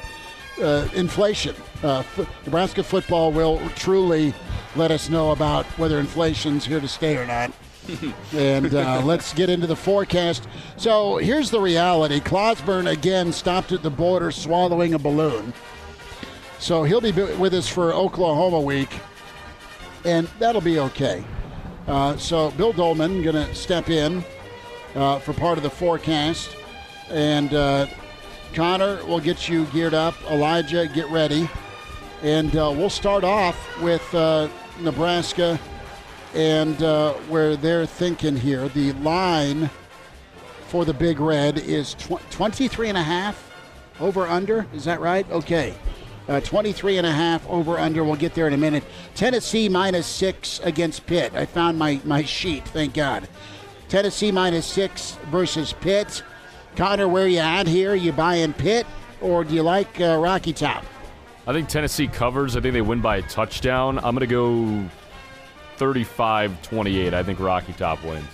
[0.61, 1.55] uh, inflation.
[1.83, 2.03] Uh,
[2.45, 4.33] Nebraska football will truly
[4.75, 7.51] let us know about whether inflation's here to stay or not.
[8.33, 10.47] and uh, let's get into the forecast.
[10.77, 15.53] So here's the reality: Clausburn again stopped at the border, swallowing a balloon.
[16.59, 18.89] So he'll be with us for Oklahoma week,
[20.05, 21.23] and that'll be okay.
[21.87, 24.23] Uh, so Bill Doleman going to step in
[24.93, 26.55] uh, for part of the forecast,
[27.09, 27.87] and uh,
[28.53, 30.13] Connor will get you geared up.
[30.29, 31.49] Elijah, get ready,
[32.21, 34.47] and uh, we'll start off with uh,
[34.79, 35.59] Nebraska
[36.33, 38.67] and uh, where they're thinking here.
[38.69, 39.69] The line
[40.67, 43.51] for the Big Red is tw- 23 and a half
[43.99, 44.65] over under.
[44.73, 45.29] Is that right?
[45.31, 45.73] Okay.
[46.27, 48.03] Uh, 23 and a half over under.
[48.03, 48.83] We'll get there in a minute.
[49.15, 51.33] Tennessee minus six against Pitt.
[51.33, 53.27] I found my, my sheet, thank God.
[53.89, 56.23] Tennessee minus six versus Pitt.
[56.75, 57.95] Connor, where you at here?
[57.95, 58.85] You buying Pitt
[59.19, 60.85] or do you like uh, Rocky Top?
[61.47, 62.55] I think Tennessee covers.
[62.55, 63.97] I think they win by a touchdown.
[63.97, 64.89] I'm going to go
[65.77, 67.13] 35 28.
[67.13, 68.27] I think Rocky Top wins.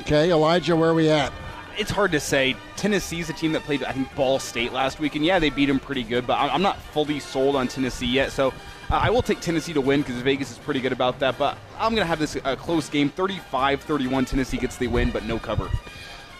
[0.00, 1.32] Okay, Elijah, where are we at?
[1.76, 2.56] It's hard to say.
[2.76, 5.66] Tennessee's a team that played, I think, Ball State last week, and yeah, they beat
[5.66, 6.26] them pretty good.
[6.26, 8.48] But I'm not fully sold on Tennessee yet, so
[8.90, 11.36] uh, I will take Tennessee to win because Vegas is pretty good about that.
[11.38, 14.26] But I'm going to have this a close game, 35-31.
[14.26, 15.68] Tennessee gets the win, but no cover.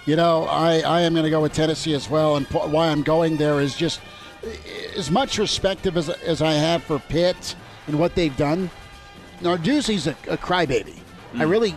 [0.06, 2.88] You know, I, I am going to go with Tennessee as well, and p- why
[2.88, 4.00] I'm going there is just
[4.96, 7.56] as much respect as, as I have for Pitt
[7.86, 8.70] and what they've done.
[9.40, 10.98] Narduzzi's a, a crybaby.
[11.34, 11.74] I really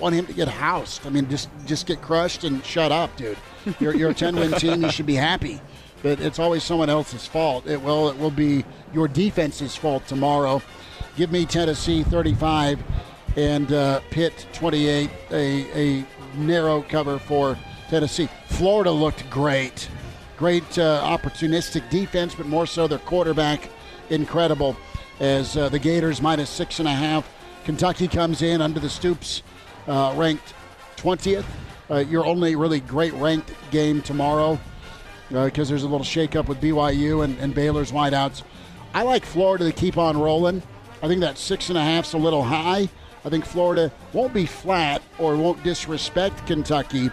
[0.00, 1.06] want him to get housed.
[1.06, 3.38] I mean, just just get crushed and shut up, dude.
[3.80, 4.82] You're, you're a 10 win team.
[4.82, 5.60] You should be happy.
[6.02, 7.66] But it's always someone else's fault.
[7.66, 10.62] It will it will be your defense's fault tomorrow.
[11.16, 12.82] Give me Tennessee 35
[13.36, 15.10] and uh, Pitt 28.
[15.30, 17.56] A, a narrow cover for
[17.88, 18.28] Tennessee.
[18.48, 19.88] Florida looked great.
[20.36, 23.70] Great uh, opportunistic defense, but more so their quarterback.
[24.10, 24.76] Incredible.
[25.20, 27.28] As uh, the Gators minus six and a half.
[27.64, 29.42] Kentucky comes in under the Stoops,
[29.86, 30.52] uh, ranked
[30.96, 31.44] 20th.
[31.90, 34.58] Uh, your only really great ranked game tomorrow
[35.30, 38.42] because there's a little shakeup with BYU and, and Baylor's wideouts.
[38.92, 40.62] I like Florida to keep on rolling.
[41.02, 42.88] I think that six and a half's a little high.
[43.24, 47.10] I think Florida won't be flat or won't disrespect Kentucky,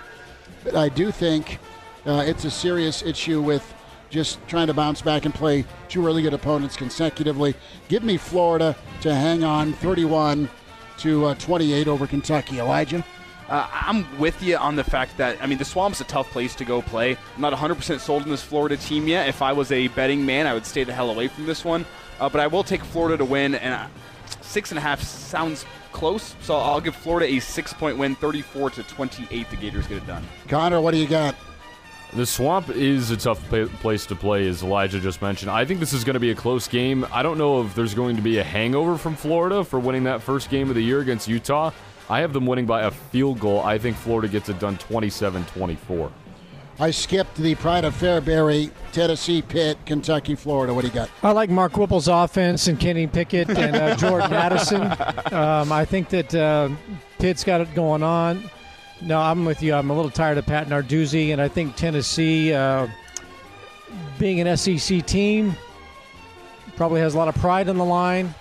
[0.63, 1.59] but I do think
[2.05, 3.73] uh, it's a serious issue with
[4.09, 7.55] just trying to bounce back and play two really good opponents consecutively.
[7.87, 10.49] Give me Florida to hang on 31
[10.99, 12.59] to uh, 28 over Kentucky.
[12.59, 13.05] Elijah?
[13.49, 16.55] Uh, I'm with you on the fact that I mean the Swamp's a tough place
[16.55, 17.17] to go play.
[17.35, 19.27] I'm not 100% sold on this Florida team yet.
[19.27, 21.85] If I was a betting man, I would stay the hell away from this one.
[22.19, 23.87] Uh, but I will take Florida to win, and uh,
[24.41, 26.35] six and a half sounds close.
[26.41, 29.49] So I'll give Florida a six-point win, 34 to 28.
[29.49, 30.23] The Gators get it done.
[30.47, 31.35] Connor, what do you got?
[32.13, 35.49] The swamp is a tough pla- place to play, as Elijah just mentioned.
[35.49, 37.05] I think this is going to be a close game.
[37.11, 40.21] I don't know if there's going to be a hangover from Florida for winning that
[40.21, 41.71] first game of the year against Utah.
[42.09, 43.61] I have them winning by a field goal.
[43.61, 46.11] I think Florida gets it done 27 24.
[46.79, 50.73] I skipped the Pride of Fairbury, Tennessee, Pitt, Kentucky, Florida.
[50.73, 51.09] What do you got?
[51.21, 54.81] I like Mark Whipple's offense and Kenny Pickett and uh, Jordan Addison.
[55.31, 56.67] Um, I think that uh,
[57.17, 58.43] Pitt's got it going on.
[59.01, 59.73] No, I'm with you.
[59.73, 62.87] I'm a little tired of Pat Narduzzi, and I think Tennessee, uh,
[64.19, 65.55] being an SEC team,
[66.75, 68.33] probably has a lot of pride on the line.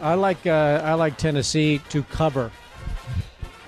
[0.00, 2.50] I like uh, I like Tennessee to cover.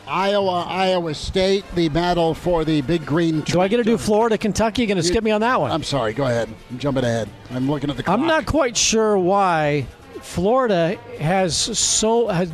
[0.06, 3.42] Iowa, Iowa State, the battle for the Big Green.
[3.42, 4.84] Do I get to do Florida, Kentucky?
[4.86, 5.70] Going to skip me on that one?
[5.70, 6.12] I'm sorry.
[6.12, 6.48] Go ahead.
[6.68, 7.28] I'm jumping ahead.
[7.50, 8.18] I'm looking at the clock.
[8.18, 9.86] I'm not quite sure why
[10.20, 12.50] Florida has so has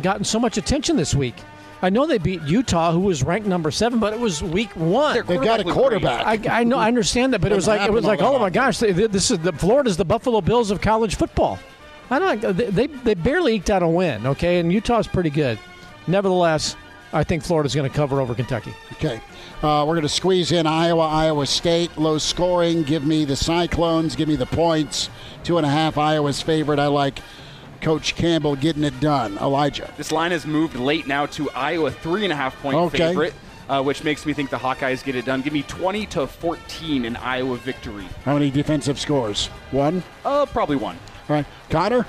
[0.00, 1.34] gotten so much attention this week.
[1.82, 5.14] I know they beat Utah, who was ranked number seven, but it was week one.
[5.26, 6.48] They've got a quarterback.
[6.48, 8.50] I, I know, I understand that, but it was like it was like, oh my
[8.50, 11.58] gosh, they, this is the Florida's the Buffalo Bills of college football.
[12.10, 12.56] I don't.
[12.56, 14.26] They they, they barely eked out a win.
[14.26, 15.58] Okay, and Utah's pretty good.
[16.06, 16.76] Nevertheless,
[17.12, 18.72] I think Florida's going to cover over Kentucky.
[18.92, 19.20] Okay.
[19.62, 21.96] Uh, we're going to squeeze in Iowa, Iowa State.
[21.96, 22.82] Low scoring.
[22.82, 24.14] Give me the Cyclones.
[24.14, 25.08] Give me the points.
[25.44, 25.96] Two and a half.
[25.96, 26.78] Iowa's favorite.
[26.78, 27.20] I like
[27.86, 29.38] Coach Campbell getting it done.
[29.38, 29.88] Elijah.
[29.96, 32.98] This line has moved late now to Iowa, three and a half point Okay.
[32.98, 33.32] favorite,
[33.68, 35.40] uh, which makes me think the Hawkeyes get it done.
[35.40, 38.08] Give me 20 to 14 in Iowa victory.
[38.24, 39.46] How many defensive scores?
[39.70, 40.02] One?
[40.24, 40.96] Uh, probably one.
[41.28, 41.46] All right.
[41.70, 42.04] Connor?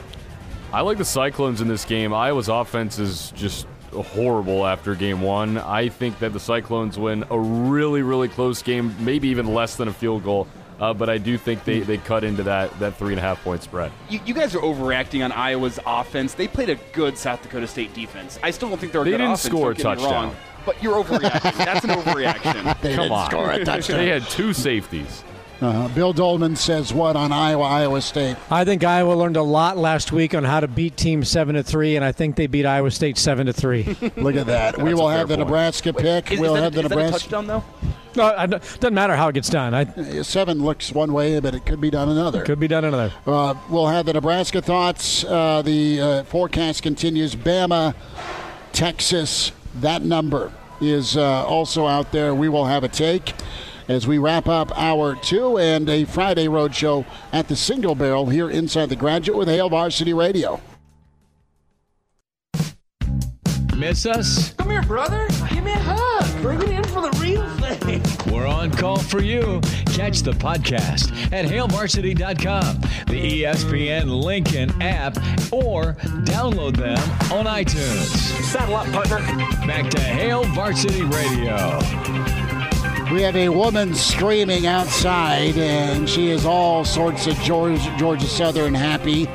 [0.74, 2.12] I like the Cyclones in this game.
[2.12, 5.60] Iowa's offense is just horrible after game one.
[5.60, 9.90] I think that the Cyclones win a really, really close game, maybe even less than
[9.90, 10.48] a field goal.
[10.80, 13.44] Uh, but I do think they, they cut into that, that three and a half
[13.44, 13.92] point spread.
[14.10, 16.36] You, you guys are overreacting on Iowa's offense.
[16.36, 18.38] They played a good South Dakota State defense.
[18.44, 19.44] I still don't think they're a They good didn't offense.
[19.44, 20.24] score a don't get me touchdown.
[20.28, 20.36] wrong.
[20.66, 21.58] But you're overreacting.
[21.66, 22.64] That's an overreaction.
[22.82, 23.30] They Come didn't on.
[23.32, 23.98] score a touchdown.
[23.98, 25.24] they had two safeties.
[25.60, 28.38] Uh, Bill Doleman says what on Iowa, Iowa State?
[28.52, 31.64] I think Iowa learned a lot last week on how to beat teams seven to
[31.64, 33.84] three, and I think they beat Iowa State seven to three.
[34.18, 34.78] Look at that.
[34.78, 35.48] we will have the point.
[35.48, 36.32] Nebraska pick.
[36.32, 37.20] Is, we'll is that, have the is that a Nebraska.
[37.20, 37.64] touchdown, though?
[38.16, 39.74] no, I, doesn't matter how it gets done.
[39.74, 42.44] I Seven looks one way, but it could be done another.
[42.44, 43.12] could be done another.
[43.26, 45.24] Uh, we'll have the Nebraska thoughts.
[45.24, 47.36] Uh, the uh, forecast continues.
[47.36, 47.96] Bama,
[48.74, 50.52] Texas, that number
[50.82, 52.36] is uh, also out there.
[52.36, 53.34] We will have a take
[53.88, 58.30] as we wrap up hour two and a Friday road show at the Single Barrel
[58.30, 60.62] here inside the Graduate with Hail Varsity Radio.
[63.78, 64.54] Miss us?
[64.54, 65.28] Come here, brother.
[65.50, 66.42] Give me a hug.
[66.42, 68.02] Bring it in for the real thing.
[68.34, 69.62] We're on call for you.
[69.94, 75.16] Catch the podcast at hailvarsity.com, the ESPN Lincoln app,
[75.52, 75.94] or
[76.26, 76.98] download them
[77.32, 78.08] on iTunes.
[78.46, 79.20] Saddle up, partner.
[79.68, 82.47] Back to Hail Varsity Radio.
[83.12, 88.74] We have a woman screaming outside, and she is all sorts of George, Georgia Southern
[88.74, 89.28] happy.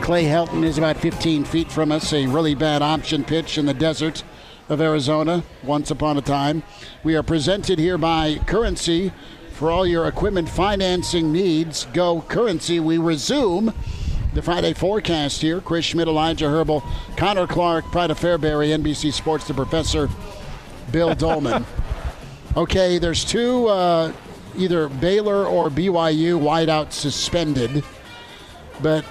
[0.00, 3.74] Clay Helton is about 15 feet from us, a really bad option pitch in the
[3.74, 4.24] desert
[4.68, 6.64] of Arizona once upon a time.
[7.04, 9.12] We are presented here by Currency.
[9.52, 12.80] For all your equipment financing needs, go Currency.
[12.80, 13.72] We resume
[14.34, 15.60] the Friday forecast here.
[15.60, 16.82] Chris Schmitz, Elijah Herbal,
[17.16, 20.08] Connor Clark, Pride of Fairbury, NBC Sports, the professor,
[20.90, 21.64] Bill Doleman.
[22.54, 24.12] Okay, there's two, uh,
[24.58, 27.82] either Baylor or BYU wideouts suspended.
[28.82, 29.06] But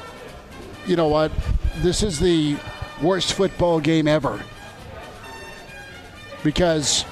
[0.86, 1.32] you know what?
[1.78, 2.58] This is the
[3.02, 4.44] worst football game ever.
[6.44, 7.04] Because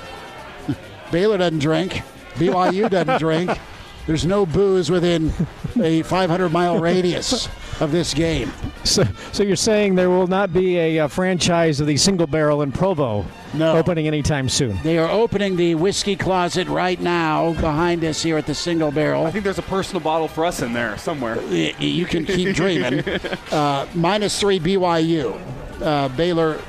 [1.12, 2.04] Baylor doesn't drink,
[2.36, 3.58] BYU doesn't drink.
[4.06, 5.34] There's no booze within
[5.82, 7.48] a 500 mile radius
[7.80, 8.52] of this game.
[8.84, 12.62] So, so you're saying there will not be a, uh franchise of the single barrel
[12.62, 13.26] in Provo
[13.60, 14.78] opening anytime soon?
[14.84, 19.26] They are opening the whiskey closet right now behind us here at the single barrel.
[19.26, 21.42] I think there's a personal bottle for us in there somewhere.
[21.44, 23.04] You can keep dreaming.
[23.52, 25.40] Uh, minus three BYU.
[25.82, 26.62] Uh, Baylor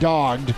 [0.00, 0.54] dogged.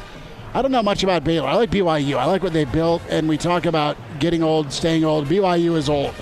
[0.54, 1.46] I don't know much about Baylor.
[1.46, 2.16] I like BYU.
[2.16, 5.26] I like what they built, and we talk about getting old, staying old.
[5.26, 6.14] BYU is old.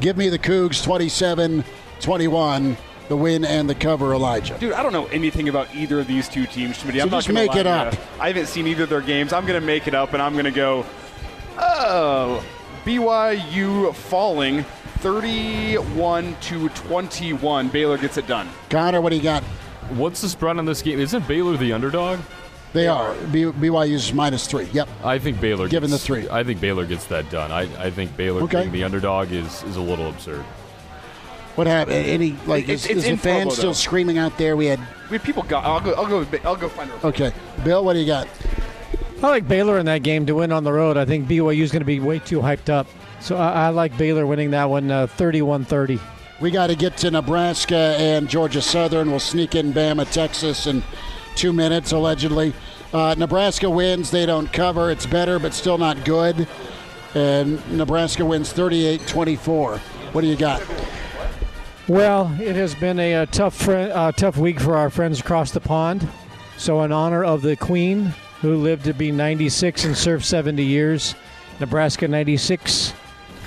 [0.00, 1.64] Give me the Cougs 27
[2.02, 2.76] 21,
[3.08, 4.58] the win and the cover, Elijah.
[4.58, 6.96] Dude, I don't know anything about either of these two teams, Schmitty.
[6.98, 7.92] So I'm not just gonna make it up.
[7.94, 7.98] you.
[8.20, 9.32] I haven't seen either of their games.
[9.32, 10.84] I'm going to make it up, and I'm going to go,
[11.58, 12.44] oh,
[12.84, 14.64] BYU falling
[14.98, 17.68] 31 to 21.
[17.68, 18.48] Baylor gets it done.
[18.70, 19.42] Connor, what do you got?
[19.96, 20.98] What's the spread on this game?
[20.98, 22.20] Isn't Baylor the underdog?
[22.72, 23.14] They are.
[23.26, 24.64] B- BYU's minus three.
[24.72, 24.88] Yep.
[25.04, 25.68] I think Baylor.
[25.68, 26.28] Given gets, the three.
[26.30, 27.52] I think Baylor gets that done.
[27.52, 28.60] I, I think Baylor Okay.
[28.62, 30.44] being the underdog is, is a little absurd.
[31.54, 32.06] What happened?
[32.06, 34.56] Any like It's- is, it's is the in fan Provo, still screaming out there?
[34.56, 34.80] We had
[35.10, 35.64] We have people got.
[35.64, 35.92] I'll go.
[35.92, 36.26] I'll go.
[36.44, 37.08] I'll go find her.
[37.08, 37.32] okay.
[37.64, 38.26] Bill, what do you got?
[39.22, 40.96] I like Baylor in that game to win on the road.
[40.96, 42.86] I think BYU is going to be way too hyped up.
[43.20, 46.00] So I, I like Baylor winning that one uh, 31 30.
[46.40, 49.10] We got to get to Nebraska and Georgia Southern.
[49.10, 50.82] We'll sneak in Bama, Texas in
[51.36, 52.52] two minutes, allegedly.
[52.92, 54.10] Uh, Nebraska wins.
[54.10, 54.90] They don't cover.
[54.90, 56.48] It's better, but still not good.
[57.14, 59.78] And Nebraska wins 38 24.
[59.78, 60.62] What do you got?
[61.88, 65.50] Well, it has been a, uh tough fri uh, tough week for our friends across
[65.50, 66.08] the pond.
[66.56, 71.14] So, in honor of the Queen, who lived to be 96 and served 70 years,
[71.58, 72.92] Nebraska 96,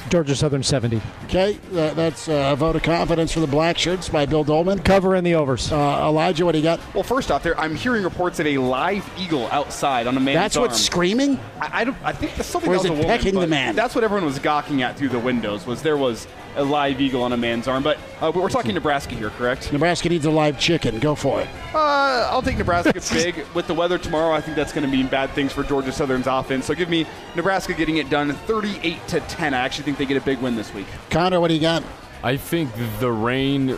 [0.10, 1.02] Georgia Southern 70.
[1.26, 4.80] Okay, uh, that's uh, a vote of confidence for the Black Shirts by Bill Doleman.
[4.80, 5.72] Cover in the overs.
[5.72, 6.80] Uh, Elijah, what do you got?
[6.94, 10.36] Well, first off, there, I'm hearing reports of a live eagle outside on a man's
[10.36, 10.68] That's arm.
[10.68, 11.40] what's screaming?
[11.62, 11.98] I, I don't.
[12.04, 13.76] I think that's something Or that is was it a woman, pecking the man?
[13.76, 15.66] That's what everyone was gawking at through the windows.
[15.66, 17.84] Was there was a live eagle on a man's arm?
[17.84, 19.72] But uh, we're talking Nebraska here, correct?
[19.72, 21.00] Nebraska needs a live chicken.
[21.00, 21.48] Go for it.
[21.74, 24.34] Uh, I'll take Nebraska big with the weather tomorrow.
[24.34, 26.66] I think that's going to mean bad things for Georgia Southern's offense.
[26.66, 27.06] So give me
[27.36, 29.54] Nebraska getting it done, 38 to 10.
[29.54, 30.88] I actually think they get a big win this week.
[31.10, 31.84] Connor, what do you got?
[32.24, 33.78] I think the rain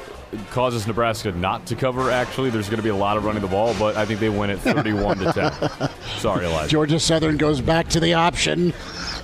[0.51, 2.11] causes Nebraska not to cover.
[2.11, 4.29] Actually, there's going to be a lot of running the ball, but I think they
[4.29, 5.33] win it 31 to
[5.79, 5.89] 10.
[6.19, 6.69] Sorry, Elijah.
[6.69, 8.73] Georgia Southern goes back to the option.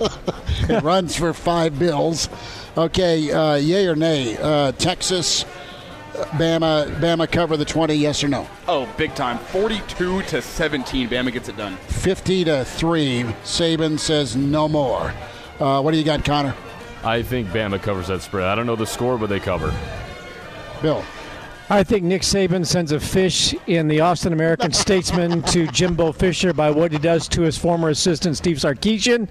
[0.68, 2.28] it runs for five bills.
[2.76, 4.36] Okay, uh, yay or nay?
[4.36, 5.44] Uh, Texas,
[6.12, 8.48] Bama, Bama cover the 20, yes or no?
[8.66, 9.38] Oh, big time.
[9.38, 11.08] 42 to 17.
[11.08, 11.76] Bama gets it done.
[11.88, 13.22] 50 to 3.
[13.44, 15.14] Saban says no more.
[15.60, 16.54] Uh, what do you got, Connor?
[17.04, 18.46] I think Bama covers that spread.
[18.46, 19.72] I don't know the score, but they cover.
[20.82, 21.04] Bill.
[21.70, 26.52] I think Nick Saban sends a fish in the Austin American Statesman to Jimbo Fisher
[26.52, 29.28] by what he does to his former assistant Steve Sarkisian.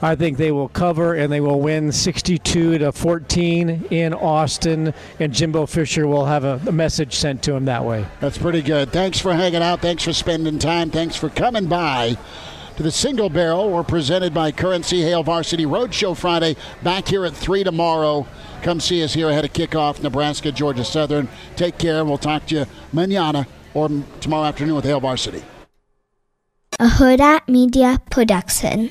[0.00, 5.32] I think they will cover and they will win 62 to 14 in Austin, and
[5.32, 8.06] Jimbo Fisher will have a, a message sent to him that way.
[8.20, 8.92] That's pretty good.
[8.92, 9.80] Thanks for hanging out.
[9.80, 10.90] Thanks for spending time.
[10.90, 12.16] Thanks for coming by
[12.82, 13.70] to the single barrel.
[13.70, 16.56] We're presented by Currency Hail Varsity Roadshow Friday.
[16.82, 18.26] Back here at 3 tomorrow.
[18.62, 21.28] Come see us here ahead of kickoff, Nebraska, Georgia Southern.
[21.54, 23.88] Take care, and we'll talk to you manana or
[24.20, 25.44] tomorrow afternoon with Hail Varsity.
[26.80, 28.90] A Huda Media Production.